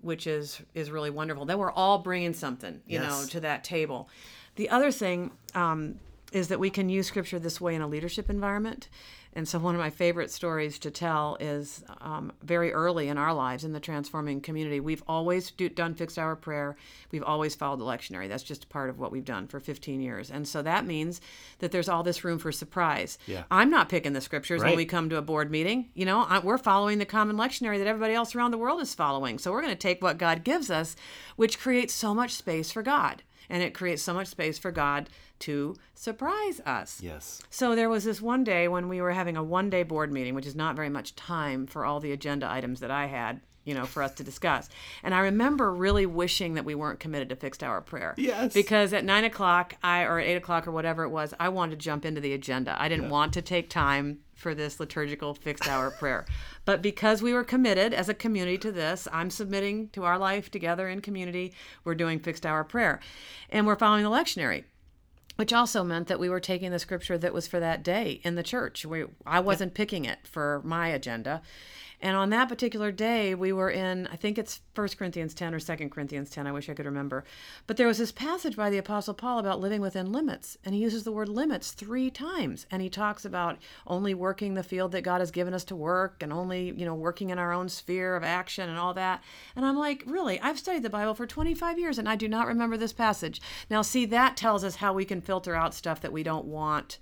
which 0.02 0.28
is 0.28 0.62
is 0.76 0.92
really 0.92 1.10
wonderful. 1.10 1.46
Then 1.46 1.58
we're 1.58 1.72
all 1.72 2.00
bringing 2.00 2.34
something, 2.34 2.82
you 2.86 3.00
know, 3.00 3.24
to 3.30 3.40
that 3.40 3.64
table. 3.64 4.10
The 4.56 4.70
other 4.70 4.92
thing 4.92 5.32
um, 5.56 6.00
is 6.32 6.48
that 6.48 6.60
we 6.60 6.70
can 6.70 6.90
use 6.90 7.08
scripture 7.08 7.40
this 7.40 7.60
way 7.60 7.76
in 7.76 7.82
a 7.82 7.88
leadership 7.88 8.30
environment. 8.30 8.88
And 9.34 9.48
so, 9.48 9.60
one 9.60 9.76
of 9.76 9.80
my 9.80 9.90
favorite 9.90 10.30
stories 10.30 10.78
to 10.80 10.92
tell 10.92 11.38
is 11.40 11.86
um, 12.02 12.34
very 12.44 12.74
early 12.74 13.08
in 13.08 13.18
our 13.18 13.34
lives 13.34 13.64
in 13.64 13.72
the 13.72 13.80
transforming 13.80 14.42
community. 14.42 14.82
We've 14.82 15.04
always 15.08 15.52
do, 15.52 15.70
done 15.70 15.94
fixed 15.94 16.20
hour 16.20 16.36
prayer. 16.36 16.76
We've 17.12 17.24
always 17.24 17.56
followed 17.56 17.80
the 17.80 17.86
lectionary. 17.86 18.28
That's 18.28 18.44
just 18.44 18.68
part 18.68 18.90
of 18.90 19.00
what 19.00 19.12
we've 19.12 19.24
done 19.24 19.48
for 19.48 19.62
15 19.62 20.02
years. 20.02 20.32
And 20.32 20.46
so 20.46 20.62
that 20.64 20.86
means 20.86 21.22
that 21.60 21.72
there's 21.72 21.88
all 21.88 22.04
this 22.04 22.26
room 22.26 22.40
for 22.40 22.52
surprise. 22.52 23.18
Yeah. 23.26 23.44
I'm 23.50 23.70
not 23.70 23.88
picking 23.88 24.12
the 24.12 24.22
scriptures 24.22 24.62
when 24.62 24.76
we 24.76 24.86
come 24.86 25.10
to 25.10 25.18
a 25.18 25.22
board 25.22 25.50
meeting. 25.50 25.90
You 25.94 26.06
know, 26.06 26.26
I, 26.28 26.40
we're 26.40 26.58
following 26.58 26.98
the 26.98 27.06
common 27.06 27.38
lectionary 27.38 27.78
that 27.78 27.88
everybody 27.88 28.14
else 28.14 28.36
around 28.36 28.52
the 28.52 28.58
world 28.58 28.82
is 28.82 28.94
following. 28.94 29.38
So 29.40 29.54
we're 29.54 29.62
going 29.62 29.74
to 29.74 29.80
take 29.80 30.04
what 30.04 30.18
God 30.18 30.44
gives 30.44 30.70
us, 30.70 30.98
which 31.38 31.58
creates 31.58 31.94
so 31.94 32.14
much 32.14 32.32
space 32.34 32.70
for 32.70 32.84
God. 32.84 33.24
And 33.50 33.64
it 33.64 33.74
creates 33.74 34.02
so 34.02 34.14
much 34.14 34.28
space 34.28 34.58
for 34.58 34.72
God 34.72 35.10
to 35.42 35.76
surprise 35.94 36.62
us. 36.66 37.00
Yes. 37.02 37.42
So 37.50 37.76
there 37.76 37.90
was 37.90 38.04
this 38.04 38.22
one 38.22 38.44
day 38.44 38.68
when 38.68 38.88
we 38.88 39.02
were 39.02 39.12
having 39.12 39.38
a 39.38 39.44
one 39.44 39.70
day 39.70 39.84
board 39.84 40.12
meeting, 40.12 40.36
which 40.36 40.46
is 40.46 40.56
not 40.56 40.76
very 40.76 40.90
much 40.90 41.16
time 41.16 41.68
for 41.68 41.86
all 41.86 42.00
the 42.00 42.12
agenda 42.12 42.50
items 42.50 42.80
that 42.80 42.92
I 42.92 43.08
had, 43.08 43.42
you 43.64 43.74
know, 43.74 43.86
for 43.86 44.02
us 44.02 44.14
to 44.16 44.24
discuss. 44.24 44.70
And 45.04 45.14
I 45.14 45.20
remember 45.20 45.74
really 45.74 46.06
wishing 46.06 46.56
that 46.56 46.66
we 46.66 46.76
weren't 46.76 47.00
committed 47.00 47.30
to 47.30 47.36
fixed 47.36 47.64
hour 47.64 47.82
prayer. 47.82 48.16
Yes. 48.18 48.54
Because 48.54 48.94
at 48.94 49.06
nine 49.06 49.24
o'clock, 49.24 49.76
I 49.84 50.04
or 50.04 50.20
eight 50.20 50.36
o'clock 50.36 50.68
or 50.68 50.72
whatever 50.72 51.04
it 51.04 51.10
was, 51.10 51.34
I 51.40 51.50
wanted 51.50 51.72
to 51.72 51.84
jump 51.84 52.06
into 52.06 52.22
the 52.22 52.34
agenda. 52.34 52.76
I 52.80 52.90
didn't 52.90 53.10
want 53.10 53.34
to 53.34 53.42
take 53.42 53.70
time 53.70 54.20
for 54.34 54.56
this 54.56 54.80
liturgical 54.80 55.36
fixed 55.36 55.68
hour 55.68 55.92
prayer. 56.00 56.26
But 56.66 56.82
because 56.82 57.22
we 57.22 57.34
were 57.34 57.44
committed 57.44 57.94
as 57.94 58.10
a 58.10 58.14
community 58.14 58.58
to 58.60 58.72
this, 58.72 59.08
I'm 59.12 59.30
submitting 59.30 59.90
to 59.90 60.04
our 60.04 60.18
life 60.18 60.50
together 60.50 60.90
in 60.90 61.02
community. 61.02 61.54
We're 61.84 61.96
doing 61.96 62.20
fixed 62.20 62.46
hour 62.46 62.64
prayer. 62.64 63.00
And 63.50 63.68
we're 63.68 63.76
following 63.76 64.04
the 64.04 64.10
lectionary 64.10 64.64
which 65.42 65.52
also 65.52 65.84
meant 65.84 66.08
that 66.08 66.20
we 66.20 66.30
were 66.30 66.40
taking 66.40 66.70
the 66.70 66.78
scripture 66.78 67.18
that 67.18 67.34
was 67.34 67.48
for 67.48 67.60
that 67.60 67.82
day 67.82 68.22
in 68.24 68.36
the 68.36 68.44
church. 68.44 68.86
We, 68.86 69.06
I 69.26 69.40
wasn't 69.40 69.74
picking 69.74 70.06
it 70.06 70.20
for 70.22 70.62
my 70.64 70.90
agenda. 70.90 71.42
And 72.02 72.18
on 72.18 72.32
that 72.32 72.50
particular 72.50 72.92
day, 72.92 73.36
we 73.36 73.54
were 73.54 73.70
in, 73.70 74.08
I 74.08 74.16
think 74.16 74.40
it's 74.40 74.62
1 74.74 74.88
Corinthians 74.98 75.36
10 75.36 75.54
or 75.54 75.60
2 75.60 75.90
Corinthians 75.90 76.32
10, 76.32 76.48
I 76.48 76.52
wish 76.52 76.68
I 76.68 76.74
could 76.74 76.88
remember. 76.88 77.24
But 77.68 77.78
there 77.78 77.88
was 77.88 78.00
this 78.00 78.12
passage 78.12 78.56
by 78.56 78.72
the 78.72 78.80
Apostle 78.80 79.14
Paul 79.14 79.38
about 79.38 79.60
living 79.60 79.82
within 79.82 80.12
limits. 80.12 80.58
And 80.66 80.74
he 80.74 80.82
uses 80.82 81.04
the 81.04 81.12
word 81.12 81.30
limits 81.30 81.72
three 81.72 82.10
times. 82.10 82.66
And 82.72 82.82
he 82.82 82.90
talks 82.90 83.24
about 83.24 83.60
only 83.86 84.16
working 84.16 84.56
the 84.56 84.64
field 84.64 84.92
that 84.94 85.04
God 85.04 85.22
has 85.22 85.30
given 85.30 85.54
us 85.54 85.64
to 85.66 85.76
work 85.76 86.24
and 86.24 86.34
only, 86.34 86.74
you 86.76 86.86
know, 86.86 86.96
working 86.96 87.30
in 87.30 87.38
our 87.38 87.54
own 87.54 87.70
sphere 87.70 88.16
of 88.16 88.24
action 88.24 88.68
and 88.68 88.80
all 88.80 88.96
that. 88.96 89.24
And 89.56 89.64
I'm 89.64 89.78
like, 89.78 90.04
really? 90.08 90.40
I've 90.42 90.60
studied 90.60 90.84
the 90.84 90.90
Bible 90.90 91.14
for 91.14 91.28
25 91.28 91.78
years 91.78 92.00
and 92.00 92.10
I 92.10 92.16
do 92.16 92.28
not 92.28 92.48
remember 92.48 92.78
this 92.78 92.94
passage. 92.94 93.42
Now, 93.70 93.84
see, 93.84 94.06
that 94.06 94.36
tells 94.36 94.64
us 94.64 94.78
how 94.78 94.94
we 94.94 95.06
can 95.06 95.22
filter 95.22 95.56
out 95.56 95.76
stuff 95.76 96.02
that 96.02 96.12
we 96.12 96.24
don't 96.24 96.46
want 96.46 96.98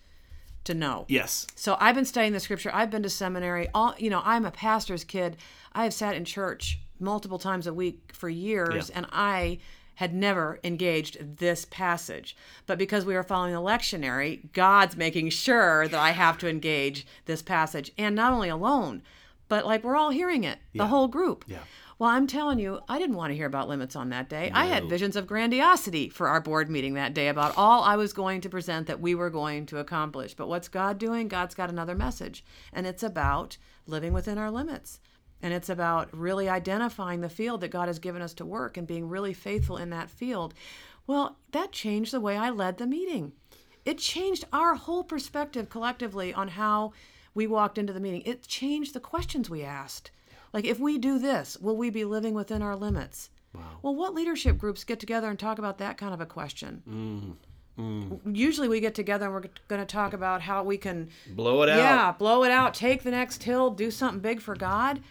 to 0.70 0.76
know. 0.76 1.06
Yes. 1.10 1.46
So 1.56 1.76
I've 1.80 1.96
been 1.96 2.06
studying 2.06 2.34
the 2.34 2.40
scripture. 2.40 2.72
I've 2.74 2.90
been 2.92 3.04
to 3.04 3.10
seminary. 3.10 3.68
All 3.74 3.94
you 3.98 4.10
know, 4.10 4.22
I'm 4.24 4.46
a 4.46 4.52
pastor's 4.52 5.04
kid. 5.04 5.38
I 5.74 5.84
have 5.84 5.94
sat 5.94 6.16
in 6.16 6.26
church 6.26 6.80
multiple 7.00 7.40
times 7.40 7.68
a 7.68 7.74
week 7.74 8.12
for 8.14 8.30
years, 8.30 8.90
Yeah. 8.90 8.98
and 8.98 9.08
I 9.12 9.60
had 9.96 10.14
never 10.14 10.60
engaged 10.64 11.38
this 11.40 11.66
passage. 11.66 12.36
But 12.66 12.78
because 12.78 13.04
we 13.06 13.16
are 13.16 13.24
following 13.24 13.54
the 13.54 13.60
lectionary, 13.60 14.52
God's 14.54 14.96
making 14.96 15.30
sure 15.32 15.88
that 15.90 16.00
I 16.00 16.12
have 16.12 16.38
to 16.40 16.48
engage 16.48 17.06
this 17.26 17.42
passage, 17.42 17.92
and 17.98 18.16
not 18.16 18.32
only 18.32 18.48
alone, 18.50 19.02
but 19.50 19.66
like 19.66 19.84
we're 19.84 19.98
all 19.98 20.12
hearing 20.12 20.44
it, 20.46 20.60
the 20.74 20.88
whole 20.88 21.08
group. 21.08 21.44
Yeah. 21.48 21.60
Well, 22.00 22.10
I'm 22.10 22.28
telling 22.28 22.60
you, 22.60 22.80
I 22.88 22.98
didn't 22.98 23.18
want 23.18 23.32
to 23.32 23.36
hear 23.36 23.46
about 23.46 23.68
limits 23.68 23.94
on 23.94 24.08
that 24.10 24.30
day. 24.30 24.50
I 24.54 24.68
had 24.68 24.88
visions 24.88 25.18
of 25.18 25.28
grandiosity 25.28 26.08
for 26.08 26.30
our 26.30 26.40
board 26.40 26.70
meeting 26.70 26.94
that 26.94 27.14
day 27.14 27.28
about 27.28 27.58
all 27.58 27.84
I 27.84 27.98
was 27.98 28.14
going 28.14 28.40
to 28.40 28.50
present 28.50 28.88
that 28.88 29.02
we 29.02 29.16
were 29.16 29.30
going 29.30 29.66
to 29.66 29.80
accomplish. 29.80 30.34
But 30.34 30.48
what's 30.48 30.70
God 30.70 30.98
doing? 30.98 31.28
God's 31.28 31.56
got 31.56 31.70
another 31.70 31.96
message, 31.96 32.46
and 32.72 32.88
it's 32.88 33.04
about 33.04 33.58
living 33.86 34.14
within 34.14 34.38
our 34.38 34.50
limits. 34.50 35.02
And 35.42 35.54
it's 35.54 35.68
about 35.68 36.08
really 36.18 36.48
identifying 36.48 37.20
the 37.20 37.28
field 37.28 37.60
that 37.62 37.72
God 37.72 37.90
has 37.90 38.00
given 38.00 38.22
us 38.22 38.34
to 38.36 38.46
work 38.46 38.78
and 38.78 38.88
being 38.88 39.10
really 39.10 39.34
faithful 39.34 39.76
in 39.76 39.90
that 39.90 40.10
field. 40.10 40.54
Well, 41.06 41.38
that 41.52 41.74
changed 41.74 42.14
the 42.14 42.22
way 42.22 42.38
I 42.38 42.50
led 42.50 42.78
the 42.78 42.88
meeting. 42.88 43.34
It 43.84 43.98
changed 43.98 44.46
our 44.54 44.76
whole 44.76 45.04
perspective 45.04 45.68
collectively 45.68 46.34
on 46.34 46.48
how 46.48 46.94
we 47.34 47.46
walked 47.46 47.78
into 47.78 47.92
the 47.92 48.00
meeting. 48.00 48.22
It 48.22 48.44
changed 48.44 48.94
the 48.94 49.02
questions 49.02 49.50
we 49.50 49.64
asked. 49.64 50.12
Like, 50.54 50.66
if 50.66 50.80
we 50.80 50.98
do 50.98 51.20
this, 51.20 51.58
will 51.58 51.78
we 51.78 51.90
be 51.90 52.06
living 52.06 52.34
within 52.34 52.62
our 52.62 52.76
limits? 52.76 53.30
Wow. 53.54 53.62
Well, 53.82 53.96
what 53.96 54.14
leadership 54.14 54.58
groups 54.58 54.84
get 54.84 55.00
together 55.00 55.30
and 55.30 55.38
talk 55.40 55.60
about 55.60 55.78
that 55.80 55.98
kind 55.98 56.14
of 56.14 56.22
a 56.22 56.26
question? 56.26 56.84
Mm, 56.88 57.36
mm. 58.24 58.36
Usually 58.38 58.68
we 58.68 58.80
get 58.80 58.94
together 58.96 59.26
and 59.26 59.34
we're 59.34 59.44
going 59.68 59.82
to 59.82 59.86
talk 59.86 60.14
about 60.14 60.42
how 60.42 60.64
we 60.64 60.78
can 60.78 61.10
Blow 61.36 61.64
it 61.64 61.70
out. 61.70 61.78
yeah, 61.78 62.12
blow 62.12 62.44
it 62.44 62.52
out, 62.52 62.74
take 62.74 63.04
the 63.04 63.12
next 63.12 63.44
hill, 63.44 63.72
do 63.72 63.90
something 63.92 64.20
big 64.20 64.40
for 64.42 64.56
God. 64.56 65.02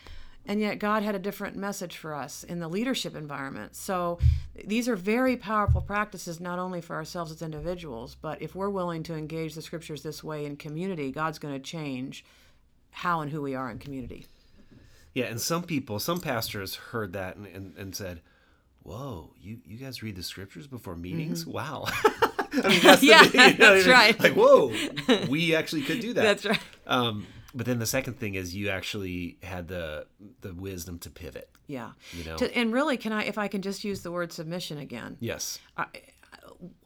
and 0.46 0.60
yet 0.60 0.78
God 0.78 1.02
had 1.02 1.14
a 1.14 1.18
different 1.18 1.56
message 1.56 1.96
for 1.96 2.14
us 2.14 2.42
in 2.44 2.58
the 2.60 2.68
leadership 2.68 3.14
environment. 3.16 3.74
So 3.76 4.18
these 4.64 4.88
are 4.88 4.96
very 4.96 5.36
powerful 5.36 5.80
practices, 5.82 6.40
not 6.40 6.58
only 6.58 6.80
for 6.80 6.96
ourselves 6.96 7.30
as 7.32 7.42
individuals, 7.42 8.16
but 8.20 8.40
if 8.40 8.54
we're 8.54 8.70
willing 8.70 9.02
to 9.04 9.14
engage 9.14 9.54
the 9.54 9.62
scriptures 9.62 10.02
this 10.02 10.22
way 10.24 10.46
in 10.46 10.56
community, 10.56 11.10
God's 11.12 11.38
going 11.38 11.54
to 11.54 11.60
change 11.60 12.24
how 12.90 13.20
and 13.20 13.30
who 13.30 13.42
we 13.42 13.54
are 13.54 13.70
in 13.70 13.78
community. 13.78 14.26
Yeah, 15.18 15.26
and 15.26 15.40
some 15.40 15.62
people, 15.64 15.98
some 15.98 16.20
pastors 16.20 16.76
heard 16.76 17.12
that 17.14 17.36
and, 17.36 17.46
and, 17.46 17.76
and 17.76 17.94
said, 17.96 18.20
Whoa, 18.84 19.34
you, 19.40 19.58
you 19.66 19.76
guys 19.76 20.02
read 20.02 20.16
the 20.16 20.22
scriptures 20.22 20.66
before 20.66 20.96
meetings? 20.96 21.42
Mm-hmm. 21.42 21.52
Wow. 21.52 21.84
I 22.52 22.68
mean, 22.68 22.80
that's 22.82 23.00
the- 23.00 23.06
Yeah, 23.08 23.22
you 23.24 23.58
know 23.58 23.74
that's 23.74 23.86
right. 23.86 24.18
Like, 24.18 24.34
whoa, 24.34 24.72
we 25.28 25.54
actually 25.54 25.82
could 25.82 26.00
do 26.00 26.14
that. 26.14 26.22
That's 26.22 26.46
right. 26.46 26.60
Um, 26.86 27.26
but 27.54 27.66
then 27.66 27.78
the 27.80 27.86
second 27.86 28.18
thing 28.20 28.34
is 28.34 28.54
you 28.54 28.68
actually 28.68 29.38
had 29.42 29.68
the 29.68 30.06
the 30.42 30.54
wisdom 30.54 30.98
to 31.00 31.10
pivot. 31.10 31.50
Yeah. 31.66 31.90
You 32.12 32.24
know? 32.24 32.36
To, 32.36 32.56
and 32.56 32.72
really, 32.72 32.96
can 32.96 33.12
I, 33.12 33.24
if 33.24 33.38
I 33.38 33.48
can 33.48 33.60
just 33.62 33.84
use 33.84 34.02
the 34.02 34.12
word 34.12 34.32
submission 34.32 34.78
again? 34.78 35.16
Yes. 35.20 35.58
I 35.76 35.86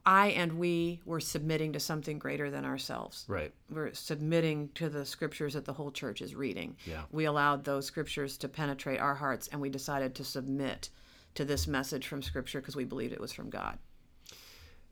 and 0.06 0.58
we 0.58 1.00
were 1.04 1.20
submitting 1.20 1.72
to 1.72 1.80
something 1.80 2.18
greater 2.18 2.50
than 2.50 2.64
ourselves. 2.64 3.24
Right. 3.28 3.52
We're 3.70 3.94
submitting 3.94 4.70
to 4.74 4.88
the 4.88 5.06
scriptures 5.06 5.54
that 5.54 5.64
the 5.64 5.72
whole 5.72 5.90
church 5.90 6.20
is 6.20 6.34
reading. 6.34 6.76
Yeah. 6.84 7.02
We 7.10 7.24
allowed 7.24 7.64
those 7.64 7.86
scriptures 7.86 8.36
to 8.38 8.48
penetrate 8.48 9.00
our 9.00 9.14
hearts, 9.14 9.48
and 9.48 9.60
we 9.60 9.70
decided 9.70 10.14
to 10.16 10.24
submit 10.24 10.90
to 11.34 11.44
this 11.44 11.66
message 11.66 12.06
from 12.06 12.22
scripture 12.22 12.60
because 12.60 12.76
we 12.76 12.84
believed 12.84 13.12
it 13.12 13.20
was 13.20 13.32
from 13.32 13.48
God. 13.48 13.78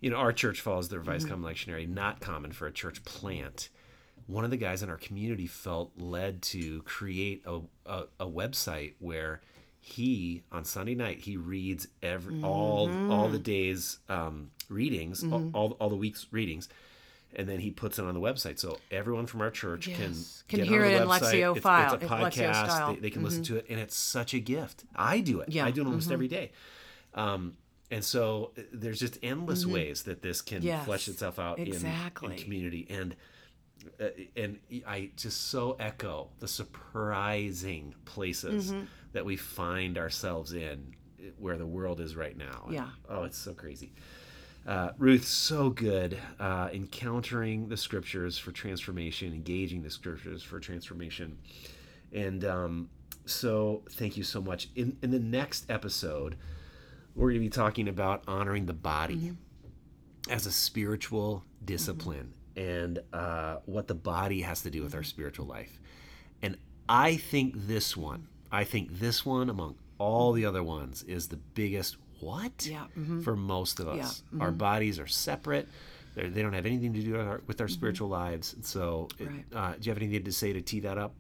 You 0.01 0.11
know, 0.11 0.17
our 0.17 0.33
church 0.33 0.61
follows 0.61 0.89
the 0.89 0.97
Mm-hmm. 0.97 1.09
Revised 1.09 1.29
Common 1.29 1.53
Lectionary, 1.53 1.89
not 1.89 2.21
common 2.21 2.53
for 2.53 2.67
a 2.67 2.73
church 2.73 3.05
plant. 3.05 3.69
One 4.27 4.45
of 4.45 4.51
the 4.51 4.57
guys 4.57 4.83
in 4.83 4.89
our 4.89 4.97
community 4.97 5.47
felt 5.47 5.93
led 5.97 6.41
to 6.43 6.83
create 6.83 7.43
a, 7.45 7.61
a, 7.85 8.05
a 8.21 8.27
website 8.27 8.95
where 8.99 9.41
he 9.81 10.43
on 10.53 10.65
Sunday 10.65 10.95
night 10.95 11.21
he 11.21 11.37
reads 11.37 11.89
every 12.03 12.43
all 12.43 12.89
Mm-hmm. 12.89 13.11
all 13.11 13.29
the 13.29 13.39
days 13.39 13.99
um, 14.09 14.51
readings, 14.69 15.25
all, 15.25 15.51
all 15.55 15.71
all 15.81 15.89
the 15.89 15.97
week's 15.97 16.27
readings, 16.31 16.69
and 17.35 17.49
then 17.49 17.59
he 17.61 17.71
puts 17.71 17.99
it 17.99 18.05
on 18.05 18.13
the 18.15 18.21
website 18.21 18.59
so 18.59 18.79
everyone 18.91 19.27
from 19.27 19.41
our 19.41 19.51
church 19.51 19.89
Yes. 19.89 19.97
can 19.99 20.59
Can 20.59 20.59
get 20.61 20.69
hear 20.69 20.85
it 20.85 21.01
in 21.01 21.09
website. 21.09 21.21
Lectio 21.33 21.51
It's- 21.57 21.63
file- 21.63 21.95
It's 21.95 22.03
a 22.03 22.07
in 22.07 22.11
podcast. 22.13 22.69
Mm-hmm. 22.69 22.95
They, 22.95 23.01
they 23.01 23.11
can 23.11 23.23
listen 23.25 23.43
to 23.45 23.57
it, 23.57 23.67
and 23.71 23.81
it's 23.81 23.97
such 23.97 24.35
a 24.35 24.39
gift. 24.41 24.85
I 24.95 25.21
do 25.21 25.41
it. 25.41 25.49
Yeah. 25.49 25.63
Mm-hmm. 25.63 25.69
I 25.69 25.71
do 25.73 25.81
it 25.83 25.87
almost 25.87 26.11
every 26.13 26.29
day. 26.29 26.53
Um, 27.15 27.57
and 27.91 28.05
so 28.05 28.53
uh, 28.57 28.63
there's 28.73 29.01
just 29.01 29.19
endless 29.23 29.67
ways 29.67 30.03
that 30.05 30.23
this 30.23 30.43
can 30.43 30.59
Mm-hmm. 30.59 30.67
Yes. 30.69 30.85
flesh 30.85 31.09
itself 31.09 31.39
out 31.39 31.59
in- 31.59 31.67
Exactly. 31.69 32.37
in, 32.37 32.43
community. 32.43 32.87
And 32.91 33.17
and 34.37 34.59
I 34.87 35.11
just 35.17 35.49
so 35.49 35.77
echo 35.81 36.29
the 36.39 36.49
surprising 36.49 37.95
places 38.05 38.73
Mm-hmm. 38.73 38.85
that 39.13 39.25
we 39.25 39.37
find 39.37 39.99
ourselves 39.99 40.53
in 40.53 40.95
uh, 41.19 41.25
where 41.39 41.57
the 41.59 41.67
world 41.67 42.01
is 42.01 42.15
right 42.17 42.37
now. 42.37 42.63
And, 42.67 42.75
Yeah. 42.75 42.89
oh, 43.09 43.25
it's 43.25 43.39
so 43.39 43.53
crazy. 43.55 43.93
Uh, 44.67 44.91
Ruth, 44.99 45.27
so 45.27 45.71
good 45.71 46.19
uh, 46.39 46.69
encountering 46.73 47.69
the 47.69 47.77
scriptures 47.77 48.37
for 48.39 48.53
transformation, 48.53 49.33
engaging 49.33 49.83
the 49.83 49.91
scriptures 49.91 50.43
for 50.43 50.61
transformation. 50.61 51.39
And 52.13 52.45
um, 52.45 52.91
so, 53.25 53.83
thank 53.93 54.17
you 54.19 54.23
so 54.25 54.41
much. 54.43 54.69
In, 54.77 54.99
in 55.03 55.11
the 55.11 55.19
next 55.19 55.71
episode, 55.71 56.37
we're 57.15 57.29
going 57.31 57.41
to 57.41 57.47
be 57.47 57.49
talking 57.49 57.89
about 57.89 58.23
honoring 58.29 58.67
the 58.67 58.73
body 58.75 59.33
as 60.29 60.47
a 60.47 60.53
spiritual 60.53 61.43
discipline 61.65 62.35
and 62.61 62.99
uh, 63.13 63.57
what 63.65 63.89
the 63.89 63.95
body 63.95 64.43
has 64.43 64.63
to 64.63 64.71
do 64.71 64.83
with 64.83 64.95
our 64.95 65.03
spiritual 65.03 65.47
life. 65.47 65.81
And 66.43 66.57
I 66.89 67.17
think 67.17 67.55
this 67.57 67.97
one, 67.97 68.27
I 68.53 68.65
think 68.65 68.99
this 68.99 69.25
one 69.25 69.49
among 69.49 69.77
all 69.99 70.33
the 70.33 70.45
other 70.45 70.63
ones 70.63 71.03
is 71.05 71.29
the 71.29 71.37
biggest 71.55 71.97
what 72.21 72.67
Yeah, 72.67 72.85
mhm. 72.99 73.25
for 73.25 73.35
most 73.35 73.81
of 73.81 73.89
us. 73.89 73.97
Yeah, 73.97 74.05
mm-hmm. 74.05 74.43
Our 74.43 74.51
bodies 74.51 74.99
are 74.99 75.07
separate. 75.07 75.69
They're, 76.15 76.29
they 76.29 76.43
don't 76.43 76.53
have 76.53 76.67
anything 76.67 76.93
to 76.93 77.01
do 77.01 77.13
with 77.13 77.21
our, 77.27 77.41
with 77.47 77.61
our 77.63 77.69
spiritual 77.69 78.09
lives. 78.09 78.55
So, 78.63 79.09
Mm-hmm. 79.19 79.27
Right. 79.27 79.45
uh, 79.55 79.73
do 79.79 79.87
you 79.87 79.91
have 79.95 80.03
anything 80.03 80.25
to 80.25 80.33
say 80.33 80.53
to 80.53 80.61
tee 80.61 80.81
that 80.81 80.99
up? 80.99 81.15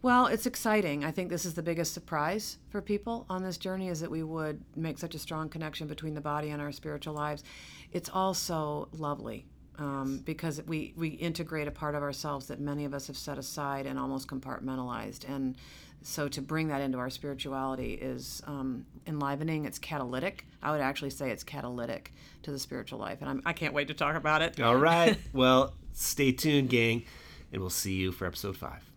Well, 0.00 0.26
it's 0.26 0.46
exciting. 0.46 1.04
I 1.04 1.10
think 1.12 1.28
this 1.30 1.44
is 1.44 1.54
the 1.54 1.62
biggest 1.62 1.92
surprise 1.94 2.58
for 2.70 2.80
people 2.82 3.24
on 3.28 3.42
this 3.44 3.56
journey 3.58 3.88
is 3.88 4.00
that 4.00 4.10
we 4.10 4.22
would 4.22 4.60
make 4.74 4.98
such 4.98 5.14
a 5.14 5.18
strong 5.18 5.48
connection 5.48 5.86
between 5.86 6.14
the 6.14 6.20
body 6.20 6.50
and 6.50 6.60
our 6.62 6.72
spiritual 6.72 7.14
lives. 7.14 7.44
It's 7.92 8.08
also 8.12 8.88
lovely 8.92 9.46
um, 9.82 10.22
because 10.24 10.62
we, 10.66 10.94
we 10.96 11.08
integrate 11.08 11.66
a 11.66 11.72
part 11.72 11.96
of 11.96 12.02
ourselves 12.02 12.46
that 12.46 12.60
many 12.60 12.84
of 12.84 12.94
us 12.94 13.08
have 13.08 13.16
set 13.16 13.36
aside 13.36 13.84
and 13.84 13.98
almost 13.98 14.28
compartmentalized. 14.28 15.28
And 15.28 15.56
so 16.02 16.28
to 16.28 16.40
bring 16.40 16.68
that 16.68 16.80
into 16.80 16.98
our 16.98 17.10
spirituality 17.10 17.94
is 17.94 18.42
um, 18.46 18.86
enlivening. 19.08 19.64
It's 19.64 19.80
catalytic. 19.80 20.46
I 20.62 20.70
would 20.70 20.80
actually 20.80 21.10
say 21.10 21.30
it's 21.30 21.42
catalytic 21.42 22.12
to 22.44 22.52
the 22.52 22.60
spiritual 22.60 23.00
life. 23.00 23.18
And 23.22 23.28
I'm, 23.28 23.42
I 23.44 23.52
can't 23.52 23.74
wait 23.74 23.88
to 23.88 23.94
talk 23.94 24.14
about 24.14 24.40
it. 24.40 24.60
All 24.60 24.76
right. 24.76 25.18
well, 25.32 25.74
stay 25.92 26.30
tuned, 26.30 26.70
gang, 26.70 27.04
and 27.52 27.60
we'll 27.60 27.70
see 27.70 27.94
you 27.94 28.12
for 28.12 28.26
episode 28.26 28.56
five. 28.56 28.88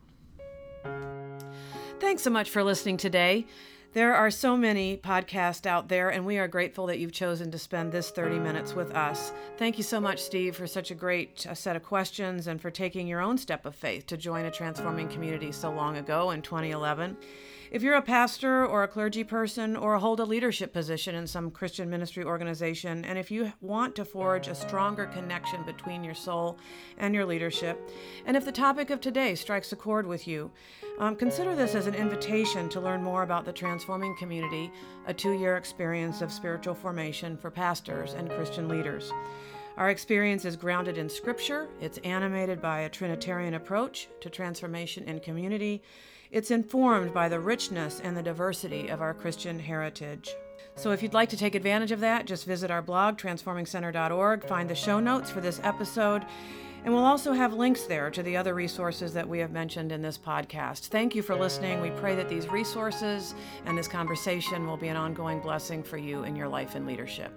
Thanks 1.99 2.21
so 2.21 2.29
much 2.29 2.51
for 2.51 2.63
listening 2.63 2.97
today. 2.97 3.47
There 3.95 4.13
are 4.13 4.29
so 4.29 4.57
many 4.57 4.97
podcasts 4.97 5.65
out 5.65 5.87
there, 5.87 6.09
and 6.09 6.25
we 6.25 6.37
are 6.37 6.49
grateful 6.49 6.85
that 6.87 6.99
you've 6.99 7.13
chosen 7.13 7.49
to 7.51 7.57
spend 7.57 7.93
this 7.93 8.11
30 8.11 8.39
minutes 8.39 8.73
with 8.73 8.93
us. 8.93 9.31
Thank 9.55 9.77
you 9.77 9.85
so 9.85 10.01
much, 10.01 10.21
Steve, 10.21 10.53
for 10.53 10.67
such 10.67 10.91
a 10.91 10.95
great 10.95 11.47
uh, 11.47 11.53
set 11.53 11.77
of 11.77 11.83
questions 11.83 12.47
and 12.47 12.59
for 12.59 12.69
taking 12.69 13.07
your 13.07 13.21
own 13.21 13.37
step 13.37 13.65
of 13.65 13.73
faith 13.73 14.05
to 14.07 14.17
join 14.17 14.43
a 14.43 14.51
transforming 14.51 15.07
community 15.07 15.53
so 15.53 15.71
long 15.71 15.95
ago 15.95 16.31
in 16.31 16.41
2011. 16.41 17.15
If 17.71 17.81
you're 17.81 17.95
a 17.95 18.01
pastor 18.01 18.63
or 18.63 18.83
a 18.83 18.87
clergy 18.87 19.23
person 19.23 19.75
or 19.75 19.97
hold 19.97 20.19
a 20.19 20.25
leadership 20.25 20.71
position 20.71 21.15
in 21.15 21.25
some 21.25 21.49
Christian 21.49 21.89
ministry 21.89 22.23
organization, 22.23 23.03
and 23.03 23.17
if 23.17 23.31
you 23.31 23.51
want 23.59 23.95
to 23.95 24.05
forge 24.05 24.47
a 24.47 24.53
stronger 24.53 25.07
connection 25.07 25.63
between 25.63 26.03
your 26.03 26.13
soul 26.13 26.59
and 26.99 27.15
your 27.15 27.25
leadership, 27.25 27.79
and 28.27 28.37
if 28.37 28.45
the 28.45 28.51
topic 28.51 28.91
of 28.91 29.01
today 29.01 29.33
strikes 29.33 29.71
a 29.71 29.75
chord 29.75 30.05
with 30.05 30.27
you, 30.27 30.51
um, 30.99 31.15
consider 31.15 31.55
this 31.55 31.73
as 31.73 31.87
an 31.87 31.95
invitation 31.95 32.69
to 32.69 32.79
learn 32.79 33.01
more 33.01 33.23
about 33.23 33.45
the 33.45 33.53
Transforming 33.53 34.15
Community, 34.15 34.71
a 35.07 35.13
two 35.13 35.33
year 35.33 35.57
experience 35.57 36.21
of 36.21 36.31
spiritual 36.31 36.75
formation 36.75 37.35
for 37.35 37.49
pastors 37.49 38.13
and 38.13 38.29
Christian 38.29 38.69
leaders. 38.69 39.11
Our 39.77 39.89
experience 39.89 40.45
is 40.45 40.55
grounded 40.55 40.97
in 40.97 41.09
Scripture, 41.09 41.67
it's 41.81 41.97
animated 41.99 42.61
by 42.61 42.81
a 42.81 42.89
Trinitarian 42.89 43.55
approach 43.55 44.07
to 44.21 44.29
transformation 44.29 45.03
in 45.05 45.19
community, 45.19 45.81
it's 46.35 46.51
informed 46.51 47.13
by 47.13 47.29
the 47.29 47.39
richness 47.39 48.01
and 48.01 48.15
the 48.15 48.21
diversity 48.21 48.89
of 48.89 49.01
our 49.01 49.13
Christian 49.13 49.57
heritage. 49.57 50.29
So, 50.75 50.91
if 50.91 51.01
you'd 51.01 51.13
like 51.13 51.29
to 51.29 51.37
take 51.37 51.55
advantage 51.55 51.93
of 51.93 52.01
that, 52.01 52.25
just 52.25 52.45
visit 52.45 52.69
our 52.69 52.81
blog, 52.81 53.17
transformingcenter.org, 53.17 54.45
find 54.45 54.69
the 54.69 54.75
show 54.75 54.99
notes 54.99 55.31
for 55.31 55.39
this 55.39 55.61
episode, 55.63 56.25
and 56.83 56.93
we'll 56.93 57.05
also 57.05 57.31
have 57.31 57.53
links 57.53 57.83
there 57.83 58.11
to 58.11 58.21
the 58.21 58.35
other 58.35 58.53
resources 58.53 59.13
that 59.13 59.29
we 59.29 59.39
have 59.39 59.51
mentioned 59.51 59.93
in 59.93 60.01
this 60.01 60.17
podcast. 60.17 60.87
Thank 60.87 61.15
you 61.15 61.21
for 61.21 61.35
listening. 61.35 61.79
We 61.79 61.91
pray 61.91 62.15
that 62.15 62.27
these 62.27 62.49
resources 62.49 63.33
and 63.65 63.77
this 63.77 63.87
conversation 63.87 64.67
will 64.67 64.75
be 64.75 64.89
an 64.89 64.97
ongoing 64.97 65.39
blessing 65.39 65.83
for 65.83 65.97
you 65.97 66.25
in 66.25 66.35
your 66.35 66.49
life 66.49 66.75
and 66.75 66.85
leadership. 66.85 67.31